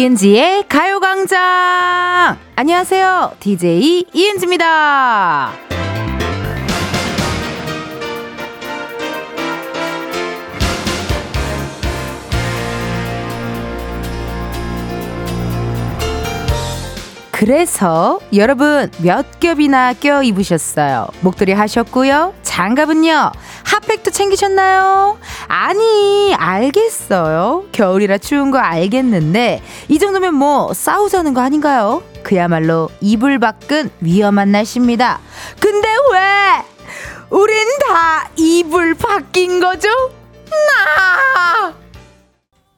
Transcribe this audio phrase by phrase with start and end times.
[0.00, 2.38] 이은지의 가요광장!
[2.56, 3.32] 안녕하세요.
[3.38, 5.52] DJ 이은지입니다.
[17.30, 21.08] 그래서 여러분 몇 겹이나 껴 입으셨어요?
[21.20, 22.32] 목도리 하셨고요.
[22.42, 23.32] 장갑은요?
[23.70, 25.16] 핫팩도 챙기셨나요?
[25.46, 27.66] 아니, 알겠어요.
[27.70, 32.02] 겨울이라 추운 거 알겠는데 이 정도면 뭐 싸우자는 거 아닌가요?
[32.24, 35.20] 그야말로 이불 밖은 위험한 날씨입니다.
[35.60, 36.64] 근데 왜
[37.30, 37.56] 우린
[37.86, 39.88] 다 이불 밖인 거죠?
[40.50, 41.72] 나!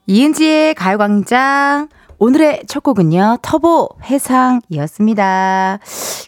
[0.07, 1.89] 이은지의 가요광장
[2.27, 5.81] 오늘의 첫 곡은요, 터보 회상이었습니다.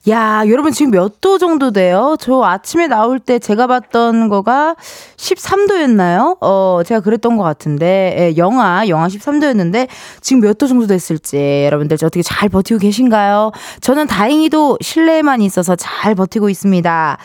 [0.09, 2.17] 야, 여러분 지금 몇 도 정도 돼요?
[2.19, 4.75] 저 아침에 나올 때 제가 봤던 거가
[5.17, 6.37] 13도였나요?
[6.41, 9.87] 어, 제가 그랬던 것 같은데, 예, 영하, 영하 13도였는데,
[10.21, 13.53] 지금 몇 도 정도 됐을지, 여러분들 어떻게 잘 버티고 계신가요?
[13.81, 17.19] 저는 다행히도 실내에만 있어서 잘 버티고 있습니다.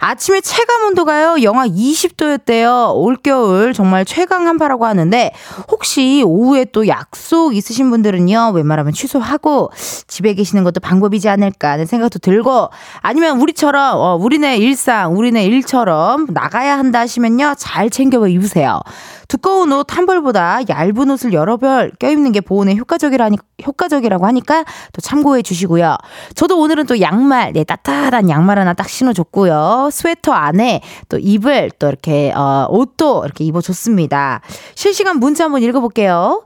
[0.00, 2.94] 아침에 체감 온도가요, 영하 20도였대요.
[2.94, 5.32] 올겨울 정말 최강 한파라고 하는데,
[5.70, 9.70] 혹시 오후에 또 약속 있으신 분들 은요, 웬만하면 취소하고,
[10.08, 16.26] 집에 계시는 것도 방법이지 않을까 하는 생각도 들고, 아니면 우리처럼, 어, 우리네 일상, 우리네 일처럼
[16.30, 18.80] 나가야 한다 하시면요, 잘 챙겨 입으세요.
[19.28, 23.36] 두꺼운 옷 한 벌보다 얇은 옷을 여러 벌 껴입는 게 보온에 효과적이라니,
[23.66, 25.96] 효과적이라고 하니까 또 참고해 주시고요.
[26.34, 29.90] 저도 오늘은 또 양말, 네, 따뜻한 양말 하나 딱 신어줬고요.
[29.92, 34.40] 스웨터 안에 또 입을 또 이렇게, 어, 옷도 이렇게 입어줬습니다.
[34.74, 36.42] 실시간 문자 한번 읽어볼게요.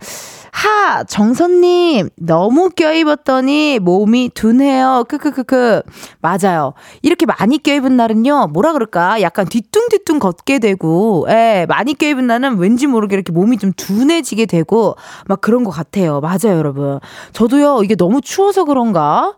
[0.56, 5.04] 하, 정선님, 너무 껴입었더니 몸이 둔해요.
[5.06, 5.82] 크크크크.
[6.22, 6.72] 맞아요.
[7.02, 9.20] 이렇게 많이 껴입은 날은요, 뭐라 그럴까?
[9.20, 14.96] 약간 뒤뚱뒤뚱 걷게 되고, 예, 많이 껴입은 날은 왠지 모르게 이렇게 몸이 좀 둔해지게 되고,
[15.26, 16.20] 막 그런 것 같아요.
[16.20, 17.00] 맞아요, 여러분.
[17.34, 19.34] 저도요, 이게 너무 추워서 그런가?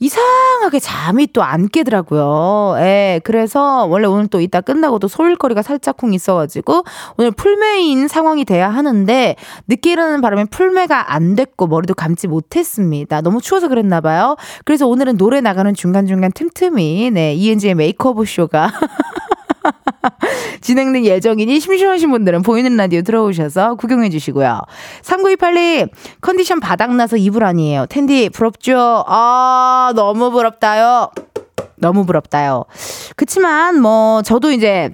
[0.00, 2.76] 이상하게 잠이 또 안 깨더라고요.
[2.78, 6.84] 예, 그래서 원래 오늘 또 이따 끝나고 도 소일거리가 살짝쿵 있어가지고
[7.16, 9.36] 오늘 풀메인 상황이 돼야 하는데
[9.68, 13.20] 늦게 일어나는 바람에 풀메가 안 됐고 머리도 감지 못했습니다.
[13.20, 14.36] 너무 추워서 그랬나봐요.
[14.64, 18.70] 그래서 오늘은 노래 나가는 중간중간 틈틈이 네, 이은지의 메이크업 쇼가
[20.60, 24.60] 진행된 예정이니 심심하신 분들은 보이는 라디오 들어오셔서 구경해 주시고요.
[25.02, 25.90] 3928님,
[26.20, 27.86] 컨디션 바닥나서 이불 아니에요.
[27.86, 29.04] 텐디, 부럽죠?
[29.06, 31.10] 아, 너무 부럽다요.
[31.76, 32.64] 너무 부럽다요.
[33.16, 34.90] 그치만, 뭐, 저도 이제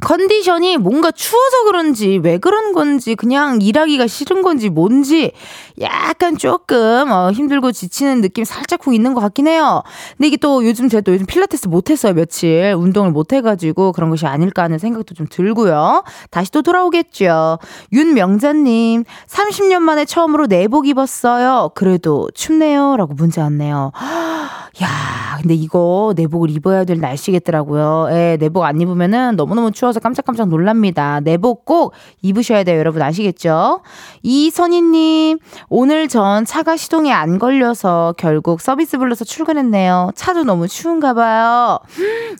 [0.00, 5.32] 컨디션이 뭔가 추워서 그런지 왜 그런 건지 그냥 일하기가 싫은 건지 뭔지
[5.80, 9.82] 약간 조금 어, 힘들고 지치는 느낌 살짝쿵 있는 것 같긴 해요.
[10.16, 14.62] 근데 이게 또 요즘 제가 또 요즘 필라테스 못했어요 며칠 운동을 못해가지고 그런 것이 아닐까
[14.62, 16.04] 하는 생각도 좀 들고요.
[16.30, 17.58] 다시 또 돌아오겠죠.
[17.92, 21.70] 윤명자님 30년 만에 처음으로 내복 입었어요.
[21.74, 23.92] 그래도 춥네요라고 문자 왔네요.
[24.82, 28.08] 야, 근데 이거 내복을 입어야 될 날씨겠더라고요.
[28.12, 31.20] 예, 내복 안 입으면은 너무너무 추워서 깜짝깜짝 놀랍니다.
[31.20, 32.78] 내복 꼭 입으셔야 돼요.
[32.78, 33.80] 여러분 아시겠죠?
[34.22, 35.38] 이선희님,
[35.70, 40.12] 오늘 전 차가 시동에 안 걸려서 결국 서비스 불러서 출근했네요.
[40.14, 41.78] 차도 너무 추운가 봐요.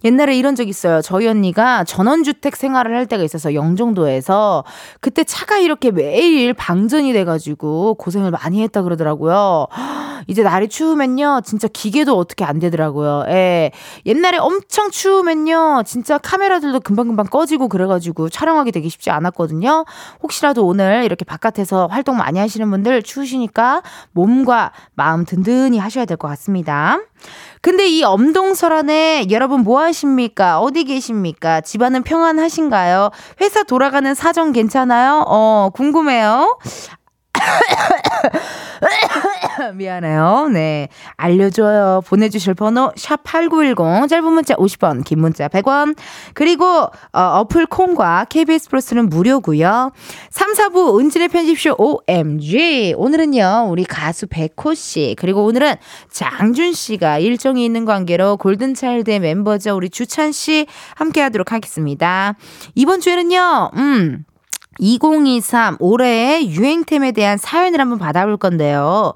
[0.03, 1.03] 옛날에 이런 적 있어요.
[1.03, 4.65] 저희 언니가 전원주택 생활을 할 때가 있어서 영종도에서
[5.01, 9.67] 그때 차가 이렇게 매일 방전이 돼가지고 고생을 많이 했다 그러더라고요.
[10.27, 11.43] 이제 날이 추우면요.
[11.45, 13.25] 진짜 기계도 어떻게 안 되더라고요.
[13.29, 13.73] 예.
[14.07, 15.83] 옛날에 엄청 추우면요.
[15.85, 19.85] 진짜 카메라들도 금방금방 꺼지고 그래가지고 촬영하기 되게 쉽지 않았거든요.
[20.23, 26.17] 혹시라도 오늘 이렇게 바깥에서 활동 많이 하시는 분들 추 우시니까 몸과 마음 든든히 하셔야 될
[26.17, 26.99] 것 같습니다.
[27.61, 30.61] 근데 이 엄동설안에 여러분 뭐 하십니까?
[30.61, 31.61] 어디 계십니까?
[31.61, 33.11] 집안은 평안하신가요?
[33.41, 35.25] 회사 돌아가는 사정 괜찮아요?
[35.27, 36.59] 어, 궁금해요.
[39.75, 40.49] 미안해요.
[40.53, 40.89] 네.
[41.17, 42.03] 알려줘요.
[42.07, 45.97] 보내주실 번호, 샵8910, 짧은 문자 50원, 긴 문자 100원.
[46.35, 49.93] 그리고, 어, 어플 콩과 KBS 플러스는 무료고요
[50.31, 52.95] 3, 4부 은진의 편집쇼 OMG.
[52.97, 55.75] 오늘은요, 우리 가수 백호씨, 그리고 오늘은
[56.11, 59.77] 장준씨가 일정이 있는 관계로 골든차일드의 멤버죠.
[59.77, 62.35] 우리 주찬씨 함께 하도록 하겠습니다.
[62.75, 64.25] 이번 주에는요, 음,
[64.79, 69.15] 2023 올해의 유행템에 대한 사연을 한번 받아볼 건데요.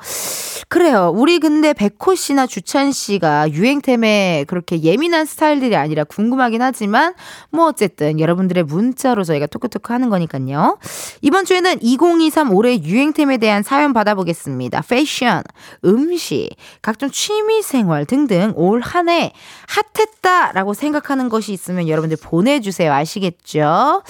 [0.69, 1.13] 그래요.
[1.15, 7.13] 우리 근데 백호 씨나 주찬 씨가 유행템에 그렇게 예민한 스타일들이 아니라 궁금하긴 하지만
[7.51, 10.79] 뭐 어쨌든 여러분들의 문자로 저희가 토크토크 하는 거니까요.
[11.21, 14.83] 이번 주에는 2023 올해 유행템에 대한 사연 받아보겠습니다.
[14.89, 15.43] 패션,
[15.85, 16.49] 음식,
[16.81, 19.33] 각종 취미 생활 등등 올 한 해
[19.69, 22.93] 핫했다라고 생각하는 것이 있으면 여러분들 보내주세요.
[22.93, 24.03] 아시겠죠?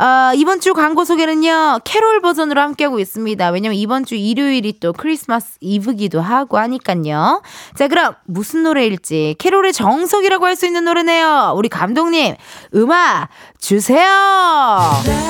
[0.00, 3.50] 어, 이번 주 광고 소개는요, 캐롤 버전으로 함께하고 있습니다.
[3.50, 7.42] 왜냐면 이번 주 일요일이 또 크리스마스 이브기도 하고 하니깐요.
[7.76, 11.52] 자, 그럼 무슨 노래일지 캐롤의 정석이라고 할 수 있는 노래네요.
[11.54, 12.34] 우리 감독님,
[12.74, 13.28] 음악
[13.60, 14.08] 주세요.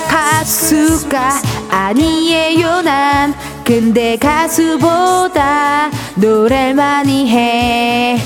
[0.09, 1.31] 가수가
[1.71, 3.35] 아니에요, 난.
[3.65, 8.19] 근데 가수보다 노래를 많이 해.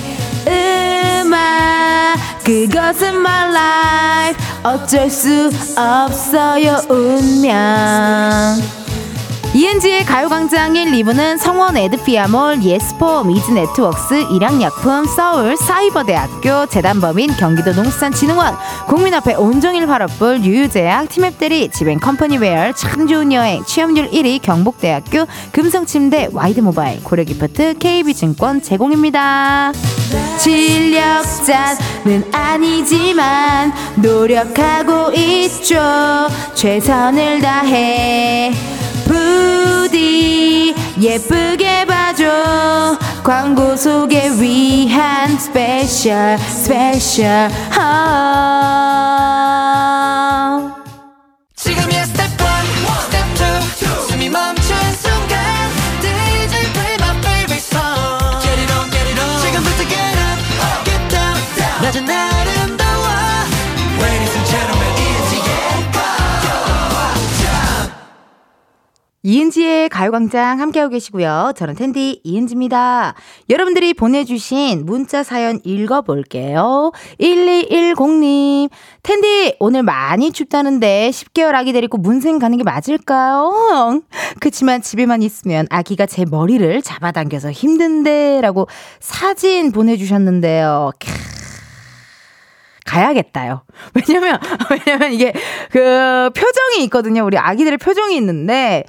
[0.47, 2.17] 음악.
[2.45, 4.55] 그것은 my life.
[4.65, 8.84] 어쩔 수 없어요 운명
[9.57, 18.57] 이은지의 가요광장 1, 2부는 성원 에드피아몰, 예스포, 미즈네트웍스, 일양약품, 서울, 사이버대학교, 재단법인, 경기도 농수산진흥원,
[18.89, 27.75] 국민앞에 온종일 화롯불, 유유제약, 티맵대리, 지벤컴퍼니웨어, 참 좋은 여행, 취업률 1위, 경북대학교, 금성침대, 와이드모바일, 고려기프트,
[27.79, 29.73] KB증권 제공입니다.
[30.37, 33.73] 실력자는 아니지만
[34.03, 35.79] 노력하고 있죠.
[36.55, 38.53] 최선을 다해.
[39.05, 48.55] 부디 예쁘게 봐줘 광고 소개 위한 special special 어.
[69.27, 71.55] 이은지의 가요광장 함께하고 계시고요.
[71.57, 73.15] 저는 텐디 이은지입니다.
[73.49, 76.93] 여러분들이 보내주신 문자 사연 읽어볼게요.
[77.19, 78.69] 1210님,
[79.03, 84.03] 텐디 오늘 많이 춥다는데 10개월 아기 데리고 문생 가는 게 맞을까요?
[84.41, 88.69] 그치만 집에만 있으면 아기가 제 머리를 잡아당겨서 힘든데 라고
[89.01, 90.93] 사진 보내주셨는데요.
[92.85, 93.65] 가야겠다요.
[93.95, 94.39] 왜냐면,
[94.71, 95.33] 왜냐면 이게
[95.71, 97.25] 그 표정이 있거든요.
[97.25, 98.85] 우리 아기들의 표정이 있는데,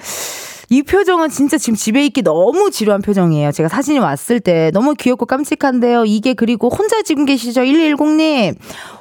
[0.69, 3.51] 이 표정은 진짜 지금 집에 있기 너무 지루한 표정이에요.
[3.51, 6.05] 제가 사진이 왔을 때 너무 귀엽고 깜찍한데요.
[6.05, 7.61] 이게 그리고 혼자 지금 계시죠?
[7.61, 8.55] 110님.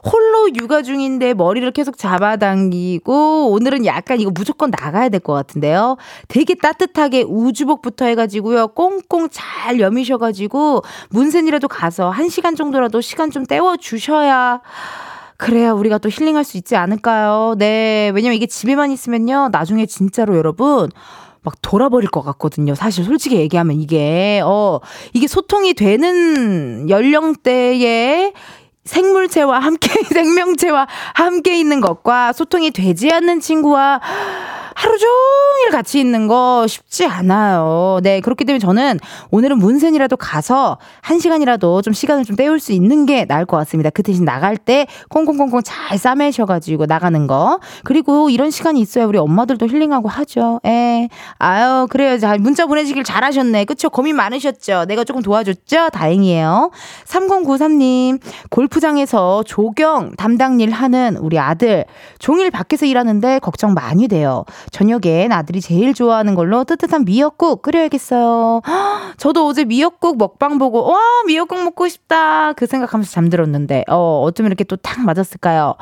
[0.05, 5.97] 홀로 육아 중인데 머리를 계속 잡아당기고 오늘은 약간 이거 무조건 나가야 될 것 같은데요.
[6.29, 8.69] 되게 따뜻하게 우주복부터 해가지고요.
[8.69, 14.61] 꽁꽁 잘 여미셔가지고 문센이라도 가서 한 시간 정도라도 시간 좀 때워주셔야
[15.39, 17.55] 그래야 우리가 또 힐링할 수 있지 않을까요?
[17.59, 18.11] 네.
[18.15, 19.49] 왜냐면 이게 집에만 있으면요.
[19.51, 20.91] 나중에 진짜로 여러분,
[21.45, 22.75] 막 돌아버릴 것 같거든요.
[22.75, 24.81] 사실 솔직히 얘기하면 이게, 어,
[25.13, 28.33] 이게 소통이 되는 연령대에
[28.85, 34.01] 생물체와 함께, 생명체와 함께 있는 것과 소통이 되지 않는 친구와
[34.75, 38.01] 하루 종일 같이 있는 거 쉽지 않아요.
[38.03, 38.99] 네, 그렇기 때문에 저는
[39.31, 43.91] 오늘은 문센이라도 가서 한 시간이라도 좀 시간을 좀 때울 수 있는 게 나을 것 같습니다.
[43.91, 47.61] 그 대신 나갈 때 콩콩콩콩 잘 싸매셔가지고 나가는 거.
[47.85, 50.61] 그리고 이런 시간이 있어야 우리 엄마들도 힐링하고 하죠.
[50.67, 51.09] 예.
[51.39, 52.19] 아유, 그래요.
[52.19, 53.65] 자, 문자 보내시길 잘하셨네.
[53.67, 53.89] 그쵸?
[53.89, 54.87] 고민 많으셨죠?
[54.87, 55.91] 내가 조금 도와줬죠?
[55.91, 56.71] 다행이에요.
[57.07, 58.21] 3093님,
[58.51, 61.85] 골프 장에서 조경 담당 일 하는 우리 아들.
[62.19, 64.45] 종일 밖에서 일하는데 걱정 많이 돼요.
[64.71, 68.61] 저녁엔 아들이 제일 좋아하는 걸로 뜨뜻한 미역국 끓여야겠어요.
[69.19, 74.65] 저도 어제 미역국 먹방 보고 와 미역국 먹고 싶다 그 생각하면서 잠들었는데 어 어쩌면 이렇게
[74.65, 75.75] 또 탁 맞았을까요?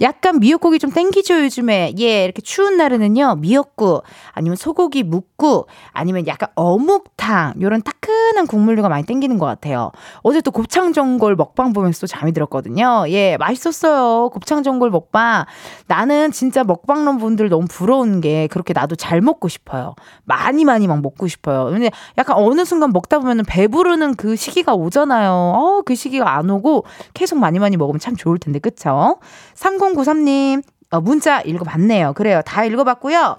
[0.00, 6.48] 약간 미역국이 좀 땡기죠 요즘에 예 이렇게 추운 날에는요 미역국 아니면 소고기 묵국 아니면 약간
[6.54, 9.90] 어묵탕 요런 따끈한 국물류가 많이 땡기는 것 같아요.
[10.22, 13.06] 어제 또 곱창전골 먹방 보면서 또 잠이 들었거든요.
[13.08, 15.46] 예 맛있었어요 곱창전골 먹방
[15.86, 19.94] 나는 진짜 먹방론 분들 너무 부러운 게 그렇게 나도 잘 먹고 싶어요.
[20.24, 21.70] 많이 많이 막 먹고 싶어요.
[21.70, 25.30] 근데 약간 어느 순간 먹다 보면은 배부르는 그 시기가 오잖아요.
[25.30, 29.18] 어, 그 시기가 안 오고 계속 많이 많이 먹으면 참 좋을 텐데, 그쵸?
[29.54, 32.12] 3093님, 어, 문자 읽어봤네요.
[32.14, 32.42] 그래요.
[32.44, 33.36] 다 읽어봤고요.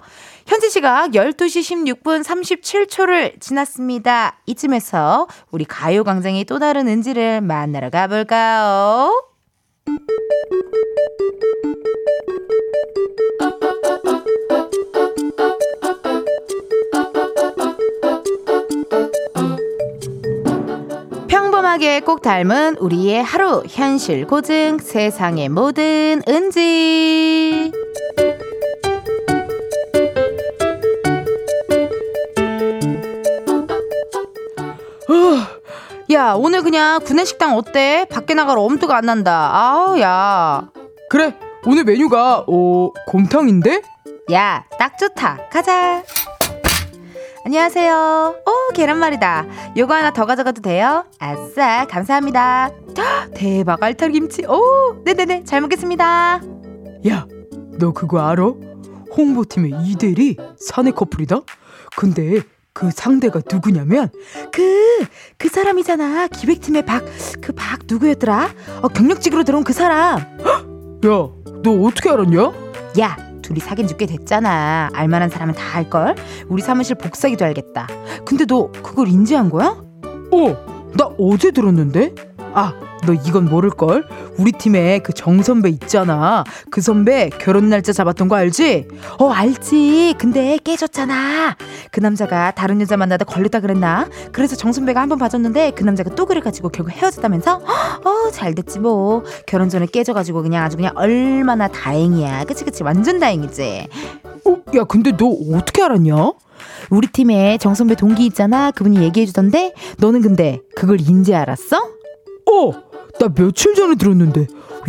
[0.48, 4.40] 현재 시각 12시 16분 37초를 지났습니다.
[4.46, 9.12] 이쯤에서 우리 가요광장의 또 다른 은지를 만나러 가볼까요?
[21.28, 27.70] 평범하게 꼭 닮은 우리의 하루 현실 고증 세상의 모든 은지
[36.10, 38.06] 야 오늘 그냥 구내식당 어때?
[38.10, 40.70] 밖에 나갈 엄두가 안 난다 아야
[41.10, 41.34] 그래
[41.66, 43.82] 오늘 메뉴가 어 곰탕인데?
[44.32, 46.02] 야 딱 좋다 가자
[47.44, 48.34] 안녕하세요.
[48.44, 49.46] 오, 계란말이다.
[49.78, 51.06] 요거 하나 더 가져가도 돼요?
[51.18, 52.68] 아싸, 감사합니다.
[53.34, 54.44] 대박, 알타김치.
[54.46, 56.42] 오, 네네네, 잘 먹겠습니다.
[57.08, 57.26] 야,
[57.78, 58.52] 너 그거 알아?
[59.16, 61.40] 홍보팀의 이대리 사내 커플이다?
[61.96, 62.42] 근데
[62.78, 64.08] 그 상대가 누구냐면
[64.52, 65.04] 그,
[65.36, 66.28] 그 사람이잖아.
[66.28, 67.04] 기획팀의 박,
[67.40, 68.50] 그 박 누구였더라?
[68.82, 70.18] 어, 경력직으로 들어온 그 사람.
[70.20, 70.24] 야,
[71.02, 72.52] 너 어떻게 알았냐?
[73.00, 74.90] 야, 둘이 사귄 지 꽤 됐잖아.
[74.92, 76.14] 알만한 사람은 다 알걸?
[76.48, 77.88] 우리 사무실 복사기도 알겠다.
[78.24, 79.70] 근데 너 그걸 인지한 거야?
[80.30, 82.14] 어, 나 어제 들었는데?
[82.54, 82.72] 아,
[83.06, 84.06] 너 이건 모를걸?
[84.38, 86.44] 우리 팀에 그 정선배 있잖아.
[86.70, 88.88] 그 선배 결혼 날짜 잡았던 거 알지?
[89.18, 90.14] 어, 알지.
[90.18, 91.56] 근데 깨졌잖아.
[91.90, 94.08] 그 남자가 다른 여자 만나다 걸렸다 그랬나?
[94.32, 97.54] 그래서 정선배가 한 번 봐줬는데 그 남자가 또 그래가지고 결국 헤어졌다면서?
[97.56, 99.24] 어, 잘 됐지 뭐.
[99.46, 102.44] 결혼 전에 깨져가지고 그냥 아주 그냥 얼마나 다행이야.
[102.44, 102.82] 그치, 그치.
[102.82, 103.88] 완전 다행이지.
[104.46, 106.14] 어, 야, 근데 너 어떻게 알았냐?
[106.90, 108.70] 우리 팀에 정선배 동기 있잖아.
[108.70, 109.72] 그분이 얘기해주던데?
[109.98, 111.78] 너는 근데 그걸 인지 알았어?
[111.78, 112.72] 어,
[113.20, 114.42] 나 며칠 전에 들었는데.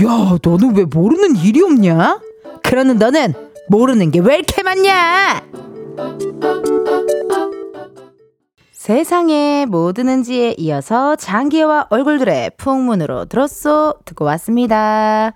[0.05, 2.19] 야, 너는 왜 모르는 일이 없냐?
[2.63, 3.33] 그러는 너는
[3.69, 5.43] 모르는 게 왜 이렇게 많냐?
[8.71, 15.33] 세상에 뭐 드는지에 이어서 장기와 얼굴들의 풍문으로 들었소 듣고 왔습니다.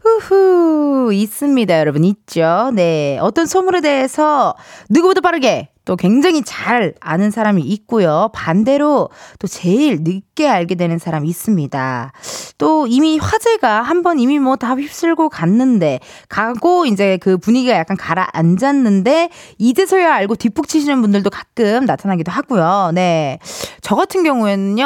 [0.00, 2.70] 후후 있습니다 여러분 있죠.
[2.74, 4.54] 네 어떤 소문에 대해서
[4.88, 8.30] 누구보다 빠르게 또 굉장히 잘 아는 사람이 있고요.
[8.32, 12.12] 반대로 또 제일 늦 게 알게 되는 사람이 있습니다.
[12.58, 17.96] 또 이미 화제가 한 번 이미 뭐 다 휩쓸고 갔는데 가고 이제 그 분위기가 약간
[17.96, 22.92] 가라앉았는데 이제서야 알고 뒷북 치시는 분들도 가끔 나타나기도 하고요.
[22.94, 23.38] 네.
[23.82, 24.84] 저 같은 경우에는요.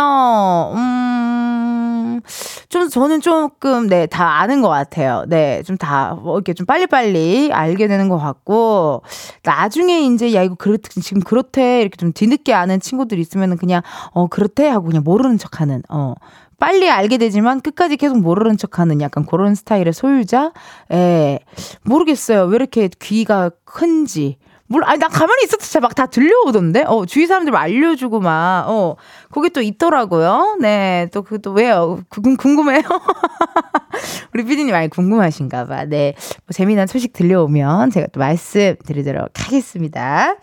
[0.74, 2.20] 음.
[2.68, 5.24] 좀 저는 조금 네, 다 아는 것 같아요.
[5.28, 5.62] 네.
[5.64, 9.02] 좀 다 뭐 이렇게 좀 빨리빨리 알게 되는 것 같고
[9.44, 13.82] 나중에 이제 야 이거 그렇 지금 그렇대 이렇게 좀 뒤늦게 아는 친구들 있으면은 그냥
[14.12, 16.14] 어 그렇대 하고 그냥 모르는 척하는 어
[16.58, 20.52] 빨리 알게 되지만 끝까지 계속 모르는 척하는 약간 그런 스타일의 소유자.
[20.92, 21.40] 예.
[21.82, 22.44] 모르겠어요.
[22.44, 24.38] 왜 이렇게 귀가 큰지.
[24.68, 24.88] 몰라.
[24.88, 26.84] 아니, 나 가만히 있어도 진짜 막 다 들려오던데?
[26.86, 28.96] 어, 주위 사람들 알려주고 막, 어,
[29.32, 30.58] 그게 또 있더라고요.
[30.60, 31.08] 네.
[31.12, 32.00] 또, 그, 또 왜요?
[32.10, 32.82] 궁금해요?
[34.34, 35.84] 우리 피디님 많이 궁금하신가 봐.
[35.84, 36.14] 네.
[36.46, 40.34] 뭐 재미난 소식 들려오면 제가 또 말씀 드리도록 하겠습니다.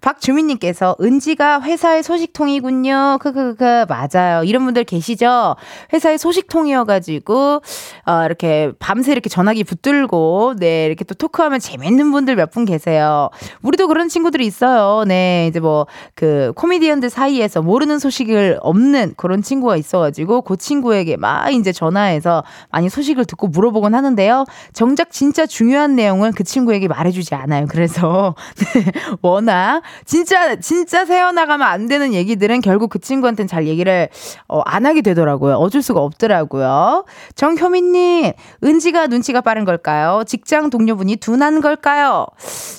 [0.00, 3.18] 박주민님께서 은지가 회사의 소식통이군요.
[3.22, 4.44] 크크크 맞아요.
[4.44, 5.56] 이런 분들 계시죠?
[5.94, 7.62] 회사의 소식통이어가지고
[8.06, 13.30] 어, 이렇게 밤새 이렇게 전화기 붙들고 네 이렇게 또 토크하면 재밌는 분들 몇 분 계세요.
[13.62, 15.04] 우리도 그런 친구들이 있어요.
[15.06, 21.16] 네 이제 뭐 그 코미디언들 사이에서 모르는 소식 을 없는 그런 친구가 있어가지고 그 친구에게
[21.16, 24.44] 막 이제 전화해서 많이 소식을 듣고 물어보곤 하는데요.
[24.72, 27.66] 정작 진짜 중요한 내용은 그 친구에게 말해주지 않아요.
[27.68, 28.34] 그래서
[28.74, 34.08] 네, 워낙 진짜 진짜 새어나가면 안 되는 얘기들은 결국 그 친구한테는 잘 얘기를
[34.48, 35.56] 어, 안 하게 되더라고요.
[35.56, 37.04] 어쩔 수가 없더라고요.
[37.34, 40.24] 정효민님, 은지가 눈치가 빠른 걸까요?
[40.26, 42.26] 직장 동료분이 둔한 걸까요?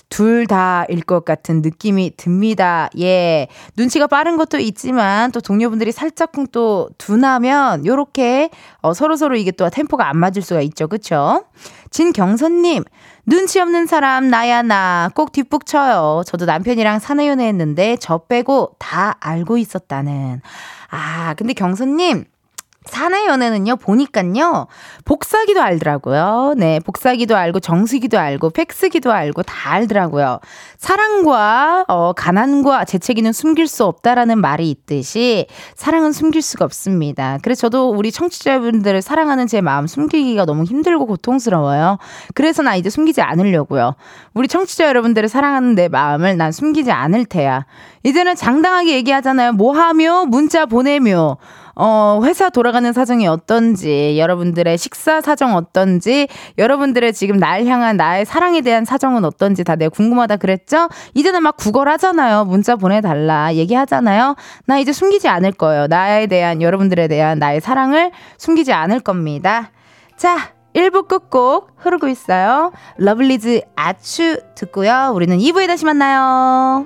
[0.10, 2.90] 둘 다일 것 같은 느낌이 듭니다.
[3.00, 8.52] 예, 눈치가 빠른 것도 있지만 또 동료분들이 살짝쿵 또 둔하면 요렇게
[8.82, 11.44] 어, 서로 서로 이게 또 템포가 안 맞을 수가 있죠, 그렇죠?
[11.92, 12.84] 진경선님,
[13.26, 16.24] 눈치 없는 사람 나야 나 꼭 뒷북 쳐요.
[16.26, 20.42] 저도 남편이랑 사내 연애 했는데 저 빼고 다 알고 있었다는.
[20.90, 22.24] 아, 근데 경선님
[22.86, 24.68] 사내 연애는요, 보니깐요,
[25.06, 26.54] 복사기도 알더라고요.
[26.58, 30.40] 네, 복사기도 알고, 정수기도 알고, 팩스기도 알고, 다 알더라고요.
[30.78, 37.40] 사랑과, 어, 가난과 재채기는 숨길 수 없다라는 말이 있듯이, 사랑은 숨길 수가 없습니다.
[37.42, 41.98] 그래서 저도 우리 청취자분들을 사랑하는 제 마음 숨기기가 너무 힘들고 고통스러워요.
[42.36, 43.96] 그래서 나 이제 숨기지 않으려고요.
[44.34, 47.66] 우리 청취자 여러분들을 사랑하는 내 마음을 난 숨기지 않을 테야.
[48.04, 49.54] 이제는 장당하게 얘기하잖아요.
[49.54, 51.38] 뭐 하며, 문자 보내며,
[51.76, 56.28] 어, 회사 돌아가는 사정이 어떤지, 여러분들의 식사 사정 어떤지,
[56.58, 60.88] 여러분들의 지금 날 향한 나의 사랑에 대한 사정은 어떤지 다 내가 궁금하다 그랬죠?
[61.14, 62.46] 이제는 막 구걸하잖아요.
[62.46, 63.54] 문자 보내달라.
[63.56, 64.36] 얘기하잖아요.
[64.66, 65.88] 나 이제 숨기지 않을 거예요.
[65.88, 69.72] 나에 대한, 여러분들에 대한 나의 사랑을 숨기지 않을 겁니다.
[70.16, 72.72] 자, 1부 끝곡 흐르고 있어요.
[72.98, 75.12] 러블리즈 아추 듣고요.
[75.14, 76.86] 우리는 2부에 다시 만나요.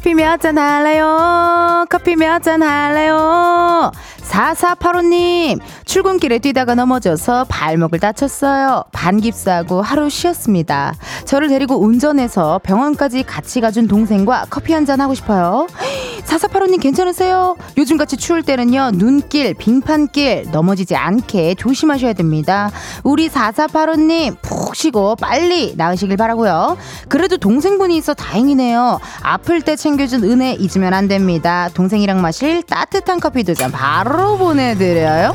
[0.00, 1.84] 커피 몇 잔 할래요?
[1.90, 3.92] 커피 몇 잔 할래요?
[4.22, 5.60] 4485님,
[5.94, 8.84] 출근길에 뛰다가 넘어져서 발목을 다쳤어요.
[8.92, 10.94] 반깁스하고 하루 쉬었습니다.
[11.24, 15.66] 저를 데리고 운전해서 병원까지 같이 가준 동생과 커피 한 잔 하고 싶어요.
[16.26, 17.56] 4485님 괜찮으세요?
[17.76, 22.70] 요즘같이 추울 때는요, 눈길, 빙판길 넘어지지 않게 조심하셔야 됩니다.
[23.02, 26.78] 우리 4485님, 푹 쉬고 빨리 나으시길 바라고요
[27.08, 29.00] 그래도 동생분이 있어 다행이네요.
[29.22, 31.68] 아플 때 챙겨준 은혜 잊으면 안 됩니다.
[31.74, 35.34] 동생이랑 마실 따뜻한 커피 두 잔 바로 보내드려요.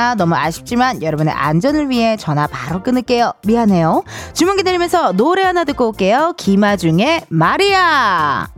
[0.00, 0.14] 중이시다.
[0.14, 3.32] 너무 아쉽지만 여러분의 안전을 위해 전화 바로 끊을게요.
[3.46, 4.04] 미안해요.
[4.32, 6.32] 주문 기다리면서 노래 하나 듣고 올게요.
[6.36, 8.48] 김아중의 마리아.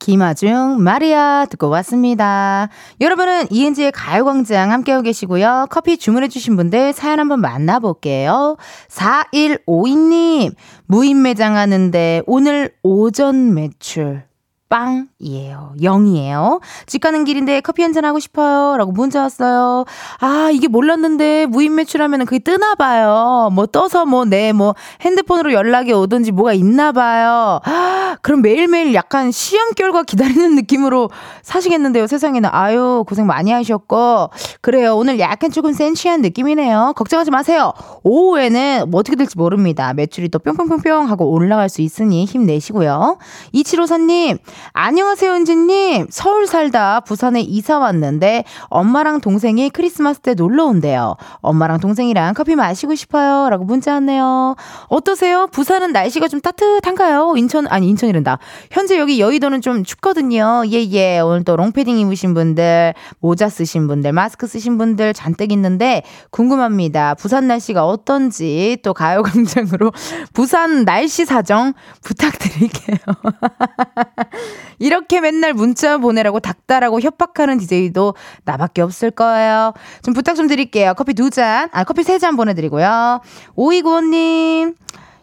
[0.00, 2.68] 김아중, 마리아 듣고 왔습니다.
[3.00, 5.68] 여러분은 이은지의 가요광장 함께하고 계시고요.
[5.70, 8.58] 커피 주문해주신 분들 사연 한번 만나볼게요.
[8.90, 10.54] 4152님,
[10.86, 14.24] 무인 매장 하는데 오늘 오전 매출
[14.68, 15.74] 빵이에요.
[15.80, 16.60] 0이에요.
[16.86, 18.76] 집 가는 길인데 커피 한잔 하고 싶어요.
[18.76, 19.84] 라고 문자 왔어요.
[20.18, 23.50] 아, 이게 몰랐는데 무인 매출하면 그게 뜨나 봐요.
[23.52, 27.60] 뭐 떠서 뭐, 내뭐 핸드폰으로 연락이 오든지 뭐가 있나 봐요.
[27.64, 31.10] 아, 그럼 매일매일 약간 시험 결과 기다리는 느낌으로
[31.42, 32.06] 사시겠는데요.
[32.06, 32.48] 세상에는.
[32.52, 34.30] 아유, 고생 많이 하셨고.
[34.60, 34.96] 그래요.
[34.96, 36.94] 오늘 약간 조금 센치한 느낌이네요.
[36.96, 37.72] 걱정하지 마세요.
[38.02, 39.92] 오후에는 뭐 어떻게 될지 모릅니다.
[39.92, 43.18] 매출이 또 뿅뿅뿅뿅 하고 올라갈 수 있으니 힘내시고요.
[43.54, 44.38] 2754님,
[44.72, 46.08] 안녕하세요, 은지님.
[46.10, 51.16] 서울 살다 부산에 이사 왔는데 엄마랑 동생이 크리스마스 때 놀러 온대요.
[51.40, 53.48] 엄마랑 동생이랑 커피 마시고 싶어요.
[53.50, 54.56] 라고 문자 왔네요.
[54.88, 55.46] 어떠세요?
[55.48, 57.34] 부산은 날씨가 좀 따뜻한가요?
[57.36, 58.38] 인천, 아니, 인천이란다.
[58.70, 60.64] 현재 여기 여의도는 좀 춥거든요.
[60.70, 61.20] 예, 예.
[61.20, 67.14] 오늘 또 롱패딩 입으신 분들, 모자 쓰신 분들, 마스크 쓰신 분들 잔뜩 있는데 궁금합니다.
[67.14, 69.92] 부산 날씨가 어떤지 또 가요광장으로
[70.32, 72.96] 부산 날씨 사정 부탁드릴게요.
[74.78, 79.72] 이렇게 맨날 문자 보내라고 닥달하고 협박하는 DJ도 나밖에 없을 거예요.
[80.02, 80.94] 좀 부탁 좀 드릴게요.
[80.94, 83.20] 커피 두 잔, 아, 커피 세 잔 보내드리고요.
[83.56, 84.74] 오이구호님,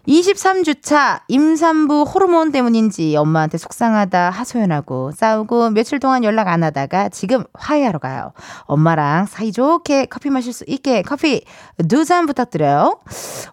[0.07, 7.99] 23주차 임산부 호르몬 때문인지 엄마한테 속상하다 하소연하고 싸우고 며칠 동안 연락 안 하다가 지금 화해하러
[7.99, 8.33] 가요.
[8.63, 11.43] 엄마랑 사이좋게 커피 마실 수 있게 커피
[11.87, 12.99] 두 잔 부탁드려요.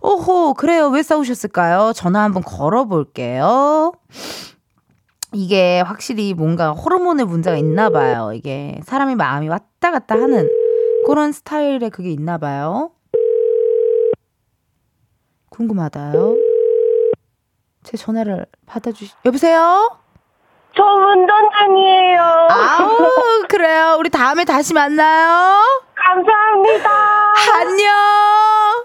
[0.00, 0.88] 오호, 그래요.
[0.88, 1.92] 왜 싸우셨을까요?
[1.94, 3.92] 전화 한번 걸어볼게요.
[5.38, 8.32] 이게 확실히 뭔가 호르몬의 문제가 있나 봐요.
[8.34, 10.48] 이게 사람이 마음이 왔다 갔다 하는
[11.06, 12.90] 그런 스타일의 그게 있나 봐요.
[15.50, 16.34] 궁금하다요.
[17.84, 19.96] 제 전화를 받아주시, 여보세요?
[20.76, 22.20] 저 운전 중이에요.
[22.50, 22.88] 아우,
[23.48, 23.94] 그래요.
[23.96, 25.60] 우리 다음에 다시 만나요.
[25.94, 26.90] 감사합니다.
[27.60, 27.86] 안녕.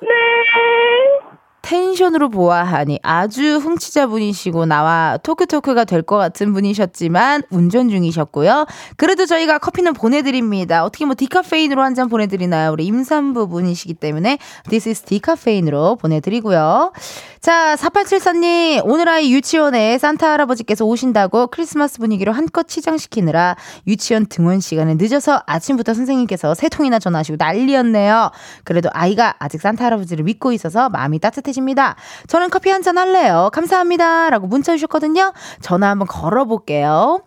[0.02, 1.23] 네.
[1.64, 8.66] 텐션으로 보아하니 아주 흥취자분이시고 나와 토크토크가 될 것 같은 분이셨지만 운전 중이셨고요.
[8.98, 10.84] 그래도 저희가 커피는 보내드립니다.
[10.84, 12.72] 어떻게 뭐 디카페인으로 한 잔 보내드리나요?
[12.74, 14.38] 우리 임산부 분이시기 때문에
[14.70, 16.92] This is 디카페인으로 보내드리고요.
[17.40, 23.56] 자, 4874님, 오늘 아이 유치원에 산타 할아버지께서 오신다고 크리스마스 분위기로 한껏 치장시키느라
[23.88, 28.32] 유치원 등원 시간에 늦어서 아침부터 선생님께서 세 통이나 전화하시고 난리였네요.
[28.64, 31.96] 그래도 아이가 아직 산타 할아버지를 믿고 있어서 마음이 따뜻해 집니다.
[32.28, 33.50] 저는 커피 한 잔 할래요.
[33.54, 34.30] 감사합니다.
[34.30, 35.32] 라고 문자 주셨거든요.
[35.62, 37.22] 전화 한번 걸어볼게요.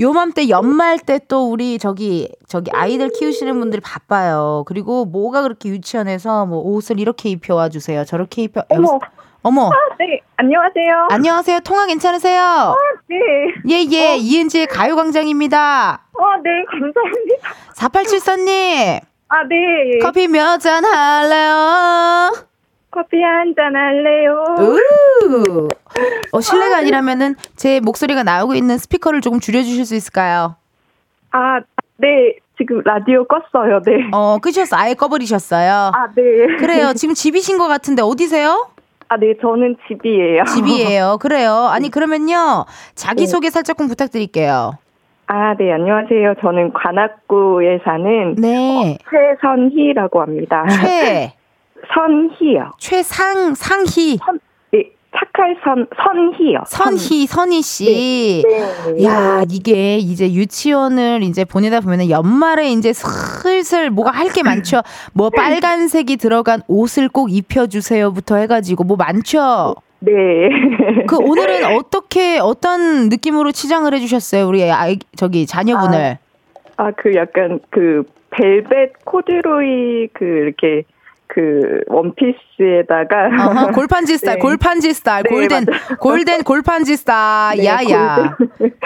[0.00, 4.64] 요맘때 연말 때 또 우리 저기 저기 아이들 키우시는 분들이 바빠요.
[4.66, 8.04] 그리고 뭐가 그렇게 유치원에서 뭐 옷을 이렇게 입혀 와 주세요.
[8.04, 8.98] 저렇게 입혀 어머.
[9.42, 9.68] 어머.
[9.68, 10.20] 아, 네.
[10.36, 11.08] 안녕하세요.
[11.10, 11.60] 안녕하세요.
[11.60, 12.42] 통화 괜찮으세요?
[12.42, 12.74] 아,
[13.08, 13.16] 네.
[13.70, 14.12] 예, 예.
[14.12, 14.16] 어.
[14.16, 15.58] 이은지의 가요광장입니다.
[15.60, 16.50] 아, 네.
[16.68, 17.48] 감사합니다.
[17.74, 19.00] 4874님.
[19.28, 19.98] 아, 네.
[20.02, 22.32] 커피 몇 잔 할래요?
[22.90, 24.44] 커피 한 잔 할래요.
[24.58, 25.68] 우!
[26.32, 30.56] 어, 실례가 아니라면은 제 목소리가 나오고 있는 스피커를 조금 줄여주실 수 있을까요?
[31.30, 31.60] 아,
[31.96, 32.36] 네.
[32.56, 33.84] 지금 라디오 껐어요.
[33.84, 34.08] 네.
[34.12, 34.76] 어, 끄셨어.
[34.76, 35.92] 아예 꺼버리셨어요.
[35.94, 36.56] 아, 네.
[36.58, 36.92] 그래요.
[36.94, 38.68] 지금 집이신 것 같은데 어디세요?
[39.08, 40.44] 아, 네, 저는 집이에요.
[40.44, 41.18] 집이에요.
[41.22, 41.52] 그래요.
[41.70, 42.64] 아니, 그러면요.
[42.94, 44.72] 자기소개 살짝 좀 부탁드릴게요.
[45.28, 46.34] 아, 네, 안녕하세요.
[46.40, 48.98] 저는 관악구에 사는 네.
[49.10, 50.64] 최선희라고 합니다.
[50.82, 51.34] 최,
[51.94, 52.72] 선희요.
[52.78, 54.18] 최상, 상희.
[54.72, 56.64] 네, 착할 선, 선희요.
[56.66, 58.42] 선희, 선희 씨.
[58.46, 59.04] 네.
[59.04, 64.82] 야, 이게 이제 유치원을 이제 보내다 보면은 연말에 이제 슬슬 뭐가 할 게 많죠.
[65.14, 69.74] 뭐 빨간색이 들어간 옷을 꼭 입혀주세요부터 해가지고 뭐 많죠.
[70.00, 70.12] 네.
[71.08, 76.18] 그 오늘은 어떻게 어떤 느낌으로 치장을 해주셨어요, 우리 아이 저기 자녀분을.
[76.76, 80.84] 아, 그 약간 그 벨벳 코듀로이 그 이렇게
[81.28, 84.40] 그 원피스 에다가 어허, 골판지 스타일, 네.
[84.40, 85.80] 골판지 스타일, 네, 골덴, 맞아요.
[86.00, 88.36] 골덴 골판지 스타일, 네, 야야,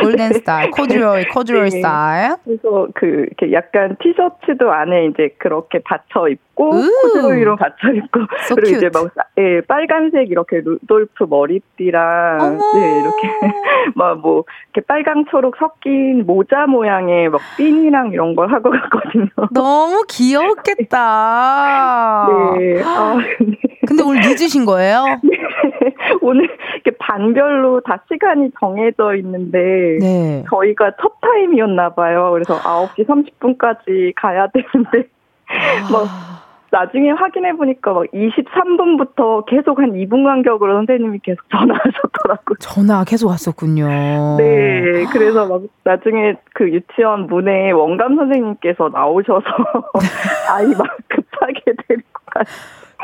[0.01, 1.71] 골덴 스타일, 코듀로이, 코듀로이 네.
[1.71, 2.37] 스타일.
[2.45, 6.83] 그래서 그 이렇게 약간 티셔츠도 안에 이제 그렇게 받쳐 입고 우.
[7.03, 8.93] 코듀로이로 받쳐 입고 So 그리고 이제 cute.
[8.93, 12.59] 막 사- 예, 빨간색 이렇게 루돌프 머리띠랑.
[12.75, 13.29] 네 이렇게
[13.97, 19.27] 막 뭐 이렇게 빨강 초록 섞인 모자 모양의 막 핀이랑 이런 걸 하고 갔거든요.
[19.53, 20.99] 너무 귀엽겠다.
[22.59, 22.83] 네.
[22.85, 23.57] 아, 근데
[23.87, 25.05] 근데 오늘 늦으신 거예요?
[26.23, 30.45] 오늘 이렇게 반별로 다 시간이 정해져 있는데 네.
[30.49, 32.31] 저희가 첫 타임이었나 봐요.
[32.33, 35.09] 그래서 9시 30분까지 가야 되는데
[35.91, 36.07] 뭐
[36.73, 42.57] 나중에 확인해 보니까 막 23분부터 계속 한 2분 간격으로 선생님이 계속 전화하셨더라고요.
[42.61, 43.87] 전화 계속 왔었군요.
[44.39, 49.43] 네, 그래서 막 나중에 그 유치원 문에 원감 선생님께서 나오셔서
[50.51, 52.41] 아이 막 급하게 데리고 가.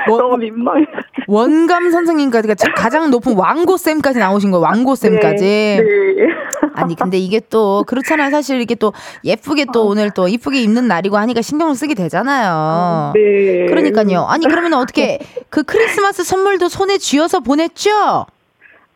[0.09, 0.91] 원- 너무 민망해서.
[1.27, 4.63] 원감 선생님까지 그러니까 가장 높은 왕고 쌤까지 나오신 거예요.
[4.63, 5.45] 왕고 쌤까지.
[5.45, 5.81] 네.
[5.81, 6.29] 네.
[6.75, 8.31] 아니 근데 이게 또 그렇잖아요.
[8.31, 8.93] 사실 이게 또
[9.25, 13.13] 예쁘게 또 오늘 또 이쁘게 입는 날이고 하니까 신경을 쓰게 되잖아요.
[13.15, 13.67] 네.
[13.67, 14.25] 그러니까요.
[14.29, 15.19] 아니 그러면 어떻게
[15.51, 18.27] 그 크리스마스 선물도 손에 쥐어서 보냈죠?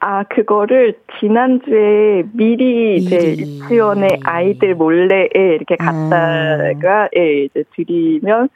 [0.04, 3.60] 아, 그거를 지난주에 미리 이제 미리.
[3.60, 8.48] 유치원에 아이들 몰래 예, 이렇게 갔다가 예, 이제 드리면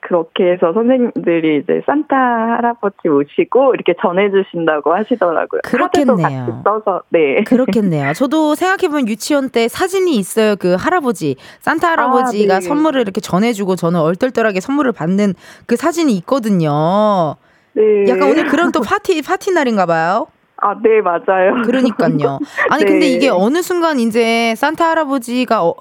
[0.00, 5.60] 그렇게 해서 선생님들이 이제 산타 할아버지 오시고 이렇게 전해주신다고 하시더라고요.
[5.64, 6.62] 그렇겠네요.
[6.64, 7.42] 써서 네.
[7.44, 8.12] 그렇겠네요.
[8.12, 10.56] 저도 생각해보면 유치원 때 사진이 있어요.
[10.56, 12.66] 그 할아버지, 산타 할아버지가 아, 네.
[12.66, 15.34] 선물을 이렇게 전해주고 저는 얼떨떨하게 선물을 받는
[15.66, 17.36] 그 사진이 있거든요.
[17.72, 18.04] 네.
[18.08, 20.26] 약간 오늘 그런 또 파티, 파티 날인가 봐요.
[20.60, 21.62] 아, 네, 맞아요.
[21.64, 22.40] 그러니까요.
[22.70, 22.90] 아니, 네.
[22.90, 25.74] 근데 이게 어느 순간 이제 산타 할아버지가 어,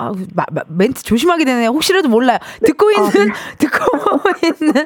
[0.00, 1.70] 아, 마, 마, 멘트 조심하게 되네요.
[1.70, 2.38] 혹시라도 몰라요.
[2.64, 3.10] 듣고 있는,
[3.58, 3.80] 듣고
[4.44, 4.84] 있는,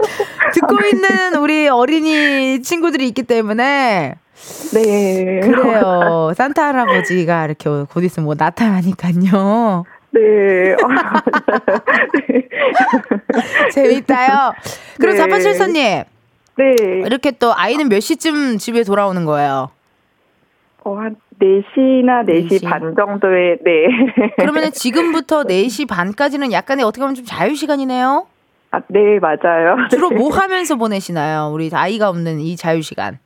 [0.54, 4.14] 듣고 있는 우리 어린이 친구들이 있기 때문에.
[4.72, 5.40] 네.
[5.40, 6.32] 그래요.
[6.34, 9.84] 산타 할아버지가 이렇게 곧 있으면 뭐 나타나니까요.
[10.12, 10.76] 네.
[10.82, 11.22] 아,
[13.70, 14.54] 재밌다요.
[14.98, 15.18] 그럼 네.
[15.18, 16.02] 자판실서님,
[16.56, 16.74] 네.
[17.04, 19.70] 이렇게 또 아이는 몇 시쯤 집에 돌아오는 거예요?
[20.84, 22.64] 어, 한 4시나 4시, 4시.
[22.68, 23.86] 반 정도에, 네.
[24.38, 28.26] 그러면은 지금부터 4시 반까지는 약간의 어떻게 보면 좀 자유 시간이네요?
[28.70, 29.76] 아, 네, 맞아요.
[29.90, 31.50] 주로 뭐 하면서 보내시나요?
[31.52, 33.18] 우리 아이가 없는 이 자유 시간.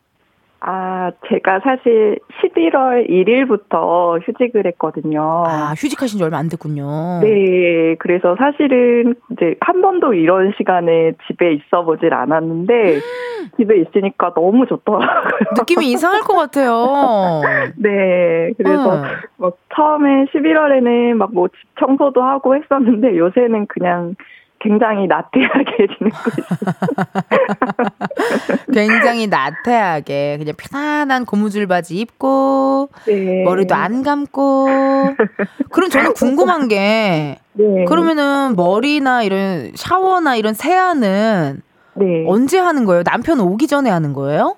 [0.68, 5.44] 아, 제가 사실 11월 1일부터 휴직을 했거든요.
[5.46, 7.20] 아, 휴직하신 지 얼마 안 됐군요.
[7.22, 12.98] 네, 그래서 사실은 이제 한 번도 이런 시간에 집에 있어 보질 않았는데,
[13.56, 15.50] 집에 있으니까 너무 좋더라고요.
[15.56, 17.42] 느낌이 이상할 것 같아요.
[17.78, 19.02] 네, 그래서 응.
[19.36, 24.16] 뭐 처음에 11월에는 막 뭐 집 청소도 하고 했었는데, 요새는 그냥
[24.60, 27.66] 굉장히 나태하게 지내고 있어요.
[28.72, 33.44] 굉장히 나태하게 그냥 편안한 고무줄 바지 입고 네.
[33.44, 34.68] 머리도 안 감고
[35.70, 37.84] 그럼 저는 궁금한 게 네.
[37.86, 41.62] 그러면은 머리나 이런 샤워나 이런 세안은
[41.94, 42.24] 네.
[42.26, 43.02] 언제 하는 거예요?
[43.02, 44.56] 남편 오기 전에 하는 거예요?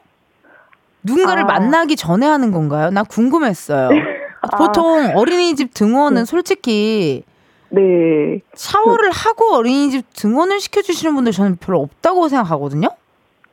[1.02, 1.46] 누군가를 아.
[1.46, 2.90] 만나기 전에 하는 건가요?
[2.90, 3.90] 나 궁금했어요.
[4.42, 4.56] 아.
[4.56, 7.24] 보통 어린이집 등원은 솔직히
[7.70, 8.40] 네.
[8.54, 12.88] 샤워를 하고 어린이집 등원을 시켜주시는 분들 저는 별로 없다고 생각하거든요.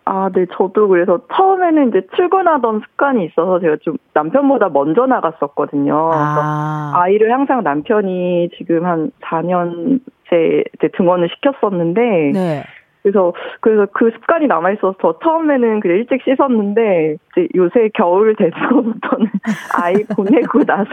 [0.07, 6.11] 아, 네, 저도 그래서 처음에는 이제 출근하던 습관이 있어서 제가 좀 남편보다 먼저 나갔었거든요.
[6.13, 9.99] 아, 아이를 항상 남편이 지금 한 4년째
[10.75, 12.01] 이제 등원을 시켰었는데,
[12.33, 12.63] 네.
[13.05, 19.27] 그래서, 그래서 그 습관이 남아 있어서 저 처음에는 그래 일찍 씻었는데, 이제 요새 겨울 돼서부터는
[19.77, 20.89] 아이 보내고 나서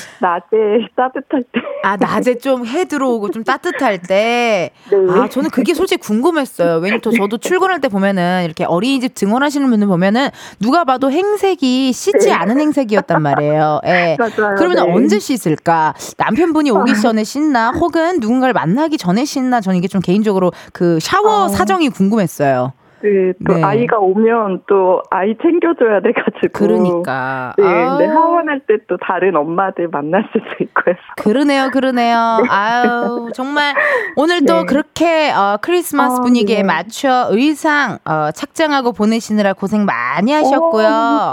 [0.22, 1.60] 낮에 따뜻할 때.
[1.82, 4.70] 아, 낮에 좀 해 들어오고 좀 따뜻할 때.
[4.90, 4.96] 네.
[5.10, 6.78] 아, 저는 그게 솔직히 궁금했어요.
[6.78, 10.28] 왜냐면 또 저도 출근할 때 보면은 이렇게 어린이집 등원하시는 분들 보면은
[10.60, 12.32] 누가 봐도 행색이 씻지 네.
[12.32, 13.80] 않은 행색이었단 말이에요.
[13.86, 14.16] 예.
[14.18, 14.54] 맞아요.
[14.56, 14.92] 그러면 네.
[14.92, 15.94] 언제 씻을까?
[16.18, 17.70] 남편분이 오기 전에 씻나?
[17.72, 19.60] 혹은 누군가를 만나기 전에 씻나?
[19.60, 21.48] 저는 이게 좀 개인적으로 그 샤워 아.
[21.50, 22.72] 사정이 궁금했어요.
[23.02, 23.62] 네, 또 네.
[23.64, 26.52] 아이가 오면 또 아이 챙겨줘야 돼가지고.
[26.52, 27.54] 그러니까.
[27.56, 27.96] 네, 아우.
[27.96, 30.98] 근데 하원할 때 또 다른 엄마들 만날 수도 있고 해서.
[31.16, 32.16] 그러네요, 그러네요.
[32.50, 33.74] 아유, 정말
[34.16, 34.64] 오늘 또 네.
[34.66, 36.62] 그렇게 어, 크리스마스 아, 분위기에 네.
[36.64, 40.86] 맞춰 의상 어, 착장하고 보내시느라 고생 많이 어, 하셨고요.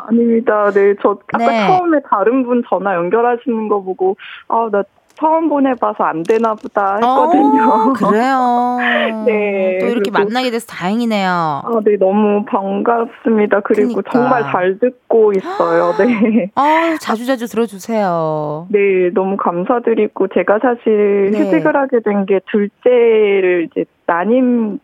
[0.07, 0.71] 아닙니다.
[0.71, 1.67] 네, 저 아까 네.
[1.67, 4.15] 처음에 다른 분 전화 연결하시는 거 보고,
[4.47, 4.83] 아, 나
[5.19, 7.63] 처음 보내봐서 안 되나 보다 했거든요.
[7.63, 8.77] 어, 그래요.
[9.25, 11.29] 네, 또 이렇게 그리고- 만나게 돼서 다행이네요.
[11.29, 13.61] 아, 네, 너무 반갑습니다.
[13.61, 14.11] 그리고 그러니까.
[14.11, 15.93] 정말 잘 듣고 있어요.
[15.97, 16.51] 네.
[16.55, 18.67] 어, 자주자주 들어주세요.
[18.69, 21.39] 네, 너무 감사드리고, 제가 사실 네.
[21.39, 24.79] 휴직을 하게 된 게 둘째를 이제 난임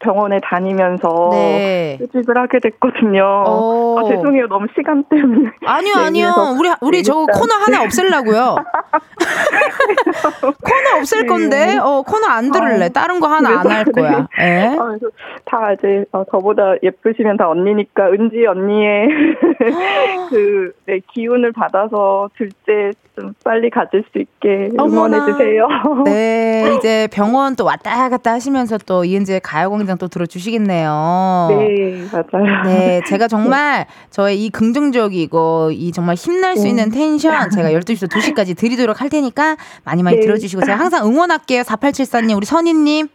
[0.00, 1.98] 병원에 다니면서 네.
[2.00, 3.22] 휴직을 하게 됐거든요.
[3.46, 3.96] 어.
[3.98, 4.46] 아, 죄송해요.
[4.48, 5.50] 너무 시간 때문에.
[5.64, 6.32] 아니요, 네, 아니요.
[6.58, 8.56] 우리, 우리 네, 일단- 코너 하나 없애려고요.
[10.40, 11.26] 코너 없앨 네.
[11.26, 12.86] 건데, 어, 코너 안 들을래.
[12.86, 14.26] 아, 다른 거 하나 안 할 거야.
[14.40, 14.76] 예?
[14.78, 14.96] 아,
[15.44, 19.08] 다 이제 어, 저보다 예쁘시면 다 언니니까 은지 언니의
[20.30, 24.70] 그 네, 기운을 받아서 둘째 좀 빨리 가질 수 있게.
[24.78, 25.68] 응원해 주세요.
[26.06, 31.48] 네, 이제 병원 또 왔다 갔다 하시면서 또 이은지의 가요광장 또 들어주시겠네요.
[31.50, 32.62] 네, 맞아요.
[32.64, 36.70] 네, 제가 정말 저의 이 긍정적이고 이 정말 힘날 수 네.
[36.70, 40.22] 있는 텐션 제가 12시부터 2시까지 드리도록 할 테니까 많이 많이 네.
[40.22, 41.62] 들어주시고 제가 항상 응원할게요.
[41.62, 43.08] 4874님, 우리 선희님.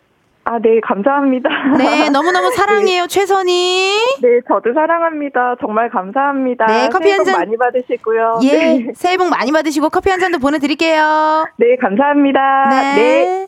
[0.48, 1.50] 아, 네, 감사합니다.
[1.78, 3.98] 네, 너무너무 사랑해요, 최선희.
[4.22, 5.56] 네, 저도 사랑합니다.
[5.60, 6.66] 정말 감사합니다.
[6.68, 7.40] 네, 커피 한복 잔.
[7.40, 8.40] 많이 받으시고요.
[8.44, 11.46] 예, 네, 새해 복 많이 받으시고 커피 한 잔도 보내드릴게요.
[11.58, 12.70] 네, 감사합니다.
[12.96, 13.48] 네.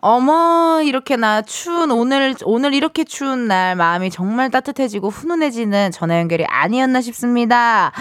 [0.00, 6.44] 어머, 이렇게 나 추운, 오늘, 오늘 이렇게 추운 날 마음이 정말 따뜻해지고 훈훈해지는 전화 연결이
[6.46, 7.92] 아니었나 싶습니다.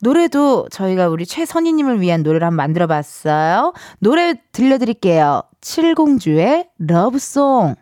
[0.00, 3.72] 노래도 저희가 우리 최선희님을 위한 노래를 한번 만들어 봤어요.
[3.98, 5.42] 노래 들려드릴게요.
[5.60, 7.76] 칠공주의 러브송.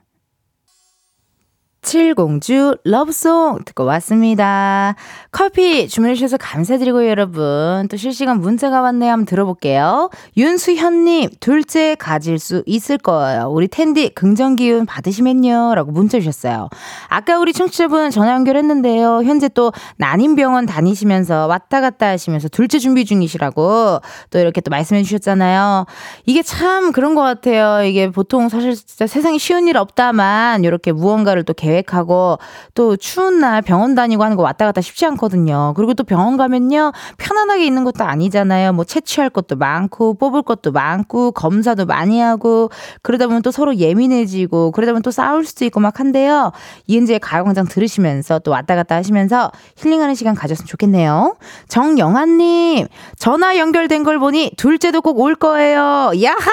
[1.88, 4.94] 칠공주 러브송 듣고 왔습니다.
[5.30, 9.10] 커피 주문해주셔서 감사드리고 여러분 또 실시간 문자가 왔네요.
[9.10, 10.10] 한번 들어볼게요.
[10.36, 13.48] 윤수현님 둘째 가질 수 있을 거예요.
[13.50, 16.68] 우리 텐디 긍정기운 받으시면요 라고 문자 주셨어요.
[17.08, 19.22] 아까 우리 청취자분 전화 연결했는데요.
[19.22, 25.86] 현재 또 난임병원 다니시면서 왔다 갔다 하시면서 둘째 준비 중이시라고 또 이렇게 또 말씀해 주셨잖아요.
[26.26, 27.82] 이게 참 그런 것 같아요.
[27.82, 32.38] 이게 보통 사실 진짜 세상에 쉬운 일 없다만 이렇게 무언가를 또 계획 하고
[32.74, 35.74] 또 추운 날 병원 다니고 하는 거 왔다 갔다 쉽지 않거든요.
[35.76, 38.72] 그리고 또 병원 가면요 편안하게 있는 것도 아니잖아요.
[38.72, 42.70] 뭐 채취할 것도 많고 뽑을 것도 많고 검사도 많이 하고
[43.02, 46.52] 그러다 보면 또 서로 예민해지고 그러다 보면 또 싸울 수도 있고 막 한데요.
[46.86, 51.36] 이은지의 가요광장 들으시면서 또 왔다 갔다 하시면서 힐링하는 시간 가졌으면 좋겠네요.
[51.68, 52.86] 정영아님
[53.18, 56.12] 전화 연결된 걸 보니 둘째도 꼭 올 거예요.
[56.22, 56.48] 야하!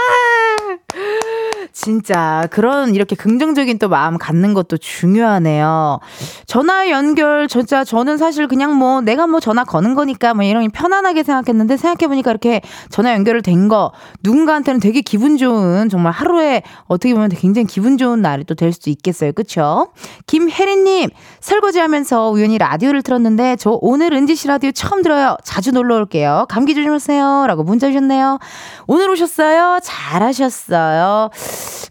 [1.71, 5.99] 진짜 그런 이렇게 긍정적인 또 마음 갖는 것도 중요 하네요.
[6.47, 11.23] 전화 연결 진짜 저는 사실 그냥 뭐 내가 뭐 전화 거는 거니까 뭐 이런 편안하게
[11.23, 17.13] 생각했는데 생각해 보니까 이렇게 전화 연결을 된 거 누군가한테는 되게 기분 좋은 정말 하루에 어떻게
[17.13, 19.31] 보면 굉장히 기분 좋은 날이 또 될 수도 있겠어요.
[19.33, 19.87] 그렇죠?
[20.27, 21.09] 김혜리님
[21.41, 25.35] 설거지하면서 우연히 라디오를 틀었는데 저 오늘 은지 씨 라디오 처음 들어요.
[25.43, 26.45] 자주 놀러 올게요.
[26.49, 28.39] 감기 조심하세요.라고 문자 주셨네요.
[28.87, 29.79] 오늘 오셨어요?
[29.83, 31.29] 잘하셨어요.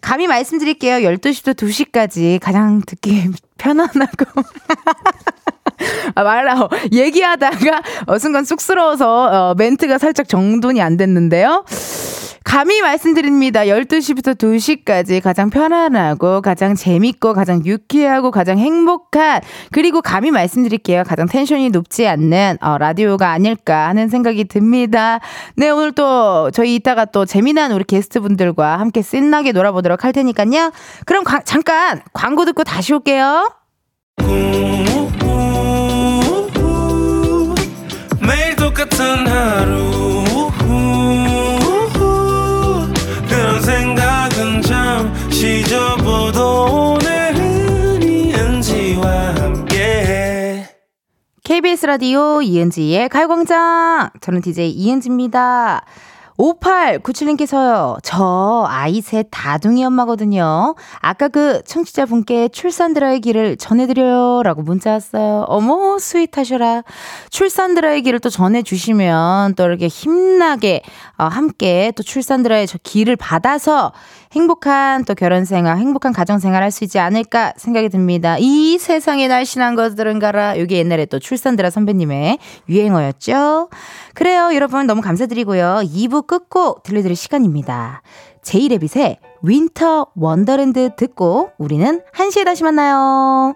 [0.01, 1.09] 감히 말씀드릴게요.
[1.09, 3.14] 12시부터 2시까지 가장 듣기
[3.59, 4.25] 편안하고.
[6.15, 11.65] 아, 말라, 얘기하다가, 어, 순간 쑥스러워서, 어, 멘트가 살짝 정돈이 안 됐는데요.
[12.45, 13.63] 감히 말씀드립니다.
[13.63, 19.41] 12시부터 2시까지 가장 편안하고, 가장 재밌고, 가장 유쾌하고, 가장 행복한,
[19.73, 21.03] 그리고 감히 말씀드릴게요.
[21.05, 25.19] 가장 텐션이 높지 않는, 어, 라디오가 아닐까 하는 생각이 듭니다.
[25.57, 30.71] 네, 오늘 또, 저희 이따가 또 재미난 우리 게스트분들과 함께 신나게 놀아보도록 할 테니까요.
[31.07, 33.51] 그럼 과- 잠깐 광고 듣고 다시 올게요.
[38.75, 40.51] 똑같은 하루
[43.29, 50.67] 그런 생각은 잠시 접어도 오늘은 이은지와 함께
[51.45, 54.11] KBS 라디오 이은지의 가요광장.
[54.21, 55.85] 저는 DJ 이은지입니다.
[56.39, 60.75] 5897님께서요, 저 아이 셋 다둥이 엄마거든요.
[61.01, 64.43] 아까 그 청취자분께 출산드라의 기를 전해드려요.
[64.43, 65.45] 라고 문자 왔어요.
[65.49, 66.83] 어머, sweet하셔라.
[67.31, 70.83] 출산드라의 기를 또 전해주시면 또 이렇게 힘나게
[71.19, 73.93] 어, 함께 또 출산드라의 저 기를 받아서
[74.35, 78.37] 행복한 또 결혼 생활, 행복한 가정 생활 할 수 있지 않을까 생각이 듭니다.
[78.39, 80.57] 이 세상에 날씬한 것들은 가라.
[80.57, 83.69] 이게 옛날에 또 출산드라 선배님의 유행어였죠.
[84.15, 84.51] 그래요.
[84.55, 85.83] 여러분 너무 감사드리고요.
[85.85, 88.03] 2부 끝곡 들려드릴 시간입니다.
[88.43, 93.55] 제이레빗의 Winter Wonderland 듣고 우리는 1시에 다시 만나요.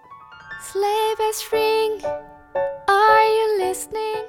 [2.89, 4.29] Are you listening?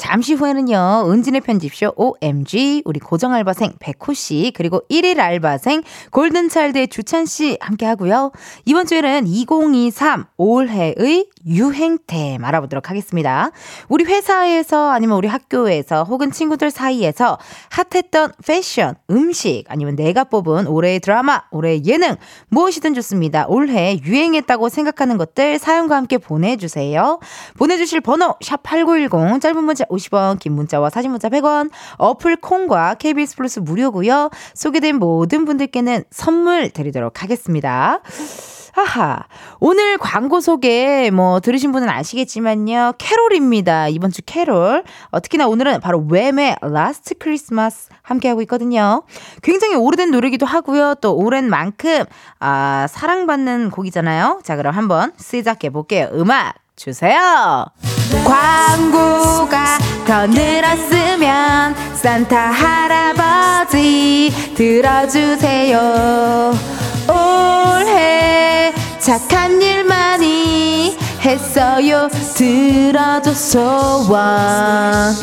[0.00, 7.26] 잠시 후에는요, 은진의 편집쇼 OMG, 우리 고정 알바생 백호 씨, 그리고 1일 알바생 골든차일드의 주찬
[7.26, 8.32] 씨 함께 하고요.
[8.64, 13.50] 이번 주에는 2023 올해의 유행템 알아보도록 하겠습니다.
[13.90, 21.00] 우리 회사에서 아니면 우리 학교에서 혹은 친구들 사이에서 핫했던 패션, 음식, 아니면 내가 뽑은 올해의
[21.00, 22.16] 드라마, 올해의 예능,
[22.48, 23.44] 무엇이든 좋습니다.
[23.48, 27.20] 올해 유행했다고 생각하는 것들 사연과 함께 보내주세요.
[27.58, 33.60] 보내주실 번호, 샵8910, 짧은 문자 50원, 긴 문자와 사진 문자 100원, 어플 콩과 KBS 플러스
[33.60, 38.00] 무료고요 소개된 모든 분들께는 선물 드리도록 하겠습니다.
[38.72, 39.24] 하하.
[39.58, 42.94] 오늘 광고 소개 뭐 들으신 분은 아시겠지만요.
[42.98, 43.88] 캐롤입니다.
[43.88, 44.84] 이번 주 캐롤.
[45.10, 49.02] 어, 특히나 오늘은 바로 Wham!의 Last Christmas 함께하고 있거든요.
[49.42, 50.94] 굉장히 오래된 노래기도 하고요.
[51.00, 52.04] 또 오랜 만큼
[52.38, 54.40] 아, 사랑받는 곡이잖아요.
[54.44, 56.08] 자, 그럼 한번 시작해 볼게요.
[56.12, 57.66] 음악 주세요.
[58.24, 65.78] 광고가 더 늘었으면 산타 할아버지 들어주세요.
[67.08, 72.08] 올해 착한 일 많이 했어요.
[72.34, 75.14] 들어줘 소원.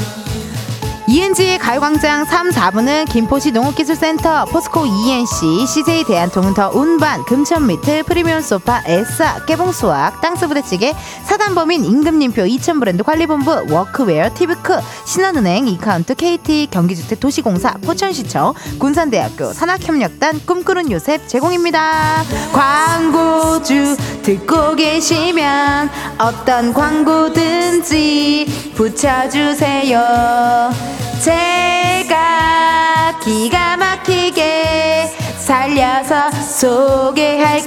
[1.09, 8.83] 이은지의 가요광장 3, 4부는 김포시 농업기술센터, 포스코 E&C, CJ 대한통운 더 운반, 금천미트, 프리미엄 소파,
[8.85, 10.93] 에싸, 깨봉수학, 땅스부대찌개,
[11.23, 20.91] 사단법인 임금님표 이천브랜드 관리본부, 워크웨어, 티브크, 신한은행, 이카운트, KT, 경기주택 도시공사, 포천시청, 군산대학교, 산학협력단, 꿈꾸는
[20.91, 22.23] 요셉 제공입니다.
[22.51, 30.96] 광고주 듣고 계시면 어떤 광고든지 붙여주세요.
[31.21, 37.63] 제가 기가 막히게 살려서 소개할게요.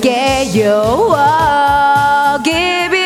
[0.00, 1.16] 게요.
[2.44, 3.01] Give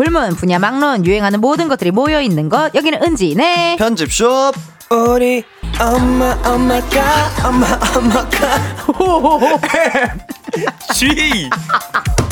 [0.00, 2.74] 불문, 분야, 막론, 유행하는 모든 것들이 모여 있는 것.
[2.74, 3.76] 여기는 은지네.
[3.76, 4.54] 편집숍
[4.88, 5.44] 우리
[5.78, 8.48] 엄마 엄마가 엄마 엄마가
[10.94, 11.50] G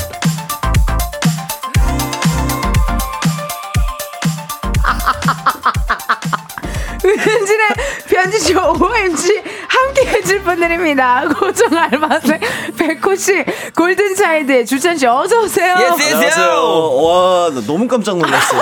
[7.27, 7.67] 은진의
[8.07, 11.27] 편지쇼 OMG 함께 해줄 분들입니다.
[11.39, 12.39] 고정 알바생
[12.77, 13.43] 백호씨,
[13.75, 15.73] 골든차일드 주찬씨 어서오세요.
[15.75, 18.61] 안녕하세요 와, 나 너무 깜짝 놀랐어요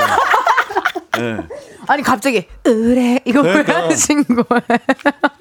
[1.17, 1.37] 네.
[1.87, 3.85] 아니, 갑자기, 으래, 이거 왜 그러니까.
[3.89, 4.79] 하신 거예요?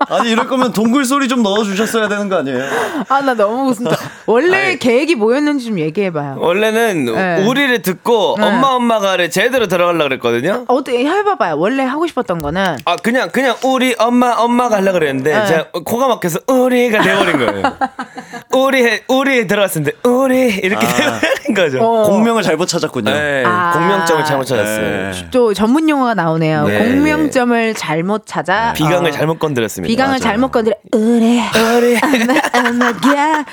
[0.09, 2.63] 아니 이럴 거면 동굴 소리 좀 넣어주셨어야 되는 거 아니에요?
[3.09, 3.97] 아, 나 너무 웃음다.
[4.27, 6.37] 원래 계획이 뭐였는지 좀 얘기해봐요.
[6.39, 7.45] 원래는 네.
[7.47, 8.47] 우리를 듣고 네.
[8.47, 10.65] 엄마 엄마가를 제대로 들어가려고 그랬거든요.
[10.69, 11.57] 어떻게 해봐봐요.
[11.59, 12.77] 원래 하고 싶었던 거는.
[12.85, 15.47] 아 그냥 그냥 우리 엄마 엄마가 하려고 그랬는데 네.
[15.47, 17.63] 제가 코가 막혀서 우리가 돼버린 거예요.
[18.55, 21.21] 우리 우리 들어갔는데 우리 이렇게 아.
[21.21, 21.79] 돼버린 거죠.
[21.83, 22.03] 어.
[22.05, 23.73] 공명을 잘못 찾았군요 네, 아.
[23.73, 25.11] 공명점을 잘못 찾았어요.
[25.11, 25.29] 네.
[25.31, 26.65] 또 전문 용어가 나오네요.
[26.67, 26.79] 네.
[26.79, 28.73] 공명점을 잘못 찾아.
[28.73, 29.91] 비강을 어, 잘못 건드렸습니다.
[29.97, 30.19] 비강을 맞아요.
[30.21, 30.77] 잘못 건드려.
[30.95, 31.43] 으래.
[31.77, 32.35] 우리 엄마,
[32.69, 33.45] 엄마야.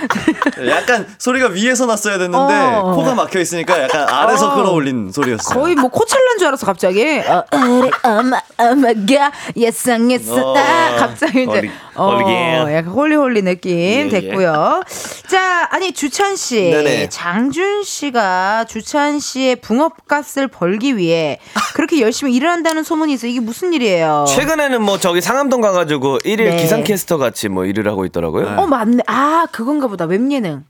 [0.70, 2.94] 약간 소리가 위에서 났어야 됐는데 어.
[2.96, 4.56] 코가 막혀 있으니까 약간 아래서 어.
[4.56, 5.58] 끌어올린 소리였어요.
[5.60, 7.02] 거의 뭐 코첼라인 줄 알았어 갑자기.
[7.26, 9.32] 어, 으래, 엄마, 엄마야.
[9.56, 10.52] 예상했어.
[10.54, 10.58] 어.
[10.58, 11.62] 아, 갑자기 이제.
[11.62, 12.76] 홀리- 홀리게.
[12.76, 14.10] 약간 홀리홀리 느낌 예, 예.
[14.10, 14.84] 됐고요.
[15.28, 17.10] 자, 아니 주찬 씨, 네네.
[17.10, 21.40] 장준 씨가 주찬 씨의 붕어값을 벌기 위해
[21.76, 23.28] 그렇게 열심히 일을 한다는 소문이 있어.
[23.28, 24.26] 이게 무슨 일이에요?
[24.28, 26.58] 최근에는 뭐 저기 상암동 가가지고 일일 네.
[26.58, 28.56] 기상캐스터 같이 뭐 일을 하고 있더라고요.
[28.58, 29.04] 어 맞네.
[29.08, 30.66] 아 그건가 보다 웹예능.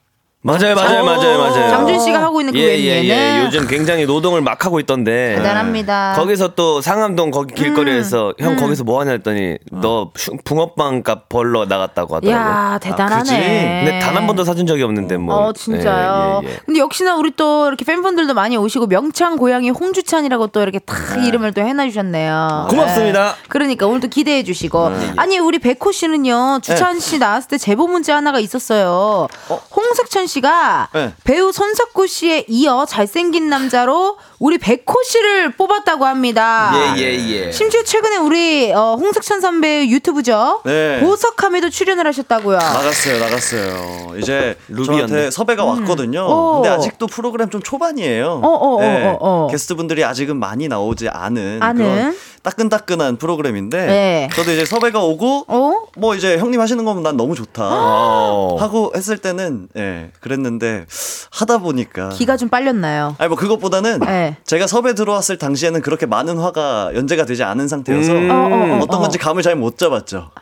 [0.45, 1.69] 맞아요, 맞아요, 장- 맞아요, 맞아요.
[1.69, 3.03] 장준 씨가 하고 있는 그 예, 웹 예.
[3.05, 3.43] 예.
[3.45, 5.35] 요즘 굉장히 노동을 막 하고 있던데.
[5.37, 6.15] 대단합니다.
[6.17, 8.45] 거기서 또 상암동 거기 길거리에서 음.
[8.45, 12.35] 형 거기서 뭐 하냐 했더니 너 슈- 붕어빵 값 벌러 나갔다고 하더라고요.
[12.45, 13.19] 야 대단하네.
[13.23, 13.31] 그치?
[13.35, 15.33] 근데 단 한 번도 사준 적이 없는데 뭐.
[15.47, 16.41] 어 진짜요.
[16.43, 16.57] 예, 예, 예.
[16.65, 21.53] 근데 역시나 우리 또 이렇게 팬분들도 많이 오시고 명창 고양이 홍주찬이라고 또 이렇게 다 이름을
[21.53, 22.67] 또 해놔 주셨네요.
[22.69, 23.23] 고맙습니다.
[23.31, 23.31] 네.
[23.47, 25.13] 그러니까 오늘도 기대해 주시고 네.
[25.15, 29.27] 아니 우리 백호 씨는요 주찬 씨 나왔을 때 제보 문제 하나가 있었어요.
[29.75, 31.13] 홍석천 씨가 네.
[31.23, 36.71] 배우 손석구 씨에 이어 잘생긴 남자로 우리 백호 씨를 뽑았다고 합니다.
[36.97, 37.51] 예, 예, 예.
[37.51, 40.61] 심지어 최근에 우리 어, 홍석천 선배 유튜브죠.
[40.65, 40.99] 네.
[40.99, 42.57] 보석함에도 출연을 하셨다고요.
[42.57, 44.17] 나갔어요, 나갔어요.
[44.17, 45.07] 이제 루비였네.
[45.07, 46.25] 저한테 섭외가 왔거든요.
[46.25, 46.53] 오.
[46.61, 48.41] 근데 아직도 프로그램 좀 초반이에요.
[48.43, 49.05] 어, 어, 어, 네.
[49.05, 49.47] 어, 어.
[49.49, 51.83] 게스트분들이 아직은 많이 나오지 않은 아는.
[51.83, 54.29] 그런 따끈따끈한 프로그램인데 네.
[54.33, 55.73] 저도 이제 섭외가 오고 어?
[55.97, 58.57] 뭐 이제 형님 하시는 거면 난 너무 좋다 어.
[58.59, 60.85] 하고 했을 때는 예 그랬는데
[61.31, 63.15] 하다 보니까 기가 좀 빨렸나요?
[63.17, 64.37] 아니 뭐 그것보다는 네.
[64.45, 68.29] 제가 섭외 들어왔을 당시에는 그렇게 많은 화가 연재가 되지 않은 상태여서 음.
[68.29, 70.31] 어, 어, 어, 어떤 건지 감을 잘 못 잡았죠.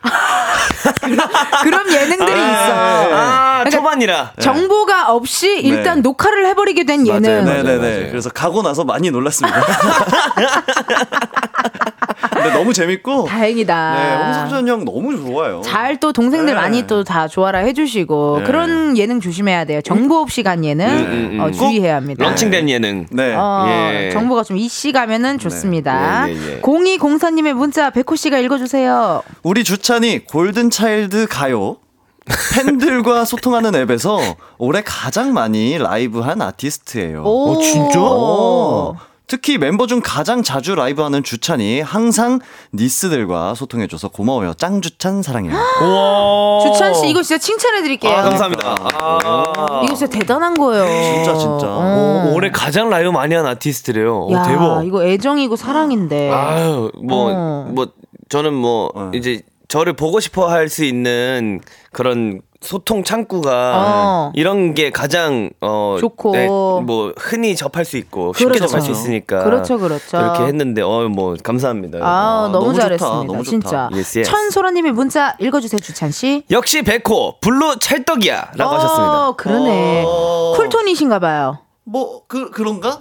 [1.62, 2.72] 그런 예능들이 있어.
[2.72, 4.32] 아, 그러니까 초반이라.
[4.40, 6.00] 정보가 없이 일단 네.
[6.02, 7.44] 녹화를 해버리게 된 맞아요, 예능.
[7.44, 7.62] 맞아요.
[7.62, 8.10] 네네네.
[8.10, 9.62] 그래서 가고 나서 많이 놀랐습니다.
[12.30, 13.24] 근데 너무 재밌고.
[13.28, 13.94] 다행이다.
[13.94, 15.60] 네, 홍석천 형 너무 좋아요.
[15.64, 16.60] 잘 또 동생들 네.
[16.60, 18.44] 많이 또 다 좋아라 해주시고 네.
[18.44, 19.80] 그런 예능 조심해야 돼요.
[19.82, 21.40] 정보 없이 간 예능 음, 음.
[21.40, 22.24] 어, 주의해야 합니다.
[22.24, 23.06] 런칭된 예능.
[23.10, 23.34] 네.
[23.34, 24.10] 어, 예.
[24.12, 26.28] 정보가 좀 이씨 가면은 좋습니다.
[26.28, 26.60] 예, 예, 예.
[26.60, 29.22] 0204님의 문자 백호 씨가 읽어주세요.
[29.42, 31.76] 우리 주찬이 골든 차일드 가요.
[32.54, 34.20] 팬들과 소통하는 앱에서
[34.58, 37.22] 올해 가장 많이 라이브한 아티스트예요.
[37.24, 37.98] 오, 진짜?
[38.00, 38.94] 어,
[39.32, 42.40] 특히 멤버 중 가장 자주 라이브하는 주찬이 항상
[42.74, 44.52] 니스들과 소통해줘서 고마워요.
[44.52, 45.54] 짱주찬 사랑해요.
[45.80, 46.60] 우와.
[46.60, 48.12] 주찬 씨 이거 진짜 칭찬해드릴게요.
[48.12, 48.74] 아, 감사합니다.
[48.78, 49.80] 아.
[49.84, 50.84] 이거 진짜 대단한 거예요.
[50.84, 51.66] 진짜, 진짜.
[51.66, 52.28] 어.
[52.28, 54.26] 오, 올해 가장 라이브 많이 한 아티스트래요.
[54.26, 54.82] 오, 야, 대박.
[54.84, 56.30] 이거 애정이고 사랑인데.
[56.30, 57.70] 아유, 뭐, 어.
[57.72, 57.86] 뭐,
[58.28, 64.32] 저는 뭐, 이제 저를 보고 싶어 할 수 있는 그런 소통 창구가 어.
[64.34, 66.32] 이런 게 가장 어 좋고.
[66.32, 68.66] 네, 뭐 흔히 접할 수 있고 쉽게 그렇죠.
[68.66, 70.16] 접할 수 있으니까 그렇죠, 그렇죠.
[70.18, 71.98] 그렇게 했는데 어 뭐 감사합니다.
[72.00, 73.26] 아, 너무, 너무 좋다, 잘했습니다.
[73.32, 73.42] 너무.
[73.44, 73.88] 진짜.
[73.92, 74.22] Yes, yes.
[74.30, 76.44] 천소라님의 문자 읽어주세요, 주찬 씨.
[76.50, 79.28] 역시 백호 blue 찰떡이야라고 하셨습니다.
[79.28, 80.04] 어, 그러네.
[80.06, 80.54] 어.
[80.56, 81.58] 쿨톤이신가 봐요.
[81.84, 82.96] 뭐, 그, 그런가?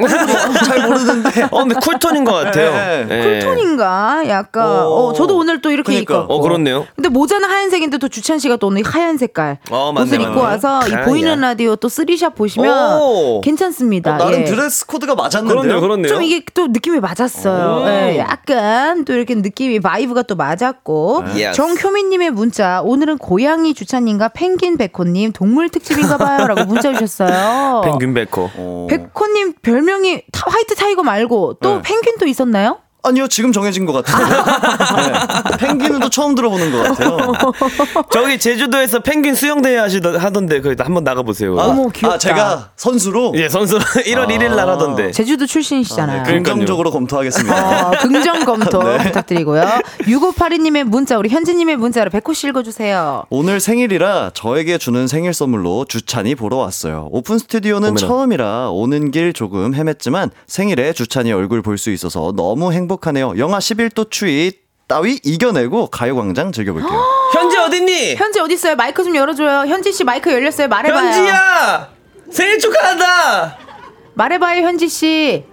[0.65, 1.43] 잘 모르는데.
[1.51, 2.71] 어 근데 쿨톤인 것 같아요.
[2.71, 3.07] 네.
[3.11, 3.39] 예.
[3.39, 4.23] 쿨톤인가?
[4.27, 4.67] 약간.
[4.67, 4.87] 어.
[5.09, 6.21] 어, 저도 오늘 또 이렇게 그러니까.
[6.23, 6.33] 입고.
[6.33, 6.87] 어 그렇네요.
[6.95, 10.31] 근데 모자는 하얀색인데 또 주찬 씨가 또 오늘 하얀 색깔 어, 맞네, 옷을 맞네.
[10.31, 11.05] 입고 와서 이 하얀이야.
[11.05, 13.41] 보이는 라디오 또 three shot 보시면 오.
[13.41, 14.17] 괜찮습니다.
[14.17, 14.45] 나름 예.
[14.45, 15.61] 드레스 코드가 맞았는데요.
[15.61, 16.07] 그렇네요, 그렇네요.
[16.07, 17.83] 좀 이게 또 느낌이 맞았어요.
[17.83, 17.87] 오.
[17.87, 21.53] 예, 약간 또 이렇게 느낌이 vibe가 또 맞았고 Yes.
[21.55, 27.81] 정효민님의 문자 오늘은 고양이 주찬님과 펭귄 백호님 동물 특집인가봐요 라고 문자 주셨어요.
[27.85, 28.49] 펭귄 백호.
[28.71, 28.87] 어.
[28.87, 31.81] 백호님 별명이 타- white tiger 말고 또 네.
[31.83, 32.79] 펭귄도 있었나요?
[33.03, 34.27] 아니요, 지금 정해진 것 같아요.
[35.51, 35.57] 네.
[35.57, 37.17] 펭귄은 또 처음 들어보는 것 같아요.
[38.11, 41.59] 저기 제주도에서 펭귄 수영대회 하시던 하던데 거기 한번 나가 보세요.
[41.59, 42.13] 아, 어머, 귀엽다.
[42.13, 45.11] 아, 제가 선수로 예, 선수 1월 1일 날 하던데.
[45.11, 46.23] 제주도 출신이시잖아요.
[46.23, 47.87] 긍정적으로 검토하겠습니다.
[47.87, 48.97] 어, 긍정 검토 네.
[49.05, 49.63] 부탁드리고요.
[50.03, 53.23] 6582님의 문자, 우리 현지님의 문자로 백호 씨 읽어주세요.
[53.29, 57.07] 오늘 생일이라 저에게 주는 생일 선물로 주찬이 보러 왔어요.
[57.11, 57.99] 오픈 스튜디오는 어머나.
[57.99, 63.33] 처음이라 오는 길 조금 헤맸지만 생일에 주찬이 얼굴 볼 수 있어서 너무 행복 하네요.
[63.37, 64.51] 영하 11도 추위
[64.87, 67.03] 따위 이겨내고 가요광장 즐겨볼게요.
[67.33, 68.15] 현지 어딨니?
[68.15, 68.75] 현지 어디 있어요?
[68.75, 69.67] 마이크 좀 열어줘요.
[69.67, 70.67] 현지 씨 마이크 열렸어요.
[70.67, 71.05] 말해봐요.
[71.05, 71.89] 현지야!
[72.31, 73.57] 생일 축하한다!
[74.15, 75.45] 말해봐요, 현지 씨.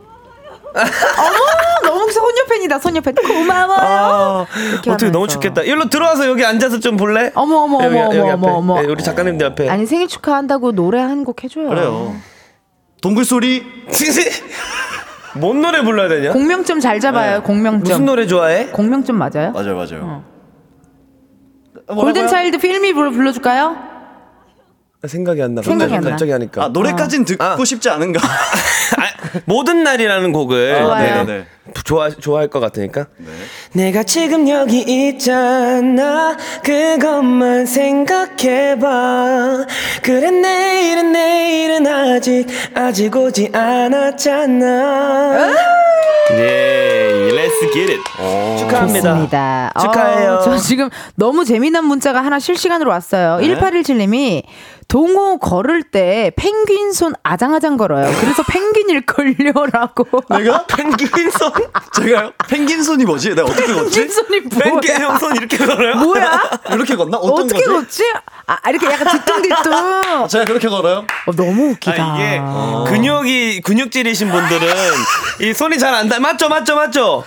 [0.74, 3.14] 어머, 너무 소녀 팬이다, 소녀 팬.
[3.14, 3.78] 고마워요.
[3.80, 4.46] 아,
[4.88, 5.26] 어떻게 너무.
[5.26, 5.62] 춥겠다.
[5.62, 7.30] 일로 들어와서 여기 앉아서 좀 볼래?
[7.34, 8.46] 어머, 어머, 여기, 어머, 여기 어머, 앞에.
[8.48, 8.82] 어머, 어머.
[8.82, 9.68] 네, 우리 작가님들 앞에.
[9.68, 11.68] 아니 생일 축하한다고 노래 한 곡 해줘요.
[11.68, 12.16] 그래요.
[13.00, 13.64] 동굴 소리
[15.40, 16.32] 뭔 노래 불러야 되냐?
[16.32, 17.42] 공명점 잘 잡아요.
[17.42, 17.80] 공명점.
[17.82, 18.66] 무슨 노래 좋아해?
[18.66, 19.52] 공명점 맞아요?
[19.52, 20.22] 맞아요, 맞아요.
[21.86, 23.76] 골든 차일드 필미 불러 불러줄까요?
[25.06, 25.62] 생각이 안 나.
[25.62, 26.10] 생각이 안 나.
[26.10, 26.64] 갑자기 하니까.
[26.64, 27.64] 아, 노래까진 듣고 아.
[27.64, 28.18] 싶지 않은가?
[28.20, 31.24] 아, 모든 날이라는 곡을 좋아요.
[31.24, 31.46] 네,
[31.84, 33.06] 좋아 좋아할 것 같으니까.
[33.72, 36.36] 내가 지금 여기 있잖아.
[36.64, 39.66] 그것만 생각해봐.
[40.02, 45.54] 그래 내일은 내일은 아직 아직 오지 않았잖아.
[46.30, 48.02] 네, let's get it.
[48.58, 49.00] 축하합니다.
[49.00, 49.72] 좋습니다.
[49.80, 50.32] 축하해요.
[50.32, 53.38] 어, 저 지금 너무 재미난 문자가 하나 실시간으로 왔어요.
[53.38, 53.48] 네?
[53.48, 54.42] 1817님이
[54.88, 58.10] 동호 걸을 때 펭귄 손 아장아장 걸어요.
[58.20, 60.06] 그래서 펭귄일 걸려라고.
[60.34, 61.52] 내가 펭귄 손?
[61.94, 62.32] 제가요?
[62.48, 63.34] 펭귄 손이 뭐지?
[63.34, 64.00] 내가 어떻게 걷지?
[64.00, 64.64] 펭귄 손이 뭐야?
[64.64, 65.94] 펭귄 형손 이렇게 걸어요?
[65.96, 66.50] 뭐야?
[66.72, 67.18] 이렇게 걷나?
[67.18, 68.02] 어떤 어떻게 거지?
[68.02, 68.02] 걷지?
[68.46, 70.26] 아, 이렇게 약간 뒤뚱뒤뚱.
[70.28, 71.04] 제가 그렇게 걸어요?
[71.26, 72.02] 어, 너무 웃기다.
[72.02, 74.68] 아, 이게 근육이 근육질이신 분들은
[75.42, 76.18] 이 손이 잘 안 닿.
[76.18, 77.24] 맞죠, 맞죠, 맞죠.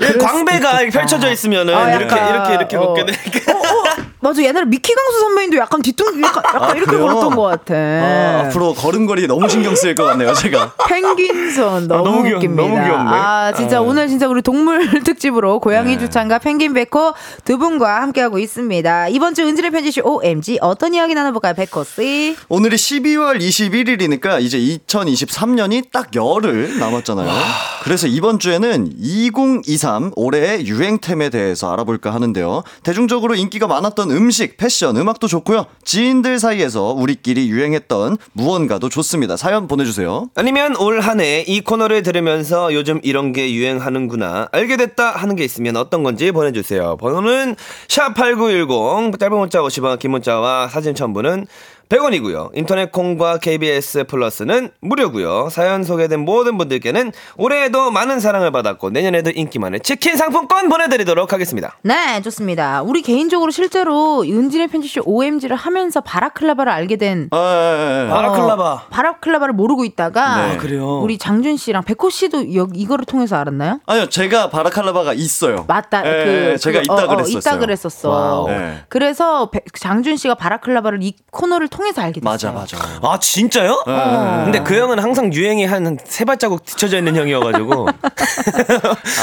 [0.00, 2.80] 이 광배가 펼쳐져 있으면은 아, 이렇게 이렇게 이렇게 어.
[2.92, 3.52] 걷게 되니까.
[3.52, 3.84] 어, 어,
[4.24, 4.42] 맞아.
[4.42, 6.96] 옛날에 미키 강수 선배님도 약간 뒤뚱, 약간, 약간 아, 이렇게?
[6.96, 7.74] 걸었던 것 같아.
[7.74, 10.72] 아, 앞으로 걸음걸이 너무 신경 쓰일 것 같네요, 제가.
[10.88, 12.62] 펭귄손 너무, 너무 귀여- 웃깁니다.
[12.62, 13.10] 너무 귀엽네.
[13.12, 17.12] 아 진짜 오늘 진짜 우리 동물 특집으로 고양이 주찬과 펭귄 백호
[17.44, 19.08] 두 분과 함께하고 있습니다.
[19.08, 22.34] 이번 주 은진의 편지쇼 OMG 어떤 이야기 나눠볼까요, 백호 씨?
[22.48, 27.30] 오늘이 12월 21일이니까 이제 2023년이 딱 열흘 남았잖아요.
[27.82, 32.62] 그래서 이번 주에는 2023 올해의 유행템에 대해서 알아볼까 하는데요.
[32.82, 35.66] 대중적으로 인기가 많았던 음식, 패션, 음악도 좋고요.
[35.84, 39.36] 지인들 사이에서 우리끼리 유행했던 무언가도 좋습니다.
[39.36, 40.30] 사연 보내주세요.
[40.36, 45.44] 아니면 올 한 해 이 코너를 들으면서 요즘 이런 게 유행하는구나 알게 됐다 하는 게
[45.44, 46.96] 있으면 어떤 건지 보내주세요.
[46.98, 47.56] 번호는
[47.88, 51.46] 샵 8910 짧은 문자 50원 긴 문자와 사진 첨부는
[51.88, 52.50] 100원이고요.
[52.54, 55.48] 인터넷 콩과 KBS 플러스는 무료고요.
[55.50, 61.76] 사연 소개된 모든 분들께는 올해에도 많은 사랑을 받았고 내년에도 인기 많은 치킨 상품권 보내드리도록 하겠습니다.
[61.82, 62.82] 네, 좋습니다.
[62.82, 68.10] 우리 개인적으로 실제로 은진의 편지쇼 OMG를 하면서 바라클라바를 알게 된 아, 예, 예.
[68.10, 68.72] 바라클라바.
[68.72, 70.54] 어, 바라클라바를 모르고 있다가 네.
[70.54, 70.98] 아, 그래요?
[71.00, 73.80] 우리 장준 씨랑 백호 씨도 여, 이거를 통해서 알았나요?
[73.86, 75.64] 아니요, 제가 바라칼라바가 있어요.
[75.68, 76.00] 맞다.
[76.06, 77.38] 예, 그 예, 제가 그거, 있다 어, 어, 그랬었어요.
[77.38, 78.08] 있다 그랬었어.
[78.10, 78.48] wow.
[78.48, 78.78] 네.
[78.88, 82.52] 그래서 백- 장준 씨가 바라클라바를 이 코너를 통해서 알게 됐어요.
[82.52, 82.76] 맞아, 맞아.
[83.02, 83.82] 아 진짜요?
[84.44, 87.88] 근데 그 형은 항상 유행이 한 세 발자국 뒤쳐져 있는 형이어가지고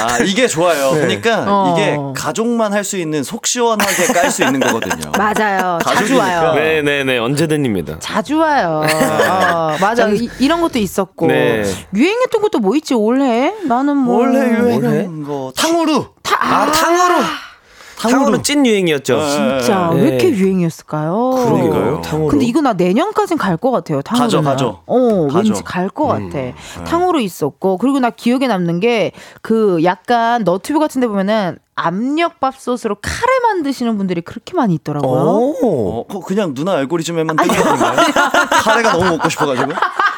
[0.04, 0.91] 아, 이게 좋아요.
[0.91, 1.76] 그러니까 어.
[1.76, 5.12] 이게 가족만 할 수 있는 속 시원하게 깔 수 있는 거거든요.
[5.18, 5.78] 맞아요.
[5.84, 6.18] 자주.
[6.18, 6.54] 와요.
[6.56, 7.99] 네네네 언제든입니다.
[7.99, 8.84] 자주 와요.
[8.84, 10.08] 어, 맞아.
[10.10, 11.64] 이, 이런 것도 있었고 네.
[11.93, 13.54] 유행했던 것도 뭐 있지 올해?
[13.66, 14.52] 나는 뭐 원래 원래?
[14.60, 16.06] 유행하는 거 탕후루.
[16.24, 17.24] 타, 아 탕후루
[18.10, 19.20] 탕후루 찐 유행이었죠.
[19.30, 20.02] 진짜 네.
[20.02, 21.32] 왜 이렇게 유행이었을까요?
[21.45, 22.02] 그러니까요.
[22.02, 22.28] 탕후루.
[22.30, 24.02] 근데 이거 나 내년까진 갈 것 같아요.
[24.02, 24.43] 탕후루는.
[24.43, 24.80] 가죠, 가죠.
[24.88, 25.38] 어, 가죠.
[25.38, 26.84] 왠지 갈 것 같아.
[26.86, 33.40] 탕후루 있었고 그리고 나 기억에 남는 게 그 약간 너튜브 같은 데 보면은 압력밥솥으로 카레
[33.44, 35.12] 만드시는 분들이 그렇게 많이 있더라고요.
[35.22, 36.00] 오.
[36.02, 37.94] 어, 그거 그냥 누나 알고리즘에만 뜨는 거 아닌가요?
[38.64, 39.72] 카레가 너무 먹고 싶어가지고.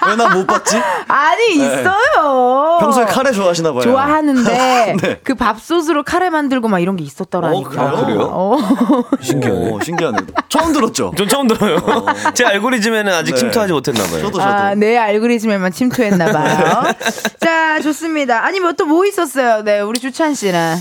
[0.06, 0.78] 왜 나 못 봤지?
[1.08, 2.78] 아니 있어요.
[2.82, 3.82] 평소에 카레 좋아하시나 봐요.
[3.84, 5.20] 좋아하는데 네.
[5.24, 7.70] 그 밥솥으로 카레 만들고 막 이런 게 있었더라니까.
[7.70, 7.88] 어, 그래요?
[7.88, 8.30] 아, 그래요?
[8.34, 8.58] 어.
[9.22, 9.70] 신기하네.
[9.72, 10.18] 오, 신기하네.
[10.49, 11.14] 처음 들었죠?
[11.18, 11.78] 전 처음 들어요.
[12.36, 13.38] 제 알고리즘에는 아직 네.
[13.39, 14.22] 침투하지 못했나 봐요.
[14.24, 14.43] 저도 저도.
[14.43, 16.84] 아, 내 알고리즘에만 침투했나 봐요.
[17.39, 18.43] 자, 좋습니다.
[18.43, 19.62] 아니 뭐 또뭐 있었어요?
[19.64, 20.76] 네, 우리 주찬 씨는.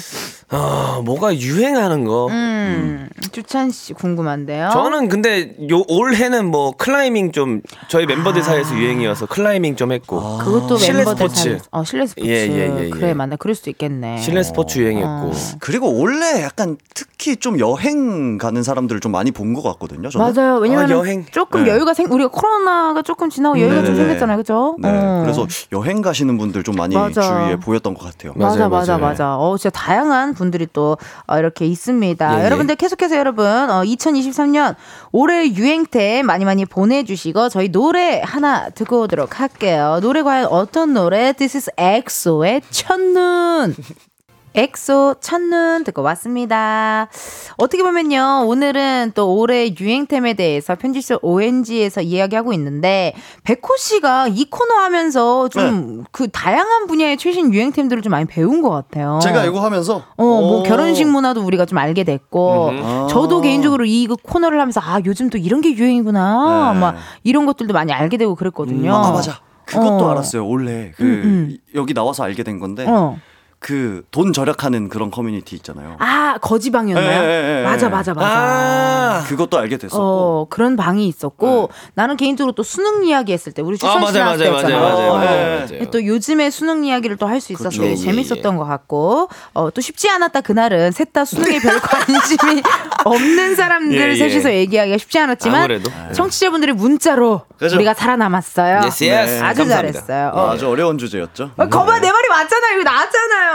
[0.63, 2.29] 아, 뭐가 유행하는 거.
[2.29, 4.71] 음, 주찬 씨 궁금한데요.
[4.73, 10.77] 저는 근데 요 올해는 뭐 클라이밍 좀 저희 멤버들 사이에서 유행이어서 클라이밍 좀 했고 그것도
[10.77, 11.57] 실내 멤버들 스포츠.
[11.59, 12.27] 사이에서- 어, 실내 스포츠.
[12.29, 12.91] 예, 예, 예, 예.
[12.91, 13.37] 그래, 맞나.
[13.37, 14.19] 그럴 수도 있겠네.
[14.19, 15.33] 실내 스포츠 유행했고 어.
[15.59, 20.09] 그리고 원래 약간 특히 좀 여행 가는 사람들을 좀 많이 본 것 같거든요.
[20.09, 20.33] 저는.
[20.35, 20.57] 맞아요.
[20.59, 21.27] 왜냐면 아, 여행.
[21.31, 21.71] 조금 네.
[21.71, 23.99] 여유가 생 우리가 코로나가 조금 지나고 여유가 좀 네네네.
[24.05, 24.37] 생겼잖아요.
[24.39, 24.77] 그죠?
[24.79, 24.89] 네.
[24.89, 25.21] 어.
[25.23, 27.21] 그래서 여행 가시는 분들 좀 많이 맞아.
[27.21, 28.33] 주위에 보였던 것 같아요.
[28.37, 28.99] 맞아, 맞아, 맞아요.
[29.11, 29.37] 맞아.
[29.37, 32.35] 어, 진짜 다양한 분들이 또 어, 이렇게 있습니다.
[32.35, 32.45] 예, 예.
[32.45, 34.77] 여러분들 계속해서 여러분, 어, 2023년
[35.11, 39.99] 올해 유행템 많이 많이 보내주시고 저희 노래 하나 듣고 오도록 할게요.
[40.03, 41.33] 노래 과연 어떤 노래?
[41.33, 43.75] This is EXO의 첫눈.
[44.55, 47.09] 엑소 첫눈 듣고 왔습니다.
[47.57, 54.75] 어떻게 보면요, 오늘은 또 올해 유행템에 대해서 편집숍 OMG에서 이야기하고 있는데, 백호 씨가 이 코너
[54.75, 59.19] 하면서 좀그 다양한 분야의 최신 유행템들을 좀 많이 배운 것 같아요.
[59.23, 60.63] 제가 이거 하면서 어, 뭐 오.
[60.63, 63.07] 결혼식 문화도 우리가 좀 알게 됐고, 아.
[63.11, 66.73] 저도 개인적으로 이 코너를 하면서, 아, 요즘 또 이런 게 유행이구나.
[66.75, 66.81] 네.
[66.81, 68.95] 막 이런 것들도 많이 알게 되고 그랬거든요.
[68.95, 69.41] 아 맞아.
[69.65, 70.11] 그것도 어.
[70.11, 70.47] 알았어요.
[70.47, 71.59] 원래 그 음, 음.
[71.75, 73.19] 여기 나와서 알게 된 건데 어.
[73.63, 75.97] 그 돈 절약하는 그런 커뮤니티 있잖아요.
[76.01, 77.23] 아, 거지방이었나요?
[77.23, 77.91] 예, 예, 예, 맞아, 예.
[77.91, 78.29] 맞아, 맞아.
[78.29, 80.03] 아, 그것도 알게 됐었고.
[80.03, 84.19] 어, 그런 방이 있었고, 나는 개인적으로 또 수능 이야기 했을 때, 우리 아 네.
[84.51, 85.13] 맞아요.
[85.15, 85.91] 맞아요.
[85.91, 87.71] 또 요즘에 수능 이야기를 또 할 수 있어서.
[87.71, 88.59] 되게 예, 재밌었던 예.
[88.59, 92.63] 것 같고, 어, 또 쉽지 않았다 그날은 셋 다 수능에 별 관심이
[93.05, 94.17] 없는 사람들 예, 예.
[94.17, 95.91] 셋이서 얘기하기가 쉽지 않았지만, 아무래도.
[96.15, 97.77] 청취자분들이 문자로 그죠?
[97.77, 98.81] 우리가 살아남았어요.
[98.87, 99.43] yes yes.
[99.43, 99.75] 아주 감사합니다.
[100.01, 100.29] 잘했어요.
[100.35, 100.51] 아, 어.
[100.51, 101.51] 아주 어려운 주제였죠.
[101.57, 102.81] 어, 거봐 내 말이 맞잖아요.
[102.81, 103.52] 이거 나왔잖아요.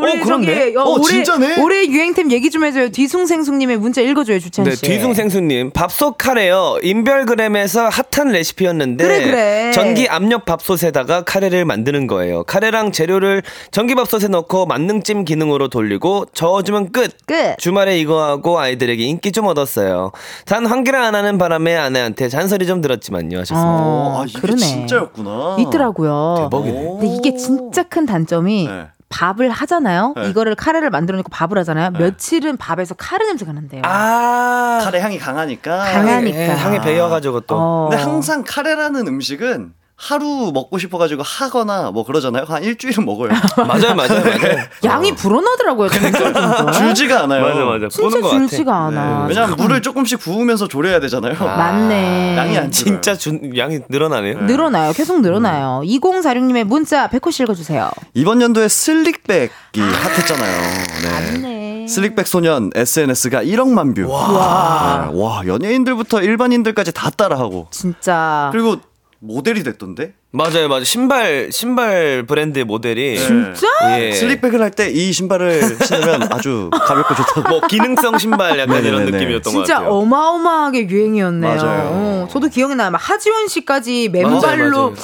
[0.00, 0.46] 우리 어, 그렇네.
[0.46, 1.60] 저기 어, 어, 올해 진짜네?
[1.62, 2.90] 올해 유행템 얘기 좀 해줘요.
[2.90, 4.82] 뒤숭생숭님의 문자 읽어줘요, 주찬 네, 씨.
[4.82, 6.78] 뒤숭생수님 밥솥 카레요.
[6.82, 9.72] 인별그램에서 핫한 레시피였는데 그래, 그래.
[9.72, 12.44] 전기 압력 밥솥에다가 카레를 만드는 거예요.
[12.44, 17.16] 카레랑 재료를 전기 밥솥에 넣고 만능찜 기능으로 돌리고 저어주면 끝.
[17.26, 17.56] 끝.
[17.58, 20.12] 주말에 이거 하고 아이들에게 인기 좀 얻었어요.
[20.46, 23.38] 단 환기를 안 하는 바람에 아내한테 잔소리 좀 들었지만요.
[23.38, 23.64] 하셨습니다.
[23.64, 24.60] 어, 아, 이게 그러네.
[24.60, 25.56] 진짜였구나.
[25.60, 26.48] 있더라고요.
[26.50, 26.82] 대박이네.
[27.00, 28.86] 근데 이게 진짜 큰 단점이 네.
[29.14, 30.14] 밥을 하잖아요.
[30.16, 30.28] 네.
[30.28, 31.92] 이거를 카레를 만들어 놓고 밥을 하잖아요.
[31.92, 33.82] 며칠은 밥에서 카레 냄새가 난대요.
[33.84, 35.78] 아, 카레 향이 강하니까.
[35.78, 36.36] 강하니까.
[36.36, 37.56] 예, 향에 배여가지고 또.
[37.56, 37.88] 어.
[37.90, 39.72] 근데 항상 카레라는 음식은
[40.04, 42.44] 하루 먹고 싶어가지고 하거나 뭐 그러잖아요.
[42.46, 43.30] 한 일주일은 먹어요.
[43.56, 44.58] 맞아요, 맞아요, 맞아요.
[44.84, 45.88] 양이 불어나더라고요.
[45.88, 46.72] 점점 점점.
[46.72, 47.42] 줄지가 않아요.
[47.42, 47.88] 맞아, 맞아.
[47.88, 48.28] 진짜.
[48.28, 49.22] 줄지가 않아.
[49.22, 49.28] 네.
[49.28, 51.34] 왜냐면 물을 조금씩 부으면서 졸여야 되잖아요.
[51.42, 52.36] 맞네.
[52.36, 54.42] 양이 안 진짜 준, 양이 늘어나네요.
[54.42, 54.92] 늘어나요.
[54.92, 55.80] 계속 늘어나요.
[55.84, 57.90] 2046님의 문자 백호 씨 읽어주세요.
[58.12, 60.62] 이번 연도에 슬릭백이 핫했잖아요.
[61.02, 61.32] 네.
[61.32, 61.86] 맞네.
[61.88, 64.10] slickback 소년 SNS가 1억만 view.
[64.10, 65.10] 와.
[65.12, 67.68] 와, 연예인들부터 일반인들까지 다 따라하고.
[67.70, 68.50] 진짜.
[68.52, 68.76] 그리고
[69.24, 70.14] 모델이 됐던데?
[70.36, 70.82] 맞아요, 맞아요.
[70.82, 73.16] 신발, 신발 브랜드 모델이.
[73.18, 73.68] 진짜?
[74.00, 74.10] 예.
[74.12, 77.48] slickback을 할 때 이 신발을 신으면 아주 가볍고 좋다고.
[77.48, 79.10] 뭐, 기능성 신발 약간 이런 네네네네.
[79.18, 79.92] 느낌이었던 것 진짜 같아요.
[79.94, 81.54] 어마어마하게 유행이었네요.
[81.54, 81.88] 맞아요.
[81.92, 82.90] 어, 저도 기억이 나요.
[82.90, 84.94] 막 하지원 씨까지 맨발로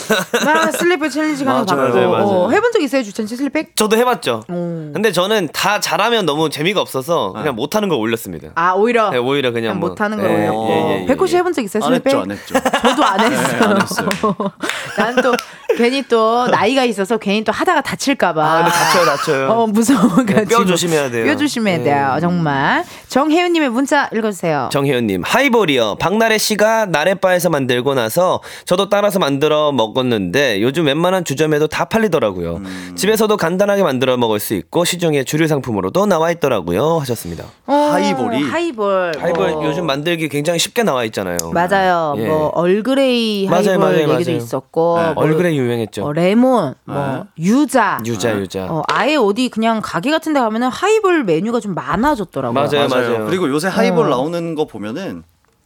[0.44, 2.26] 막 슬리per 챌린지 가는 거 봤고 맞아요, 맞아요.
[2.26, 3.68] 어, 해본 적 있어요 주찬 씨 slickback?
[3.76, 4.42] 저도 해봤죠.
[4.48, 4.90] 어.
[4.92, 8.48] 근데 저는 다 잘하면 너무 재미가 없어서 그냥 못하는 걸 올렸습니다.
[8.56, 11.26] 아 오히려 네, 오히려 그냥, 그냥 뭐, 못하는 걸 예, 올렸고 예, 예, 예, 백호
[11.26, 11.38] 씨 예.
[11.38, 12.16] 해본 적 있어요 안 슬리per?
[12.16, 12.80] 했죠, 안 했죠.
[12.88, 13.58] 저도 안 했어요.
[13.60, 14.08] 네, 안 했어요.
[14.96, 15.32] 난또
[15.80, 18.44] 괜히 또 나이가 있어서 괜히 또 하다가 다칠까봐.
[18.44, 19.50] 아, 다쳐요, 다쳐요.
[19.50, 20.34] 어 무서워가지고.
[20.34, 21.24] 네, 뼈 조심해야 돼요.
[21.24, 21.84] 뼈 조심해야 네.
[21.84, 22.16] 돼요.
[22.20, 22.84] 정말.
[23.08, 24.68] 정혜윤님의 문자 읽어주세요.
[24.72, 25.96] 정혜연님 하이볼이요.
[25.98, 32.56] 박나래 씨가 나래바에서 만들고 나서 저도 따라서 만들어 먹었는데 요즘 웬만한 주점에도 다 팔리더라고요.
[32.56, 32.94] 음.
[32.96, 36.98] 집에서도 간단하게 만들어 먹을 수 있고 시중에 주류 상품으로도 나와 있더라고요.
[37.00, 37.44] 하셨습니다.
[37.66, 38.42] 어, 하이볼이?
[38.42, 39.12] 하이볼.
[39.18, 39.64] 하이볼 뭐.
[39.66, 41.50] 요즘 만들기 굉장히 쉽게 나와 있잖아요.
[41.52, 42.14] 맞아요.
[42.18, 42.26] 예.
[42.26, 44.36] 뭐 얼그레이 맞아요, 하이볼 맞아요, 얘기도 맞아요.
[44.36, 45.12] 있었고 네.
[45.14, 46.04] 뭐 얼그레이 유행했죠.
[46.04, 48.66] 어, 레몬, 뭐 유자, 유자 유자.
[48.68, 52.52] 어, 아예 어디 그냥 가게 같은 데 가면은 하이볼 메뉴가 좀 많아졌더라고요.
[52.52, 53.26] 맞아요, 맞아요.
[53.26, 54.10] 그리고 요새 하이볼 어.
[54.10, 55.22] 나오는 거 보면은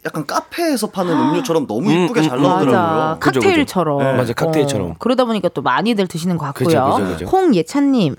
[0.07, 3.19] 약간 카페에서 파는 음료처럼 너무 이쁘게 음, 잘 음, 나오더라고요.
[3.19, 3.19] 맞아.
[3.21, 3.99] 칵테일처럼.
[3.99, 4.13] 네.
[4.13, 4.91] 맞아, 칵테일처럼.
[4.91, 6.67] 어, 그러다 보니까 또 많이들 드시는 것 같고요.
[6.67, 7.27] 그죠, 그죠, 그죠.
[7.27, 8.17] 홍예찬님.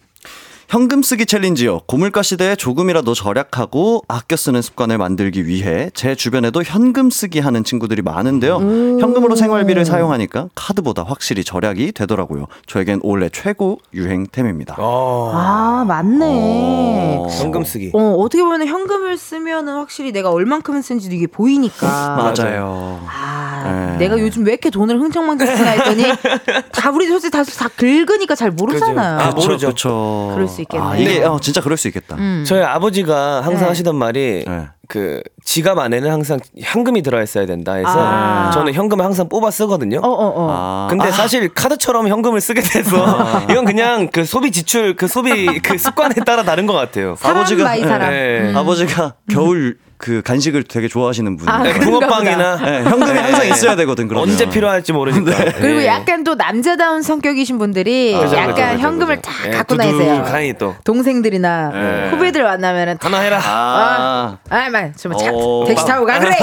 [0.75, 1.83] 현금 쓰기 챌린지요.
[1.87, 8.01] 고물가 시대에 조금이라도 절약하고 아껴 쓰는 습관을 만들기 위해 제 주변에도 현금 쓰기 하는 친구들이
[8.01, 8.57] 많은데요.
[8.99, 12.47] 현금으로 생활비를 사용하니까 카드보다 확실히 절약이 되더라고요.
[12.67, 14.75] 저에겐 올해 최고 유행템입니다.
[14.77, 15.31] 어.
[15.33, 17.19] 아, 맞네.
[17.19, 17.27] 어.
[17.29, 17.91] 현금 쓰기.
[17.93, 21.87] 어, 어떻게 보면 현금을 쓰면은 확실히 내가 얼만큼 쓴지도 이게 보이니까.
[22.37, 23.01] 맞아요.
[23.07, 23.97] 아, 네.
[23.99, 26.03] 내가 요즘 왜 이렇게 돈을 흥청망청 쓰나 했더니
[26.73, 29.19] 다 우리 솔직히 다, 다 긁으니까 잘 모르잖아요.
[29.21, 29.67] 아, 모르죠.
[29.67, 30.31] 그렇죠.
[30.33, 30.85] 그럴 수 있겠네.
[30.85, 32.15] 아, 이게 어, 진짜 그럴 수 있겠다.
[32.17, 32.43] 음.
[32.45, 33.65] 저희 아버지가 항상 네.
[33.69, 34.67] 하시던 말이 네.
[34.87, 38.51] 그 지갑 안에는 항상 현금이 들어 있어야 된다 해서 아.
[38.53, 39.99] 저는 현금을 항상 뽑아 쓰거든요.
[39.99, 40.49] 어, 어, 어.
[40.51, 45.77] 아, 근데 사실 카드처럼 현금을 쓰게 돼서 이건 그냥 그 소비 지출 그 소비 그
[45.77, 47.15] 습관에 따라 다른 것 같아요.
[47.17, 48.09] 사람 아버지가- by 사람.
[48.11, 48.49] 네.
[48.51, 48.57] 음.
[48.57, 51.57] 아버지가 겨울 그 간식을 되게 좋아하시는 분이에요.
[51.59, 54.07] 아, 네, 붕어빵이나 네, 현금이 항상 있어야 되거든.
[54.07, 54.29] 그러면.
[54.29, 55.31] 언제 필요할지 모르니까.
[55.57, 55.87] 그리고 네.
[55.87, 59.31] 약간 또 남자다운 성격이신 분들이 그죠, 약간 그죠, 그죠, 현금을 그죠.
[59.31, 60.15] 다 예, 갖고 다니세요.
[60.17, 62.09] 두둑하니 또 동생들이나 네.
[62.11, 63.39] 후배들 만나면은 다 하나 해라.
[63.43, 65.63] 아, 아, 만, 좀 차, 어.
[65.67, 66.35] 택시 타고 가 그래.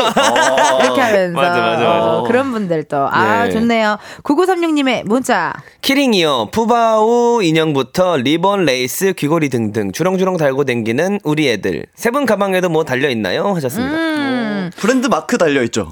[0.83, 2.03] 이렇게 하면서 맞아, 맞아, 맞아.
[2.05, 3.51] 어, 그런 분들 또아 네.
[3.51, 3.99] 좋네요.
[4.23, 5.53] 9936님의 문자.
[5.83, 6.49] keyring이요.
[6.53, 11.85] 푸바오 인형부터 리본, 레이스, 귀걸이 등등 주렁주렁 달고 댕기는 우리 애들.
[11.95, 13.42] 세 분 가방에도 뭐 달려 있나요?
[13.57, 13.95] 하셨습니다.
[13.97, 15.91] 음, 브랜드 마크 달려 있죠.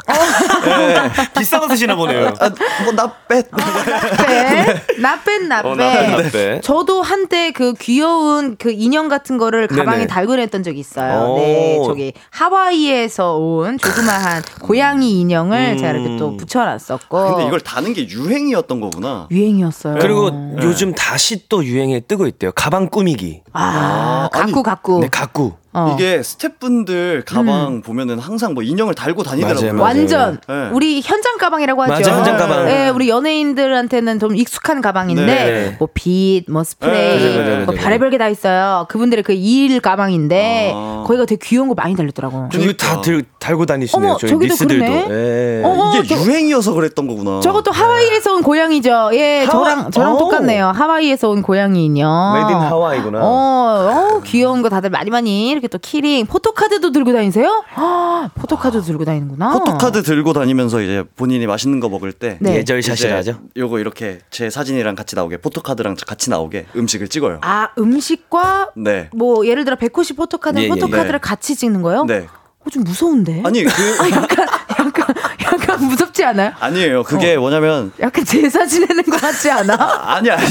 [1.38, 2.32] 비싼 거 쓰시나 보네요.
[2.40, 2.50] 아,
[2.84, 3.46] 뭐나 뺏.
[3.50, 5.68] 나빼, 나뺀 나빼.
[5.68, 6.60] 어, 나빼, 나빼.
[6.62, 10.06] 저도 한때 그 귀여운 그 인형 같은 거를 가방에.
[10.06, 11.32] 달고 다녔던 적이 있어요.
[11.32, 11.36] 오.
[11.38, 17.34] 네, 저기 하와이에서 온 조그마한 고양이 인형을 제가 이렇게 또 붙여놨었고.
[17.34, 19.28] 근데 이걸 다는 게 유행이었던 거구나.
[19.30, 19.98] 유행이었어요.
[20.00, 20.56] 그리고 네.
[20.62, 22.50] 요즘 다시 또 유행에 뜨고 있대요.
[22.52, 23.42] 가방 꾸미기.
[23.52, 25.00] 아, 아니, 갖고 갖고.
[25.00, 25.54] 네, 가꾸.
[25.72, 25.86] 어.
[25.90, 25.94] 음.
[25.94, 29.72] 이게 스태프분들 가방 보면은 항상 뭐 인형을 달고 다니더라고요.
[29.72, 29.84] 맞아요, 맞아요.
[29.98, 30.68] 완전 네.
[30.72, 31.92] 우리 현장 가방이라고 하죠.
[31.92, 32.64] 맞아, 현장 가방.
[32.66, 35.76] 네, 우리 연예인들한테는 좀 익숙한 가방인데 네.
[35.78, 37.74] 뭐 빛, 뭐 스프레이, 네, 뭐.
[37.74, 38.86] 별의별 게 다 있어요.
[38.90, 41.04] 그분들의 그 일 가방인데 아.
[41.06, 42.48] 거기가 되게 귀여운 거 많이 달렸더라고.
[42.52, 44.10] 저기 다 들, 달고 다니시네요.
[44.10, 44.84] 어머, 저희 저기도 미스들도.
[44.84, 45.06] 그러네.
[45.10, 45.62] 예.
[45.64, 47.40] 어, 이게 저- 유행이어서 그랬던 거구나.
[47.40, 49.10] 저것도 하와이에서 온 고양이죠.
[49.14, 50.18] 예, 하와- 저랑 저랑 오.
[50.18, 50.66] 똑같네요.
[50.74, 52.34] 하와이에서 온 고양이 인형.
[52.34, 53.18] made in Hawaii구나.
[53.22, 57.62] 어, 어, 귀여운 거 다들 많이 많이 이렇게 또 keyring, photo card도 들고 다니세요?
[57.74, 59.52] 아, photo card 들고 다니는구나.
[59.52, 62.56] photo card 들고 다니면서 이제 본인이 맛있는 거 먹을 때 네.
[62.56, 63.40] 예절샷이라 하죠.
[63.56, 67.40] 요거 이렇게 제 사진이랑 같이 나오게 photo card랑 같이 나오게 음식을 찍어요.
[67.42, 69.10] 아, 음식과 네.
[69.14, 71.18] 뭐 예를 들어 백호씨 photo card 예, 예, photo card를 네.
[71.18, 72.04] 같이 찍는 거요?
[72.04, 72.26] 네.
[72.64, 73.42] 어, 좀 무서운데.
[73.44, 73.70] 아니 그
[74.12, 74.46] 약간
[74.86, 75.14] 약간,
[75.44, 76.52] 약간 무섭지 않아요?
[76.60, 77.02] 아니에요.
[77.04, 79.74] 그게 뭐냐면 약간 제사 지내는 것 같지 않아?
[80.06, 80.44] 아니 아니.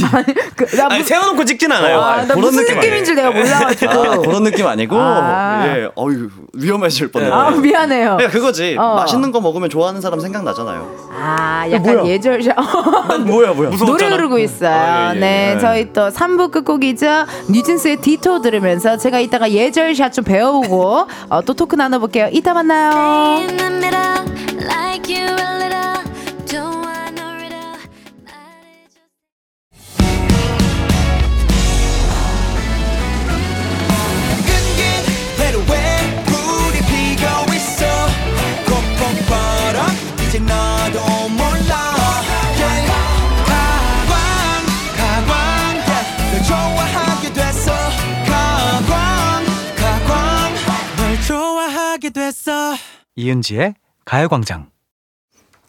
[0.55, 1.99] 그, 나 아니 무- 세워놓고 찍진 않아요.
[1.99, 3.91] 아, 나 그런 무슨 느낌 느낌인 줄 내가 몰라가지고.
[3.91, 5.63] 아, 그런 느낌 아니고 아.
[5.67, 7.33] 예, 어유 위험해질 뻔했네.
[7.33, 8.17] 아, 미안해요.
[8.17, 8.75] 그냥 그거지.
[8.79, 8.95] 어.
[8.95, 11.09] 맛있는 거 먹으면 좋아하는 사람 생각나잖아요.
[11.11, 12.55] 아, 약간 예절샷.
[13.25, 13.71] 뭐야 뭐야.
[13.71, 14.69] 노래 흐르고 있어요.
[14.69, 15.19] 아, 예, 예.
[15.19, 15.59] 네, 네.
[15.59, 17.25] 저희 또 3부 끝곡이죠.
[17.49, 22.29] 뉴진스의 디토 들으면서 제가 이따가 예절샷 좀 배워오고 어, 또 토크 나눠볼게요.
[22.31, 23.39] 이따 만나요.
[24.19, 26.03] In the middle, like you a little.
[26.45, 27.77] Don't want no riddle.
[34.45, 34.81] 끈긴
[35.37, 37.85] 배로에 불이 피고 있어
[38.65, 39.85] 꼭꼭 벌어
[40.27, 41.89] 이제 너도 몰라
[42.59, 42.91] Yeah.
[43.45, 44.11] 가광
[44.97, 45.31] 가광
[45.77, 46.05] yeah.
[46.31, 47.71] 널 좋아하게 됐어
[48.25, 49.45] 가광
[49.75, 50.55] 가광
[50.97, 52.75] 널 좋아하게 됐어
[53.15, 53.75] 이은지의
[54.09, 54.71] 가요광장.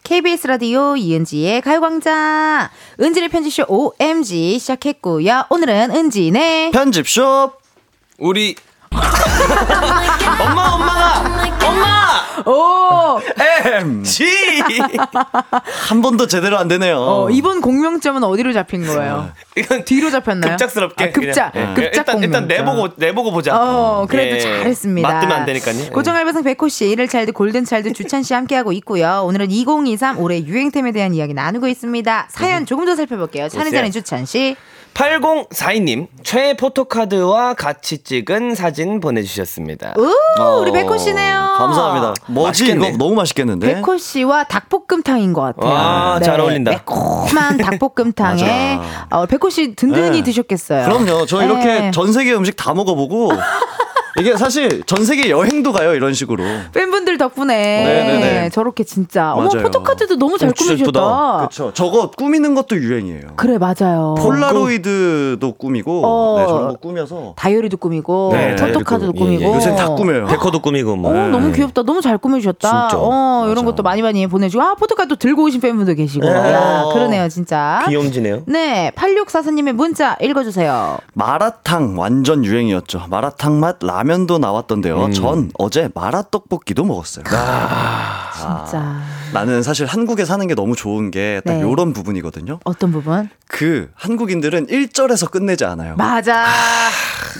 [0.01, 2.69] KBS 라디오 이은지의 가요광장.
[2.99, 5.45] 은지의 편집쇼 OMG 시작했고요.
[5.51, 6.71] 오늘은 은지네.
[6.73, 7.61] 편집숍
[8.17, 8.55] 우리
[10.39, 11.23] 엄마 엄마가
[11.65, 13.19] 엄마 오!
[13.63, 14.25] M 지
[15.87, 16.97] 한 번도 제대로 안 되네요.
[16.97, 19.29] 어, 이번 공명점은 어디로 잡힌 거예요?
[19.55, 20.51] 이건 뒤로 잡혔나요?
[20.51, 21.69] 급작스럽게 아, 급작, 그냥.
[21.69, 21.73] 예.
[21.73, 22.47] 급작 일단 일단 공명점.
[22.47, 23.55] 내보고 내보고 보자.
[23.55, 24.39] 어, 그래도 예.
[24.39, 25.07] 잘했습니다.
[25.07, 25.79] 맞으면 안 되니까요.
[25.79, 25.89] 예.
[25.89, 29.23] 고정알바상 백호 씨, 이를 차일드 골든 차일드 주찬 씨 함께 하고 있고요.
[29.25, 32.27] 오늘은 2023 올해 유행템에 대한 이야기 나누고 있습니다.
[32.29, 33.47] 사연 조금 더 살펴볼게요.
[33.49, 34.55] 찬이자는 주찬 씨.
[34.93, 39.93] 8042님 최애 포토카드와 같이 찍은 사진 보내주셨습니다.
[39.97, 41.55] 우, 어, 우리 백호 씨네요.
[41.57, 42.13] 감사합니다.
[42.27, 42.87] 뭐지 맛있겠네.
[42.89, 43.75] 이거 너무 맛있겠는데.
[43.75, 45.71] 백호 씨와 닭볶음탕인 것 같아요.
[45.71, 46.71] 와, 잘 어울린다.
[46.71, 48.79] 매콤한 닭볶음탕에.
[49.11, 50.23] 어, 백호 씨 든든히 네.
[50.23, 50.83] 드셨겠어요.
[50.85, 51.25] 그럼요.
[51.25, 51.91] 저 이렇게 네.
[51.91, 53.31] 전 세계 음식 다 먹어보고
[54.21, 56.43] 이게 사실 전 세계 여행도 가요 이런 식으로.
[56.73, 57.53] 팬분들 덕분에
[57.83, 58.49] 네네네.
[58.51, 59.63] 저렇게 진짜 어머 맞아요.
[59.63, 61.37] 포토카드도 너무 잘 어, 꾸미셨다.
[61.37, 61.71] 그렇죠.
[61.73, 63.21] 저거 꾸미는 것도 유행이에요.
[63.35, 64.15] 그래 맞아요.
[64.19, 66.39] 폴라로이드도 꾸미고 어.
[66.39, 69.53] 네, 저런 거 꾸며서 다이어리도 꾸미고 네, 포토카드도 꾸미고 예, 예.
[69.55, 70.27] 요새 다 꾸며요.
[70.27, 71.11] 데코도 꾸미고 뭐.
[71.11, 71.83] 어, 너무 귀엽다.
[71.83, 72.89] 너무 잘 꾸미셨다.
[72.89, 72.97] 진짜.
[72.97, 73.65] 어, 이런 맞아.
[73.65, 74.61] 것도 많이 많이 보내주고.
[74.63, 76.25] 아, 포토카드 들고 오신 팬분도 계시고.
[76.25, 76.53] 네.
[76.53, 77.83] 야, 그러네요, 진짜.
[77.87, 78.43] 귀염지네요.
[78.45, 80.99] 네, 8644님의 문자 읽어주세요.
[81.13, 83.05] 마라탕 완전 유행이었죠.
[83.09, 85.05] 마라탕 맛 라면 도 나왔던데요.
[85.05, 85.13] 음.
[85.13, 87.23] 전 어제 마라 떡볶이도 먹었어요.
[87.25, 89.01] 진짜.
[89.33, 91.61] 나는 사실 한국에 사는 게 너무 좋은 게딱 네.
[91.61, 92.59] 요런 부분이거든요.
[92.65, 93.29] 어떤 부분?
[93.47, 95.95] 그 한국인들은 1절에서 끝내지 않아요.
[95.95, 96.45] 맞아.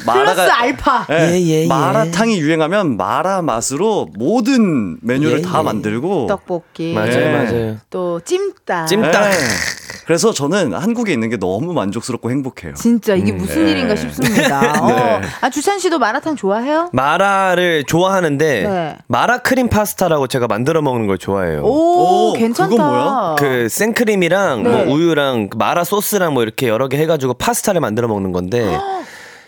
[0.05, 1.05] 플러스 알파.
[1.11, 1.67] 예, 예, 예, 예.
[1.67, 5.63] 마라탕이 유행하면 마라 맛으로 모든 메뉴를 예, 다 예.
[5.63, 6.93] 만들고 떡볶이.
[6.93, 7.31] 맞아요, 네.
[7.31, 7.77] 맞아요.
[7.89, 8.87] 또 찜닭.
[8.87, 9.31] 찜닭.
[10.11, 10.21] 예.
[10.21, 12.73] 그래서 저는 한국에 있는 게 너무 만족스럽고 행복해요.
[12.73, 13.71] 진짜 이게 무슨 네.
[13.71, 14.59] 일인가 싶습니다.
[14.83, 14.87] 어.
[14.87, 15.21] 네.
[15.39, 16.89] 아, 주찬 씨도 마라탕 좋아해요?
[16.91, 18.97] 마라를 좋아하는데 네.
[19.07, 21.61] 마라 크림 파스타라고 제가 만들어 먹는 걸 좋아해요.
[21.63, 22.69] 오, 오, 괜찮다.
[22.69, 23.35] 그건 뭐야?
[23.39, 24.69] 그 생크림이랑 네.
[24.69, 28.77] 뭐 우유랑 그 마라 소스랑 뭐 이렇게 여러 개 해가지고 파스타를 만들어 먹는 건데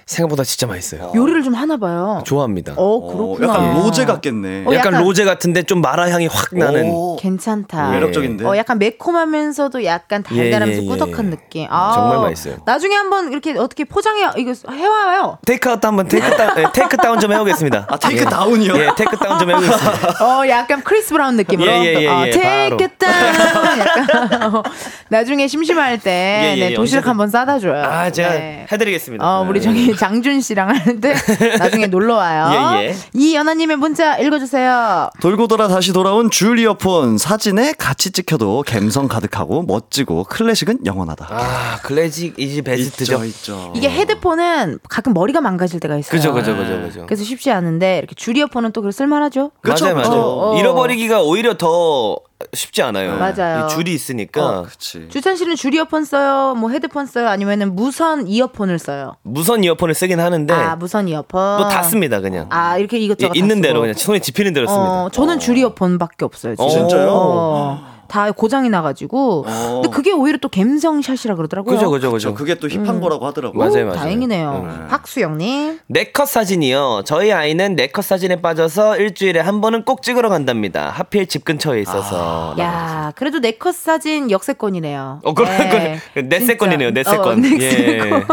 [0.05, 1.11] 생각보다 진짜 맛있어요.
[1.15, 2.21] 요리를 좀 하나 봐요.
[2.25, 2.73] 좋아합니다.
[2.75, 3.47] 어, 어, 그렇구나.
[3.47, 4.65] 약간 로제 같겠네.
[4.65, 6.89] 어, 약간, 약간- 로제 같은데 좀 마라 향이 확 나는.
[6.91, 7.89] 오, 괜찮다.
[7.91, 8.45] 매력적인데.
[8.45, 10.89] 어, 약간 매콤하면서도 약간 달달하면서 예, 예, 예.
[10.89, 11.67] 꾸덕한 느낌.
[11.69, 12.57] 아, 정말 맛있어요.
[12.65, 15.37] 나중에 한번 이렇게 어떻게 포장해 이거 해와요.
[15.45, 17.87] 테이크아웃 한번 take down, 예, take down 좀 해보겠습니다.
[17.89, 18.25] 아, take 예.
[18.25, 18.73] down이요?
[18.75, 20.23] 예, take down 좀 해보겠습니다.
[20.25, 21.71] 어, 약간 크리스 브라운 느낌으로.
[21.71, 23.79] 예, 예, 예, 어, 예, take it down.
[23.79, 24.63] 약간 어,
[25.09, 27.09] 나중에 심심할 때 예, 예, 네, 도시락 언제든.
[27.09, 27.83] 한번 싸다 줘요.
[27.83, 28.65] 아, 제가 네.
[28.71, 29.23] 해드리겠습니다.
[29.25, 29.65] 어, 우리 네.
[29.65, 31.13] 저기 장준 씨랑 하는데
[31.59, 32.79] 나중에 놀러 와요.
[32.79, 32.95] 예, 예.
[33.13, 35.09] 이연아님의 문자 읽어주세요.
[35.21, 41.27] 돌고 돌아 다시 돌아온 줄 이어폰 사진에 같이 찍혀도 감성 가득하고 멋지고 클래식은 영원하다.
[41.29, 43.13] 아, classic is the best죠.
[43.15, 43.73] 있죠, 있죠.
[43.75, 46.11] 이게 헤드폰은 가끔 머리가 망가질 때가 있어요.
[46.11, 47.05] 그죠, 그죠, 그죠, 그죠.
[47.05, 49.51] 그래서 쉽지 않은데 이렇게 줄 이어폰은 또 그래 쓸만하죠.
[49.61, 50.21] 그쵸, 맞아요, 맞아요.
[50.21, 50.59] 어, 어.
[50.59, 52.17] 잃어버리기가 오히려 더
[52.53, 53.17] 쉽지 않아요.
[53.17, 53.65] 맞아요.
[53.65, 54.67] 이 줄이 있으니까 어.
[54.77, 56.55] 주찬 씨는 줄 이어폰 써요?
[56.57, 57.27] 뭐 헤드폰 써요?
[57.29, 59.15] 아니면은 무선 이어폰을 써요?
[59.23, 61.57] 무선 이어폰을 쓰긴 하는데 아 무선 이어폰.
[61.57, 62.47] 뭐 다 씁니다 그냥.
[62.49, 63.81] 아 이렇게 이것저것 예, 다 있는 대로.
[63.81, 65.03] 그냥 손에 집히는 대로 씁니다.
[65.05, 66.55] 어, 저는 줄 이어폰밖에 없어요.
[66.57, 66.69] 어.
[66.69, 67.92] 진짜요?
[68.13, 69.45] 어, 다 고장이 나가지고.
[69.47, 69.81] 어.
[69.81, 71.75] 근데 그게 오히려 또 갬성샷이라 그러더라고요.
[71.75, 72.33] 그죠, 그죠, 그죠.
[72.35, 73.59] 그게 또 힙한 거라고 하더라고요.
[73.59, 73.99] 맞아요, 맞아요.
[73.99, 74.51] 다행이네요.
[74.65, 74.87] 음.
[74.89, 75.79] 박수영님.
[75.87, 77.01] 네컷 사진이요.
[77.05, 80.89] 저희 아이는 네컷 사진에 빠져서 일주일에 한 번은 꼭 찍으러 간답니다.
[80.89, 82.55] 하필 집 근처에 있어서.
[82.59, 85.21] 야, 그래도 네컷 사진 역세권이네요.
[85.23, 85.99] 어, 그럼 네.
[86.13, 86.27] 진짜.
[86.29, 86.69] 넷세건.
[86.69, 86.89] 어, 예.
[86.91, 88.25] 넷세건.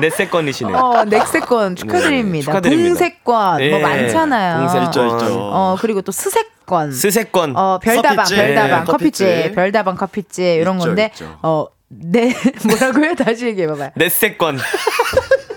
[0.00, 0.76] 넷세건이시네요.
[0.76, 2.32] 어, 넥세권 축하드립니다.
[2.32, 2.88] 네, 축하드립니다.
[2.88, 4.58] 봉세권 뭐 예, 많잖아요.
[4.60, 4.86] 봉세권.
[4.86, 5.38] 있죠, 있죠.
[5.40, 6.52] 어, 그리고 또 스세권.
[6.92, 7.56] 스세건.
[7.56, 8.36] 어, 별다방, 커피집.
[8.36, 9.54] 별다방, 예, 커피집, 커피집.
[9.54, 11.38] 별다방, 커피집 이런 있죠, 건데 있죠.
[11.42, 12.32] 어, 네
[12.66, 13.14] 뭐라고요?
[13.14, 13.90] 다시 얘기해 봐봐요.
[13.96, 14.58] 넷세권.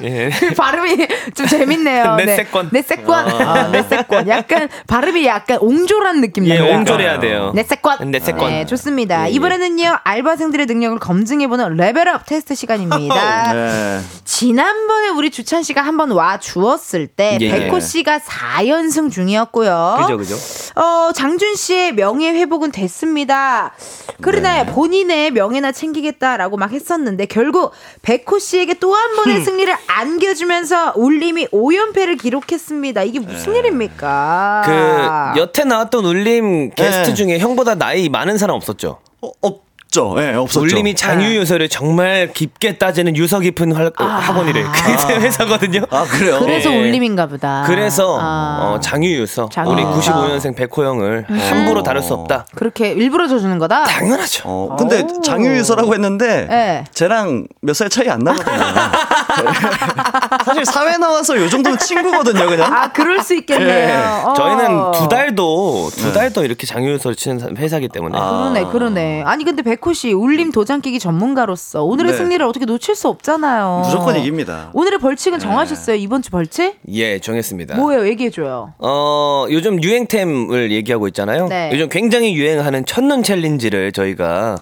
[0.01, 0.29] 예.
[0.29, 2.15] 그 발음이 좀 재밌네요.
[2.17, 2.25] 네.
[2.25, 2.69] 넷세권.
[2.71, 3.29] 넷세권.
[3.41, 4.27] 아, 넷세권.
[4.27, 6.73] 약간 발음이 약간 옹졸한 느낌 예, 나요.
[6.75, 7.51] 옹졸해야 돼요.
[7.55, 8.11] 넷세권.
[8.11, 8.49] 넷세권.
[8.49, 9.25] 네, 좋습니다.
[9.25, 9.31] 예, 예.
[9.35, 13.53] 이번에는요, 알바생들의 능력을 검증해보는 레벨업 테스트 시간입니다.
[13.53, 14.01] 네.
[14.23, 17.79] 지난번에 우리 주찬 씨가 한번 와 주었을 때, 예, 백호 예.
[17.79, 19.97] 씨가 4연승 중이었고요.
[20.01, 20.35] 그죠, 그죠.
[20.75, 23.73] 어, 장준 씨의 명예 회복은 됐습니다.
[24.21, 24.71] 그러나 네.
[24.71, 27.71] 본인의 명예나 챙기겠다라고 막 했었는데 결국
[28.01, 33.03] 백호 씨에게 또 한 번의 승리를 안겨주면서 울림이 5연패를 기록했습니다.
[33.03, 33.59] 이게 무슨 네.
[33.59, 34.63] 일입니까?
[34.65, 37.13] 그 여태 나왔던 울림 게스트 네.
[37.13, 38.99] 중에 형보다 나이 많은 사람 없었죠.
[39.21, 39.64] 어, 없
[39.95, 40.13] 죠.
[40.19, 40.59] 예, 없었죠.
[40.61, 44.63] 울림이 장유 요소를 정말 깊게 따지는 유서 깊은 할- 학원이래.
[45.07, 45.83] 그 회사거든요.
[45.89, 46.39] 아, 그래요?
[46.39, 46.77] 그래서 예.
[46.77, 47.63] 울림인가 보다.
[47.65, 48.59] 그래서 아.
[48.75, 50.01] 어, 장유 요소 장유 우리 요소.
[50.11, 52.45] 95년생 백호 형을 함부로 다룰 수 없다.
[52.55, 53.85] 그렇게 일부러 줘주는 거다?
[53.85, 54.41] 당연하죠.
[54.45, 55.21] 어, 근데 오.
[55.21, 56.83] 장유유서라고 했는데 네.
[56.93, 58.55] 쟤랑 몇 살 차이 안 나거든요.
[60.45, 62.73] 사실 사회 나와서 요 정도면 친구거든요, 그냥.
[62.73, 64.23] 아, 그럴 수 있겠네요.
[64.27, 64.33] 어.
[64.33, 69.23] 저희는 두 달도 두 달도 이렇게 장유 요소를 치는 회사기 때문에 그러네, 그러네.
[69.25, 72.17] 아니 근데 백호 씨 울림 도장 끼기 전문가로서 오늘의 네.
[72.17, 73.81] 승리를 어떻게 놓칠 수 없잖아요.
[73.85, 74.69] 무조건 이깁니다.
[74.73, 75.95] 오늘의 벌칙은 정하셨어요?
[75.97, 76.75] 이번 주 벌칙?
[76.89, 77.75] 예 정했습니다.
[77.75, 78.07] 뭐예요?
[78.07, 78.73] 얘기해 줘요.
[78.79, 81.47] 어, 요즘 유행템을 얘기하고 있잖아요.
[81.47, 81.69] 네.
[81.73, 84.57] 요즘 굉장히 유행하는 첫눈 챌린지를 저희가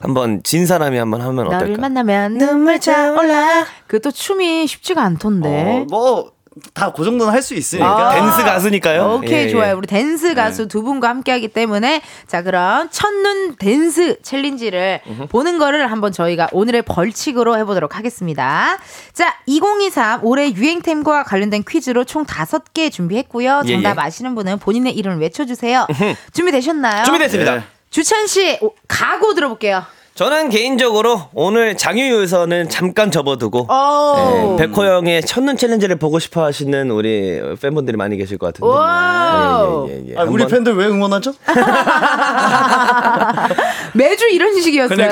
[0.00, 1.80] 한번 진 사람이 한번 하면 어떨까?
[1.80, 3.64] 만나면 눈물 차올라.
[3.88, 5.48] 그 또 춤이 쉽지가 않던데.
[5.48, 6.30] 어, 뭐,
[6.72, 8.10] 다 그 정도는 할 수 있으니까.
[8.10, 8.14] 아.
[8.14, 9.16] 댄스 가수니까요.
[9.18, 9.48] 오케이 예, 예.
[9.48, 9.76] 좋아요.
[9.76, 15.00] 우리 댄스 가수 두 분과 함께 하기 때문에 자 그럼 첫눈 댄스 챌린지를
[15.30, 18.78] 보는 거를 한번 저희가 오늘의 벌칙으로 해보도록 하겠습니다.
[19.12, 23.62] 자 2023 올해 유행템과 관련된 퀴즈로 총 다섯 개 준비했고요.
[23.66, 24.02] 예, 정답 예.
[24.02, 25.86] 아시는 분은 본인의 이름을 외쳐주세요.
[26.32, 27.04] 준비되셨나요?
[27.04, 27.56] 준비됐습니다.
[27.56, 27.62] 예.
[27.90, 29.84] 주찬 씨 오, 각오 들어볼게요.
[30.14, 34.56] 저는 개인적으로 오늘 장유 요소는 잠깐 접어두고 오.
[34.56, 38.64] 네, 백호 형의 첫눈 챌린지를 보고 싶어 하시는 우리 팬분들이 많이 계실 것 같은데.
[38.64, 39.86] 오.
[39.88, 40.16] 예, 예, 예, 예.
[40.16, 41.34] 아, 우리 팬들 왜 응원하죠?
[43.94, 45.10] 매주 이런 식이었어요.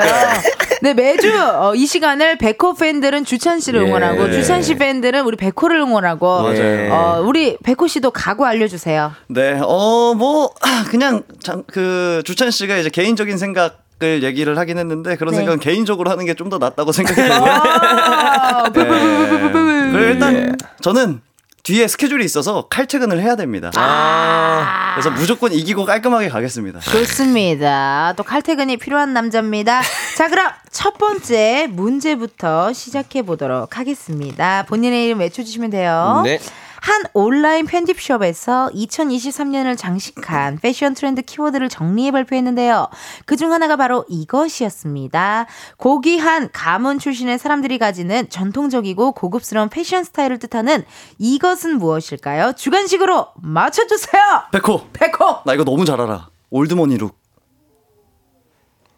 [0.81, 3.87] 네, 매주 어, 이 시간을 백호 팬들은 주찬 씨를 예.
[3.87, 6.93] 응원하고 주찬 씨 팬들은 우리 백호를 응원하고 맞아요.
[6.93, 9.11] 어, 우리 백호 씨도 각오 알려주세요.
[9.27, 14.77] 네, 어, 뭐, 아, 그냥, 장, 그, 주찬 씨가 이제 개인적인 생각 을 얘기를 하긴
[14.79, 15.37] 했는데, 그런 네.
[15.37, 17.33] 생각은 개인적으로 하는 게 좀 더 낫다고 생각해요.
[17.33, 18.85] 아, 네.
[18.85, 21.21] 그리고 일단, 저는
[21.63, 23.71] 뒤에 스케줄이 있어서 칼퇴근을 해야 됩니다.
[23.75, 24.91] 아.
[24.95, 26.81] 그래서 무조건 이기고 깔끔하게 가겠습니다.
[26.81, 28.13] 좋습니다.
[28.17, 29.81] 또 칼퇴근이 필요한 남자입니다.
[30.17, 34.65] 자, 그럼 첫 번째 문제부터 시작해 보도록 하겠습니다.
[34.67, 36.21] 본인의 이름 외쳐주시면 돼요.
[36.25, 36.39] 네.
[36.83, 42.89] 한 온라인 편집숍에서 2023년을 장식한 패션 트렌드 키워드를 정리해 발표했는데요.
[43.25, 45.45] 그중 하나가 바로 이것이었습니다.
[45.77, 50.83] 고귀한 가문 출신의 사람들이 가지는 전통적이고 고급스러운 패션 스타일을 뜻하는
[51.19, 52.51] 이것은 무엇일까요?
[52.51, 54.21] 주관식으로 맞춰주세요!
[54.51, 55.43] 백호, 백호!
[55.45, 56.27] 나 이거 너무 잘 알아.
[56.49, 57.17] old money look.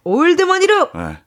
[0.03, 0.91] Old money look!
[0.95, 1.19] 네.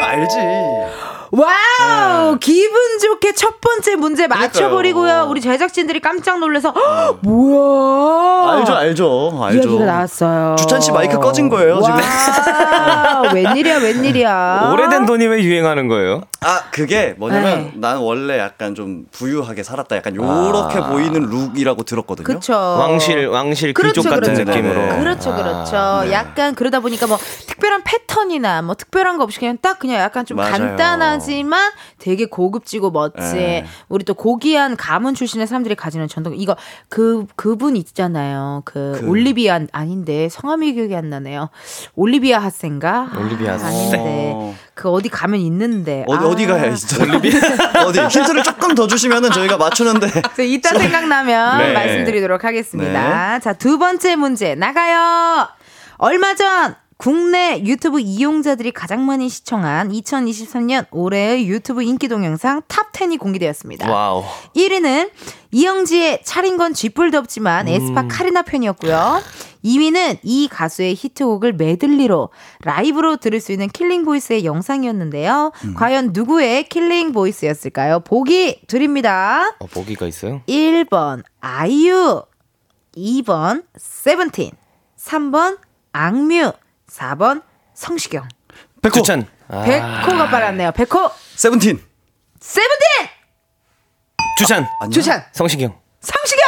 [0.00, 1.05] 알지.
[1.36, 2.38] Wow!
[2.38, 5.02] 기분 좋게 첫 번째 문제 맞춰버리고요.
[5.02, 5.30] 그러니까요.
[5.30, 8.52] 우리 제작진들이 깜짝 놀라서, 헉, 뭐야!
[8.58, 9.68] 알죠, 알죠, 알죠.
[9.68, 10.56] 이야기가 나왔어요.
[10.58, 11.94] 주찬 씨 마이크 꺼진 거예요, 지금.
[11.96, 14.70] 와, 웬일이야, 웬일이야.
[14.72, 16.22] 오래된 돈이 왜 유행하는 거예요?
[16.40, 17.72] 아, 그게 뭐냐면 네.
[17.74, 19.96] 난 원래 약간 좀 부유하게 살았다.
[19.96, 22.24] 약간 요렇게 보이는 룩이라고 들었거든요.
[22.24, 22.54] 그쵸.
[22.54, 24.44] 왕실 왕실 그렇죠, 귀족 같은 그렇죠.
[24.44, 24.98] 느낌으로.
[25.00, 25.76] 그렇죠, 그렇죠.
[25.76, 26.12] 아, 네.
[26.12, 27.18] 약간 그러다 보니까 뭐
[27.48, 30.52] 특별한 패턴이나 뭐 특별한 거 없이 그냥 딱 그냥 약간 좀 맞아요.
[30.52, 33.66] 간단 하지만 되게 고급지고 멋진 네.
[33.88, 36.56] 우리 또 고귀한 가문 출신의 사람들이 가지는 전통 이거
[36.88, 38.62] 그 그분 있잖아요.
[38.64, 41.50] 그, 그- 올리비아 아닌데 성함이 기억이 안 나네요.
[41.94, 43.10] 올리비아 핫센가?
[43.18, 43.66] 올리비아 핫센.
[43.66, 44.54] 아닌데 어.
[44.74, 46.28] 그 어디 가면 있는데 어디 아.
[46.28, 47.02] 어디 가야 있어?
[47.86, 50.06] 어디 힌트를 조금 더 주시면은 저희가 맞추는데.
[50.46, 51.72] 이따 생각나면 네.
[51.72, 53.38] 말씀드리도록 하겠습니다.
[53.40, 55.48] 자, 두 번째 문제 나가요.
[55.98, 63.18] 얼마 전 국내 유튜브 이용자들이 가장 많이 시청한 2023년 올해의 유튜브 인기 동영상 top 10이
[63.18, 63.90] 공개되었습니다.
[63.90, 64.24] Wow.
[64.54, 65.10] 1위는
[65.52, 69.22] 이영지의 차린 건 쥐뿔도 없지만 에스파 카리나 편이었고요.
[69.64, 72.30] 2위는 이 가수의 히트곡을 메들리로
[72.62, 75.52] 라이브로 들을 수 있는 킬링 보이스의 영상이었는데요.
[75.76, 78.00] 과연 누구의 킬링 보이스였을까요?
[78.00, 79.54] 보기 드립니다.
[79.58, 80.40] 어, 보기가 있어요?
[80.46, 82.22] 1번 아이유,
[82.96, 84.52] 2번 세븐틴,
[84.98, 85.58] 3번
[85.92, 86.52] 악뮤,
[86.90, 87.42] 4번
[87.74, 88.26] 성시경.
[88.82, 89.26] 백호, 추천.
[89.48, 90.72] 아, 백호가 빨랐네요.
[90.72, 91.82] 백호, 세븐틴.
[92.40, 92.86] 세븐틴,
[94.38, 94.66] 주찬.
[94.80, 94.90] 아니야?
[94.92, 95.78] 주찬, 성시경.
[96.00, 96.46] 성시경.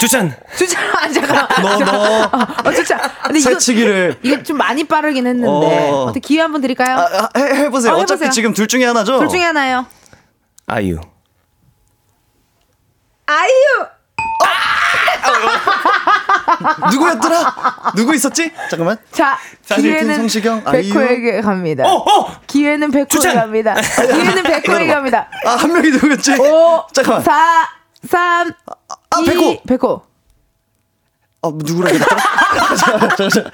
[0.00, 0.36] 주찬.
[0.56, 1.48] 주찬 아 잠깐만.
[1.62, 2.68] 너, 너.
[2.68, 3.00] 어, 주찬.
[3.22, 4.18] 근데 이거 새치기를.
[4.22, 6.04] 이거 좀 많이 빠르긴 했는데 어.
[6.04, 6.98] 어떻게 기회 한번 드릴까요?
[6.98, 7.94] 아, 아, 해, 해보세요.
[7.94, 8.28] 어, 해보세요.
[8.30, 9.18] 지금 둘 중에 하나죠?
[9.18, 9.86] 둘 중에 하나요.
[10.66, 11.00] 아이유.
[13.26, 13.86] 아이유.
[16.92, 17.92] 누구였더라?
[17.96, 18.52] 누구 있었지?
[18.70, 18.96] 잠깐만.
[19.12, 20.64] 자, 사실 기회는 성시경.
[20.64, 21.84] 백호에게 갑니다.
[21.84, 22.40] 어, 어!
[22.46, 23.34] 기회는 백호에게 추천!
[23.34, 23.74] 갑니다.
[23.80, 25.28] 기회는 백호에게 갑니다.
[25.44, 26.32] 아, 한 명이 누구였지?
[26.38, 27.22] 5, 잠깐만.
[27.22, 27.68] 4,
[28.08, 28.52] 3,
[29.10, 29.62] 아, 2, 백호.
[29.66, 30.02] 백호.
[31.42, 31.90] 어, 누구라
[32.76, 33.10] 잠깐만.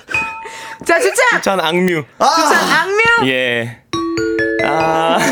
[0.86, 1.42] 자, 추천!
[1.42, 2.04] 전 악뮤.
[2.18, 3.28] 추천 악뮤!
[3.28, 3.82] 예.
[4.64, 5.18] 아,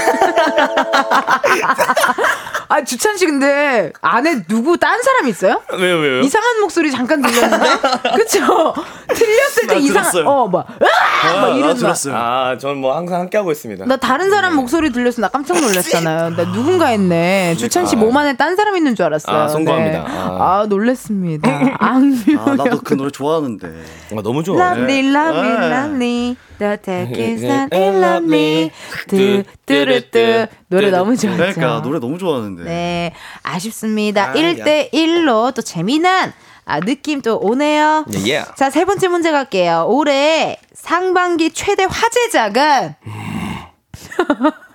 [2.70, 5.62] 아, 주찬 씨 근데 안에 누구 딴 사람 있어요?
[5.78, 6.20] 왜요, 왜요?
[6.20, 7.66] 이상한 목소리 잠깐 들렸는데?
[8.16, 8.74] 그쵸?
[9.08, 10.28] 틀렸을 때나 이상, 들었어요.
[10.28, 11.40] 어, 막, 으아!
[11.40, 11.74] 막 아, 이런 나.
[11.74, 12.14] 들었어요.
[12.14, 13.86] 아, 전뭐 항상 함께하고 있습니다.
[13.86, 16.36] 나 다른 사람 목소리 들려서 나 깜짝 놀랐잖아요.
[16.36, 17.56] 나 누군가 했네.
[17.58, 19.34] 주찬 씨 몸 안에 딴 사람 있는 줄 알았어요.
[19.36, 19.98] 아, 송구합니다.
[19.98, 20.04] 네.
[20.06, 20.60] 아.
[20.60, 21.50] 아, 놀랬습니다.
[21.78, 22.38] 악뮤.
[22.38, 23.66] 아, 나도 그 노래 좋아하는데.
[24.12, 24.56] 아, 너무 좋아.
[24.72, 25.66] Lovely, lovely, 네.
[25.74, 26.36] lovely.
[26.58, 28.70] The take is not in love me.
[29.18, 30.46] 뚜, 뚜루뚜.
[30.68, 31.36] 노래 너무 좋았죠.
[31.36, 32.64] 그러니까 노래 너무 좋아하는데.
[32.64, 33.12] 네,
[33.42, 34.30] 아쉽습니다.
[34.30, 36.32] 아, 1대 1로 또 재미난
[36.64, 38.04] 아, 느낌 또 오네요.
[38.26, 38.44] 예.
[38.56, 39.86] 자, 세 번째 문제 갈게요.
[39.88, 42.94] 올해 상반기 최대 화제작은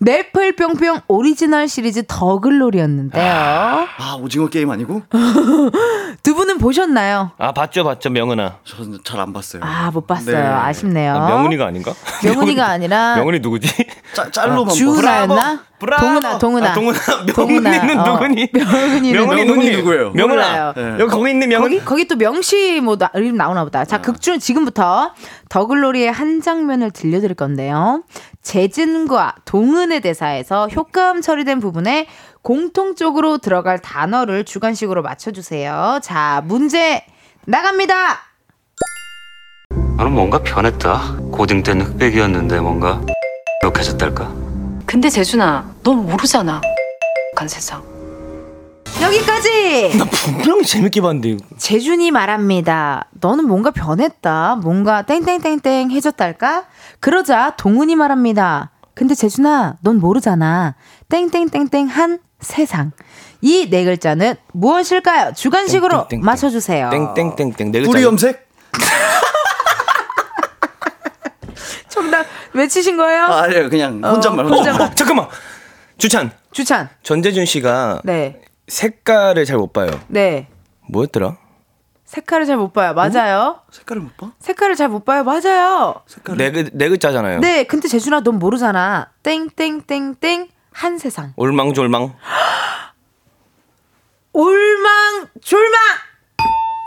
[0.00, 3.24] 넷플 뿅뿅 오리지널 시리즈 더글로리였는데요.
[3.24, 5.02] 아, 오징어 게임 아니고?
[6.22, 7.32] 두 분은 보셨나요?
[7.38, 8.58] 아, 봤죠, 봤죠, 명은아.
[8.64, 9.62] 저는 잘 안 봤어요.
[9.64, 10.36] 아, 못 봤어요.
[10.38, 10.46] 네.
[10.46, 11.14] 아쉽네요.
[11.16, 11.92] 아, 명은이가 아닌가?
[12.22, 13.68] 명은이가 아니라 명은이 누구지?
[14.14, 14.78] 짜, 짤로만 봤어요.
[14.78, 15.64] 주은아였나?
[15.78, 16.00] 브라보!
[16.00, 16.70] 동은아, 동은아.
[16.70, 16.96] 아, 동은아.
[17.34, 18.12] 동은아, 명은이는 어.
[18.12, 18.48] 누구니?
[18.52, 20.10] 명은이는 명은이 명은이 누구예요?
[20.10, 20.34] 명은아.
[20.34, 20.72] 몰라요.
[20.76, 20.96] 네.
[20.98, 21.62] 여기 거기 있는 명은?
[21.68, 23.80] 거기 거기 또 명시 뭐 나, 이름 나오나 보다.
[23.80, 23.84] 아.
[23.84, 25.12] 자, 극중 지금부터
[25.48, 28.02] 더글로리의 한 장면을 들려드릴 건데요.
[28.42, 32.06] 재진과 동은의 대사에서 효과음 처리된 부분에
[32.42, 36.00] 공통적으로 들어갈 단어를 주관식으로 맞춰주세요.
[36.02, 37.04] 자, 문제
[37.44, 38.20] 나갑니다.
[39.96, 41.16] 너는 뭔가 변했다.
[41.32, 43.00] 고딩 때는 흑백이었는데 뭔가
[43.64, 44.47] 욕해졌달까?
[44.88, 46.62] 근데 재준아, 넌 모르잖아.
[47.36, 47.82] 간 세상.
[49.02, 49.90] 여기까지.
[50.24, 51.36] 분명히 재밌게 봤는데.
[51.58, 53.06] 재준이 말합니다.
[53.20, 54.56] 너는 뭔가 변했다.
[54.62, 56.64] 뭔가 땡땡땡땡 해줬달까?
[57.00, 58.70] 그러자 동훈이 말합니다.
[58.94, 60.74] 근데 재준아, 넌 모르잖아.
[61.10, 62.92] 땡땡땡땡 한 세상.
[63.42, 65.32] 이 네 글자는 무엇일까요?
[65.36, 66.08] 주관식으로.
[66.22, 66.88] 맞춰주세요.
[66.90, 67.72] 땡땡땡땡.
[67.72, 67.90] 네 글자.
[67.92, 68.48] 뿌리 염색?
[71.88, 72.07] 정답
[72.52, 73.24] 외치신 거예요?
[73.24, 73.68] 아, 아니에요.
[73.68, 74.46] 그냥 혼잣말.
[74.46, 74.82] 어, 혼잣말.
[74.82, 75.28] 어, 잠깐만.
[75.98, 76.30] 주찬.
[76.52, 76.88] 주찬.
[77.02, 78.40] 전재준 씨가 네.
[78.68, 79.90] 색깔을 잘 못 봐요.
[80.08, 80.48] 네.
[80.90, 81.36] 뭐였더라?
[82.04, 82.94] 색깔을 잘 못 봐요.
[82.94, 83.60] 맞아요.
[83.70, 84.32] 색깔을 못 봐?
[84.40, 85.24] 색깔을 잘 못 봐요.
[85.24, 86.02] 맞아요.
[86.36, 87.40] 네, 글- 네 글자잖아요.
[87.40, 87.64] 네.
[87.64, 89.10] 근데 재준아, 넌 모르잖아.
[89.22, 91.32] 땡땡땡땡 한 세상.
[91.36, 92.14] 올망졸망.
[94.32, 95.78] 올망 졸망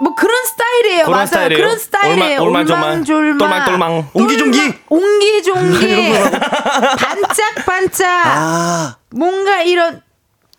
[0.01, 1.05] 뭐 그런 스타일이에요.
[1.05, 1.25] 그런 맞아요.
[1.27, 1.57] 스타일이에요?
[1.63, 2.41] 그런 스타일이에요.
[2.41, 3.03] 올망, 올망졸망.
[3.03, 4.09] 졸망 똘망똘망.
[4.13, 4.73] 옹기종기?
[4.89, 6.13] 옹기종기
[6.97, 10.01] 반짝반짝 아, 뭔가 이런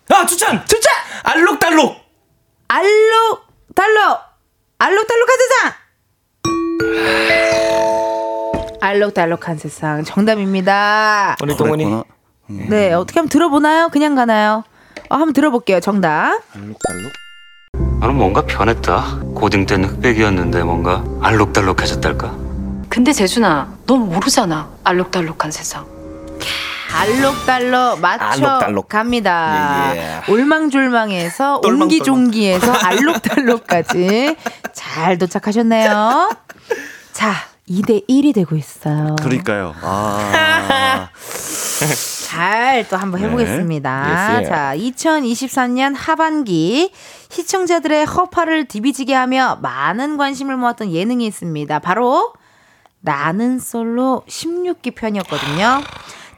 [0.09, 0.65] 아, 주찬!
[0.65, 0.89] 주차
[1.23, 1.95] 알록달록!
[2.69, 4.19] 알록 달록
[4.79, 5.73] 알록달록한 세상
[8.81, 11.35] 알록달록한 세상 정답입니다.
[11.41, 11.85] 우리 동훈이.
[12.69, 13.89] 네 어떻게 한번 들어보나요?
[13.89, 14.63] 그냥 가나요?
[15.09, 15.79] 어, 한번 들어볼게요.
[15.79, 16.41] 정답.
[16.55, 17.11] 알록달록?
[18.03, 19.19] 너는 뭔가 변했다.
[19.33, 22.35] 고딩 때는 흑백이었는데 뭔가 알록달록해졌달까?
[22.89, 24.67] 근데 재준아, 넌 모르잖아.
[24.83, 25.85] 알록달록한 세상.
[26.93, 28.89] 알록달록 맞춰 알록달록.
[28.89, 29.93] 갑니다.
[29.95, 30.31] 예, 예.
[30.31, 31.81] 올망졸망에서 똘망똘망.
[31.83, 34.35] 옹기종기에서 알록달록까지
[34.73, 36.29] 잘 도착하셨네요.
[37.13, 37.33] 자,
[37.69, 39.15] 2대 1이 되고 있어요.
[39.21, 39.73] 그러니까요.
[39.81, 41.07] 아.
[42.33, 43.89] 잘 또 한번 해보겠습니다.
[43.89, 44.49] Yes, yeah.
[44.49, 46.91] 자, 2023년 하반기
[47.29, 51.79] 시청자들의 허파를 디비지게 하며 많은 관심을 모았던 예능이 있습니다.
[51.79, 52.33] 바로
[53.01, 55.81] 나는 솔로 16기 편이었거든요.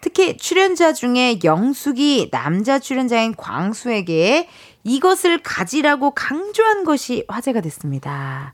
[0.01, 4.49] 특히 출연자 중에 영숙이 남자 출연자인 광수에게
[4.83, 8.53] 이것을 가지라고 강조한 것이 화제가 됐습니다.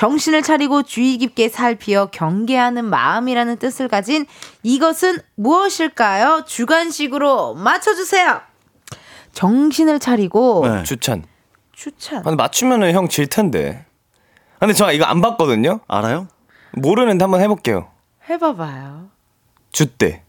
[0.00, 4.26] 정신을 차리고 주의 깊게 살피어 경계하는 마음이라는 뜻을 가진
[4.62, 6.44] 이것은 무엇일까요?
[6.46, 8.42] 주관식으로 맞춰주세요.
[9.32, 10.82] 정신을 차리고 네.
[10.82, 11.24] 주찬.
[11.72, 12.18] 추천.
[12.18, 13.86] 아, 근데 맞추면은 형 질 텐데.
[14.56, 15.80] 아, 근데 저 이거 안 봤거든요?
[15.88, 16.28] 알아요?
[16.72, 17.90] 모르는데 한번 해볼게요.
[18.28, 19.08] 해봐봐요.
[19.72, 20.22] 주대.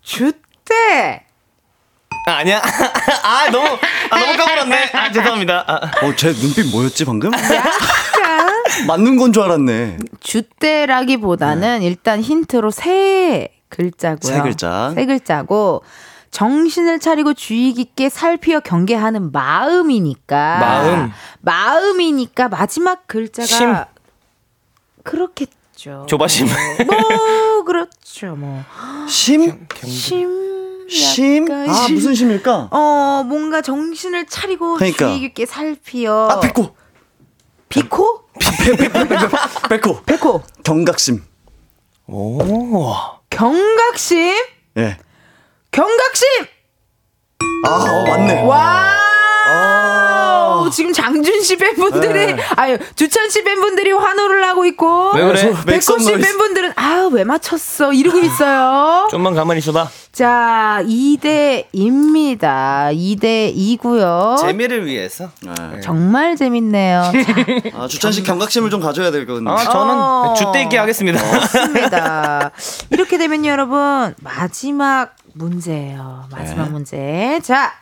[0.00, 1.26] 주대.
[2.26, 2.60] 아, 아니야?
[3.22, 3.78] 아, 너무,
[4.10, 4.90] 아, 너무 까불었네.
[4.94, 5.64] 아, 죄송합니다.
[5.68, 7.30] 아, 어, 제 눈빛 뭐였지, 방금?
[8.86, 9.98] 맞는 건 줄 알았네.
[10.20, 14.32] 주대라기보다는 일단 힌트로 세 글자고요.
[14.32, 14.92] 세 글자.
[14.94, 15.82] 세 글자고
[16.30, 20.58] 정신을 차리고 주의 깊게 살피어 경계하는 마음이니까.
[20.58, 21.10] 마음.
[21.40, 23.74] 마음이니까 마지막 글자가 심.
[25.02, 26.06] 그렇겠죠.
[26.08, 26.46] 조바심.
[26.86, 28.34] 뭐 그렇죠.
[28.36, 28.62] 뭐
[29.08, 29.66] 심?
[29.84, 30.42] 심.
[30.88, 31.50] 심?
[31.50, 32.68] 아, 심- 무슨 심일까?
[32.70, 35.06] 어, 뭔가 정신을 차리고 그러니까.
[35.06, 36.28] 주의 깊게 살피어.
[36.30, 36.74] 아, 백호.
[37.68, 38.21] 비코?
[39.68, 40.02] 백호.
[40.04, 40.42] 백호.
[40.64, 41.22] 경각심.
[42.06, 42.38] 오.
[43.30, 44.34] 경각심?
[44.78, 44.96] 예.
[45.70, 46.26] 경각심!
[47.64, 48.42] 아, 맞네.
[48.42, 48.92] 와!
[50.72, 52.42] 지금 장준 씨 팬분들이, 네.
[52.56, 55.52] 아유, 주찬 씨 팬분들이 환호를 하고 있고, 왜 그래?
[55.66, 56.12] 백호 씨.
[56.12, 57.92] 팬분들은, 아유, 왜 맞췄어?
[57.92, 59.08] 이러고 있어요.
[59.10, 59.88] 좀만 가만히 있어봐.
[60.12, 62.92] 자, 2대2입니다.
[62.94, 64.36] 2대 2고요.
[64.38, 65.30] 재미를 위해서.
[65.40, 65.80] 네.
[65.80, 67.10] 정말 재밌네요.
[67.74, 69.50] 아, 주찬 씨 경각심을 좀 가져야 되거든요.
[69.50, 70.34] 아, 저는 어.
[70.36, 71.18] 주대 있게 하겠습니다.
[71.18, 72.50] 맞습니다.
[72.90, 76.26] 이렇게 되면 여러분 마지막 문제예요.
[76.30, 76.70] 마지막 네.
[76.70, 77.40] 문제.
[77.42, 77.72] 자.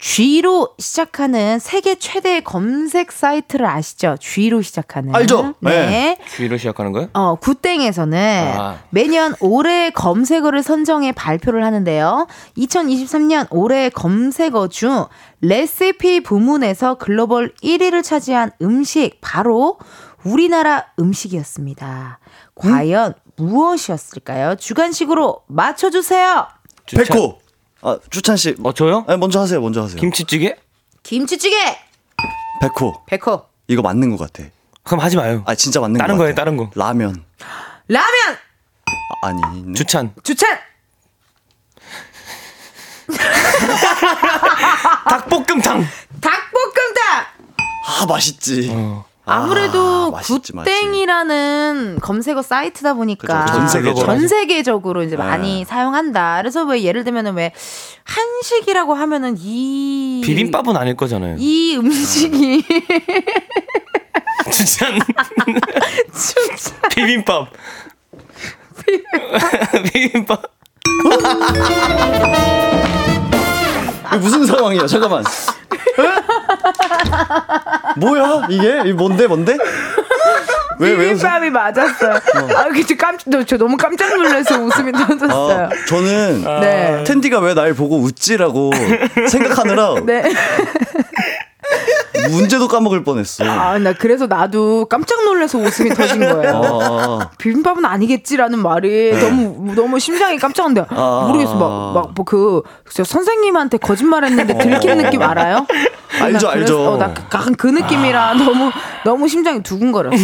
[0.00, 4.16] G로 시작하는 세계 최대 검색 사이트를 아시죠?
[4.18, 5.14] G로 시작하는.
[5.14, 5.54] 알죠?
[5.60, 5.86] 네.
[5.86, 6.18] 네.
[6.36, 7.08] G로 시작하는 거요?
[7.12, 8.78] 어, 구땡에서는 아.
[8.88, 12.26] 매년 올해의 검색어를 선정해 발표를 하는데요.
[12.56, 15.04] 2023년 올해의 검색어 중
[15.42, 19.78] 레시피 부문에서 글로벌 1위를 차지한 음식 바로
[20.24, 22.18] 우리나라 음식이었습니다.
[22.54, 24.56] 과연 무엇이었을까요?
[24.56, 26.48] 주간식으로 맞춰주세요.
[26.86, 27.38] 백호.
[27.82, 28.54] 아, 주찬 씨.
[28.62, 29.04] 어, 저요?
[29.08, 29.60] 아니, 먼저 하세요.
[29.60, 29.98] 먼저 하세요.
[30.00, 30.56] 김치찌개?
[31.02, 31.56] 김치찌개.
[32.60, 33.02] 백호.
[33.06, 33.44] 백호.
[33.68, 34.48] 이거 맞는 것 같아.
[34.82, 35.42] 그럼 하지 마요.
[35.46, 36.16] 아, 진짜 맞는 것 다른.
[36.18, 36.70] 거예요, 다른 거.
[36.74, 37.24] 라면.
[37.88, 38.36] 라면.
[39.22, 39.62] 아, 아니.
[39.62, 39.72] 네.
[39.74, 40.12] 주찬.
[40.22, 40.58] 주찬.
[45.08, 45.86] 닭볶음탕.
[46.20, 47.24] 닭볶음탕.
[47.86, 48.70] 아, 맛있지.
[49.30, 50.20] 아무래도 아.
[50.20, 54.06] 구땡이라는 검색어 사이트다 보니까 그죠, 전 세계적으로.
[54.06, 55.22] 전 세계적으로 이제 네.
[55.22, 56.38] 많이 사용한다.
[56.38, 57.52] 그래서 왜 예를 들면은 왜
[58.04, 61.36] 한식이라고 하면은 이 비빔밥은 아닐 거잖아요.
[61.38, 62.64] 이 음식이
[64.52, 64.98] 주찬.
[66.90, 67.48] 비빔밥.
[69.92, 70.42] 비빔밥.
[74.12, 74.86] 이게 무슨 상황이야?
[74.86, 75.22] 잠깐만.
[77.96, 78.46] 뭐야?
[78.50, 78.82] 이게?
[78.86, 79.26] 이 뭔데?
[79.26, 79.56] 뭔데?
[80.78, 80.96] 왜?
[80.96, 82.14] 비빔밥이 맞았어요.
[82.56, 85.64] 아, 그저 깜짝, 저 너무 깜짝 놀라서 웃음이 터졌어요.
[85.66, 87.04] 아, 저는 네.
[87.04, 88.70] 텐디가 왜 날 보고 웃지라고
[89.28, 90.22] 생각하느라 네.
[92.30, 93.44] 문제도 까먹을 뻔했어.
[93.44, 96.78] 아, 나 그래서 나도 깜짝 놀라서 웃음이 터진 거예요.
[96.82, 101.24] 아, 비빔밥은 아니겠지라는 말이 너무 너무 심장이 깜짝한데 아.
[101.28, 102.62] 모르겠어 막 막 뭐그
[103.04, 105.58] 선생님한테 거짓말했는데 들킨 느낌 알아요?
[105.58, 106.88] 어, 알죠, 나 그래서- 알죠.
[106.90, 108.70] 어, 나 약간 그 느낌이라 너무
[109.04, 110.16] 너무 심장이 두근거렸어.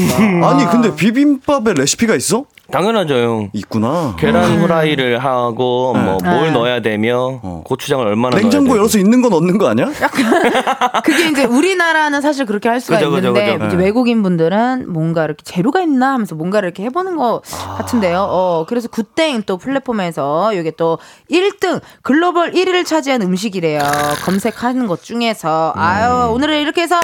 [0.44, 2.44] 아니 근데 비빔밥에 레시피가 있어?
[2.70, 3.50] 당연하죠, 형.
[3.52, 4.16] 있구나.
[4.18, 6.30] 계란 후라이를 하고 뭐 네.
[6.30, 7.62] 뭘 넣어야 되며 어.
[7.64, 9.86] 고추장을 얼마나 냉장고 넣어야 열어서 있는 건 얻는 거 아니야?
[11.04, 13.66] 그게 이제 우리나라는 사실 그렇게 할 수가 그죠, 그죠, 있는데 그죠.
[13.66, 13.84] 이제 네.
[13.84, 17.74] 외국인 분들은 뭔가 이렇게 재료가 있나 하면서 뭔가를 이렇게 해보는 것 아.
[17.76, 18.26] 같은데요.
[18.28, 20.98] 어 그래서 굿땡 또 플랫폼에서 이게 또
[21.30, 23.80] 1등 글로벌 1위를 차지한 음식이래요.
[24.24, 25.80] 검색하는 것 중에서 음.
[25.80, 26.96] 아유 오늘은 이렇게 해서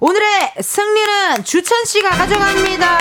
[0.00, 2.98] 오늘의 승리는 주찬 씨가 가져갑니다.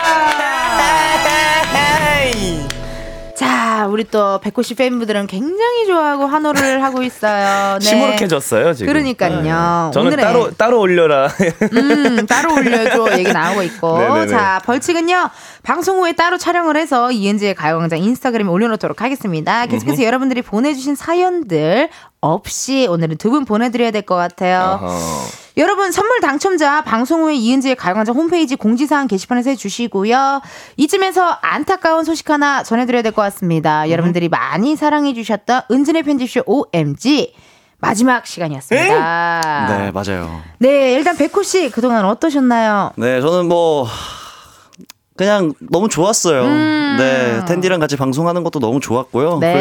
[3.35, 7.77] 자, 우리 또 백호 씨 팬분들은 굉장히 좋아하고 환호를 하고 있어요.
[7.79, 7.85] 네.
[7.85, 8.91] 시무룩해졌어요, 지금.
[8.91, 9.91] 그러니까요.
[9.93, 11.27] 저는 오늘의 따로 따로 올려라.
[11.73, 13.97] 음, 따로 올려줘 얘기 나오고 있고.
[13.99, 14.27] 네네네.
[14.27, 15.29] 자, 벌칙은요,
[15.61, 19.67] 방송 후에 따로 촬영을 해서 이은지의 가요광장 인스타그램에 올려놓도록 하겠습니다.
[19.67, 21.89] 계속해서 여러분들이 보내주신 사연들
[22.21, 24.81] 없이 오늘은 두 분 보내드려야 될 것 같아요.
[25.57, 30.41] 여러분 선물 당첨자 방송 후에 이은지의 가요광장 홈페이지 공지사항 게시판에서 해주시고요.
[30.77, 33.89] 이쯤에서 안타까운 소식 하나 전해드려야 될 것 같습니다.
[33.89, 37.33] 여러분들이 많이 사랑해주셨던 은진의 편집쇼 OMG
[37.79, 39.67] 마지막 시간이었습니다.
[39.69, 40.41] 네 맞아요.
[40.59, 42.91] 네, 일단 백호 씨 그동안 어떠셨나요?
[42.97, 43.87] 네 저는 뭐
[45.15, 46.43] 그냥 너무 좋았어요.
[46.43, 46.95] 음.
[46.99, 49.39] 네 텐디랑 같이 방송하는 것도 너무 좋았고요.
[49.39, 49.53] 네.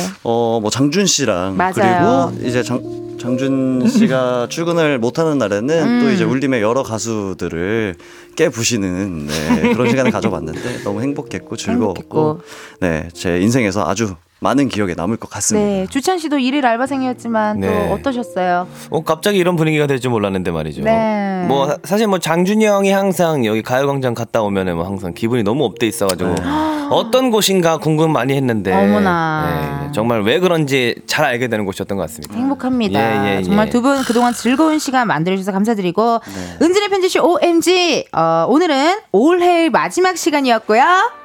[0.00, 2.32] 그리고 어 뭐 장준 씨랑 맞아요.
[2.32, 2.80] 그리고 이제 장
[3.18, 6.00] 장준 씨가 출근을 못하는 날에는 음.
[6.00, 7.94] 또 이제 울림의 여러 가수들을
[8.36, 12.40] 깨부시는 네, 그런 시간을 가져봤는데 너무 행복했고 즐거웠고
[12.80, 15.66] 네 제 인생에서 아주 많은 기억에 남을 것 같습니다.
[15.66, 17.66] 네, 주찬 씨도 일일 알바생이었지만 네.
[17.88, 18.68] 또 어떠셨어요?
[18.90, 20.82] 어, 갑자기 이런 분위기가 될 줄 몰랐는데 말이죠.
[20.82, 21.44] 네.
[21.48, 25.64] 뭐 사- 사실 뭐 장준이 형이 항상 여기 가요광장 갔다 오면은 뭐 항상 기분이 너무
[25.64, 26.34] 업돼 있어가지고
[26.90, 29.80] 어떤 곳인가 궁금 많이 했는데 어머나.
[29.86, 32.34] 네, 정말 왜 그런지 잘 알게 되는 곳이었던 것 같습니다.
[32.34, 33.00] 행복합니다.
[33.32, 33.70] 예, 예, 정말 예.
[33.70, 36.20] 두분 그동안 즐거운 시간 만들어주셔서 감사드리고
[36.60, 41.23] 은진의 편지쇼 OMG 어, 오늘은 올해의 마지막 시간이었고요.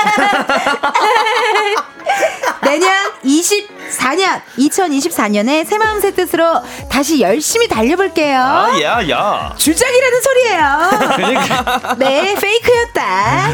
[2.62, 2.90] 내년
[3.24, 6.44] 2024년 2024년에 새 마음 새 뜻으로
[6.88, 8.38] 다시 열심히 달려볼게요.
[8.38, 9.54] 아, 야, 야.
[9.56, 11.96] 주작이라는 소리예요.
[11.98, 13.52] 네, 페이크였다.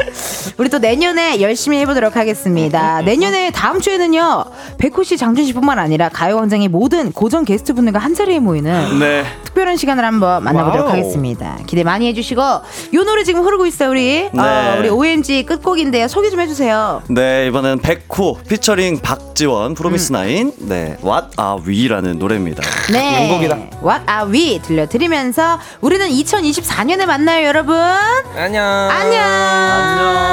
[0.59, 3.02] 우리 또 내년에 열심히 해보도록 하겠습니다.
[3.02, 4.44] 내년에 다음 주에는요,
[4.78, 9.24] 백호 씨, 장준 씨뿐만 아니라 가요광장의 모든 고정 게스트 분들과 한 자리에 모이는 네.
[9.44, 10.97] 특별한 시간을 한번 만나보도록 wow.
[10.97, 11.59] 하겠습니다.
[11.66, 14.28] 기대 많이 해주시고, 요 노래 지금 흐르고 있어요, 우리.
[14.32, 14.40] 네.
[14.40, 16.09] 어, 우리 OMG 끝곡인데요.
[16.09, 17.03] 소개 좀 해주세요.
[17.09, 22.63] 네, 이번엔 백호 피처링 박지원 프로미스 나인 네, What Are We라는 노래입니다.
[22.93, 23.29] 네.
[23.29, 23.57] 명곡이다.
[23.85, 24.61] What are we?
[24.63, 27.77] 들려드리면서 우리는 2024년에 만나요, 여러분.
[28.37, 28.63] 안녕.
[28.91, 30.27] 안녕.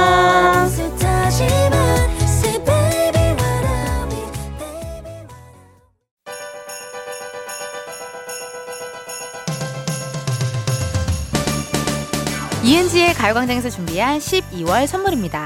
[12.64, 15.46] 이은지의 가요광장에서 준비한 12월 선물입니다.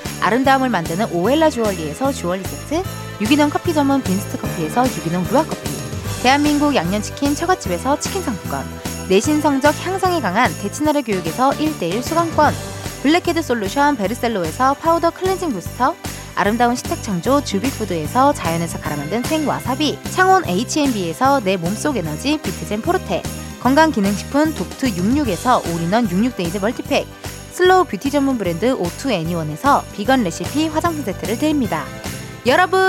[0.21, 2.83] 아름다움을 만드는 오엘라 주얼리에서 주얼리 세트,
[3.21, 5.69] 유기농 커피 전문 빈스트 커피에서 유기농 루아 커피,
[6.23, 8.63] 대한민국 양념치킨 처갓집에서 치킨 상품권,
[9.09, 12.53] 내신 성적 향상에 강한 대치나래 교육에서 1대1 수강권,
[13.01, 15.95] 블랙헤드 솔루션 베르셀로에서 파우더 클렌징 부스터,
[16.35, 23.21] 아름다운 식탁 창조 주빅푸드에서 자연에서 갈아 만든 생와사비, 창원 H&B에서 내 몸속 에너지 비트젠 포르테,
[23.61, 27.05] 건강기능식품 독트 66에서 올인원 66 days multi pack,
[27.61, 31.85] slow beauty 전문 브랜드 오투 애니원에서 비건 레시피 화장품 세트를 드립니다.
[32.47, 32.79] 여러분,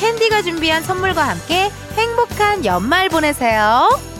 [0.00, 4.13] 캔디가 준비한 선물과 함께 행복한 연말 보내세요.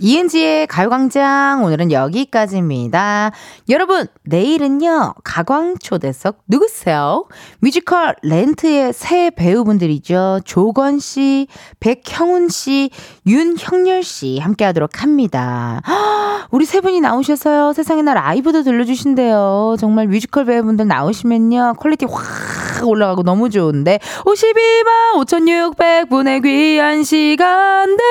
[0.00, 3.32] 이은지의 가요광장 오늘은 여기까지입니다.
[3.68, 7.26] 여러분 내일은요 가광초대석 누구세요?
[7.58, 10.42] 뮤지컬 렌트의 새 배우분들이죠.
[10.44, 11.48] 조권 씨,
[11.80, 12.90] 백형훈 씨,
[13.28, 15.82] 윤형렬 씨 함께 하도록 합니다.
[15.86, 19.76] 헉, 우리 세 분이 나오셔서요 세상에나 라이브도 들려주신대요.
[19.78, 28.04] 정말 뮤지컬 배우분들 나오시면요 퀄리티 확 올라가고 너무 좋은데 52만 5,600분의 귀한 시간들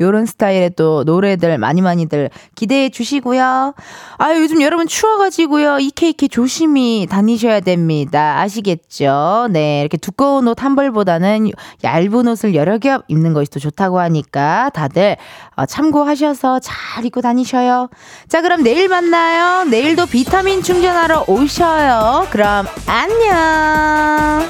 [0.00, 3.74] 요런 스타일의 또 노래들 많이 많이들 기대해 주시고요.
[4.18, 8.38] 아 요즘 여러분 추워가지고요 이케이케 조심히 다니셔야 됩니다.
[8.40, 9.48] 아시겠죠?
[9.50, 11.50] 네 이렇게 두꺼운 옷 한 벌보다는
[11.82, 15.16] 얇은 옷을 여러 겹 입는 것이 더 좋다고 하니까 다들
[15.56, 17.88] 어, 참고하셔서 잘 입고 다니셔요.
[18.28, 19.64] 자 그럼 내일 만나요.
[19.64, 22.26] 내일도 비타민 충전하러 오셔요.
[22.30, 24.48] 그럼 안녕.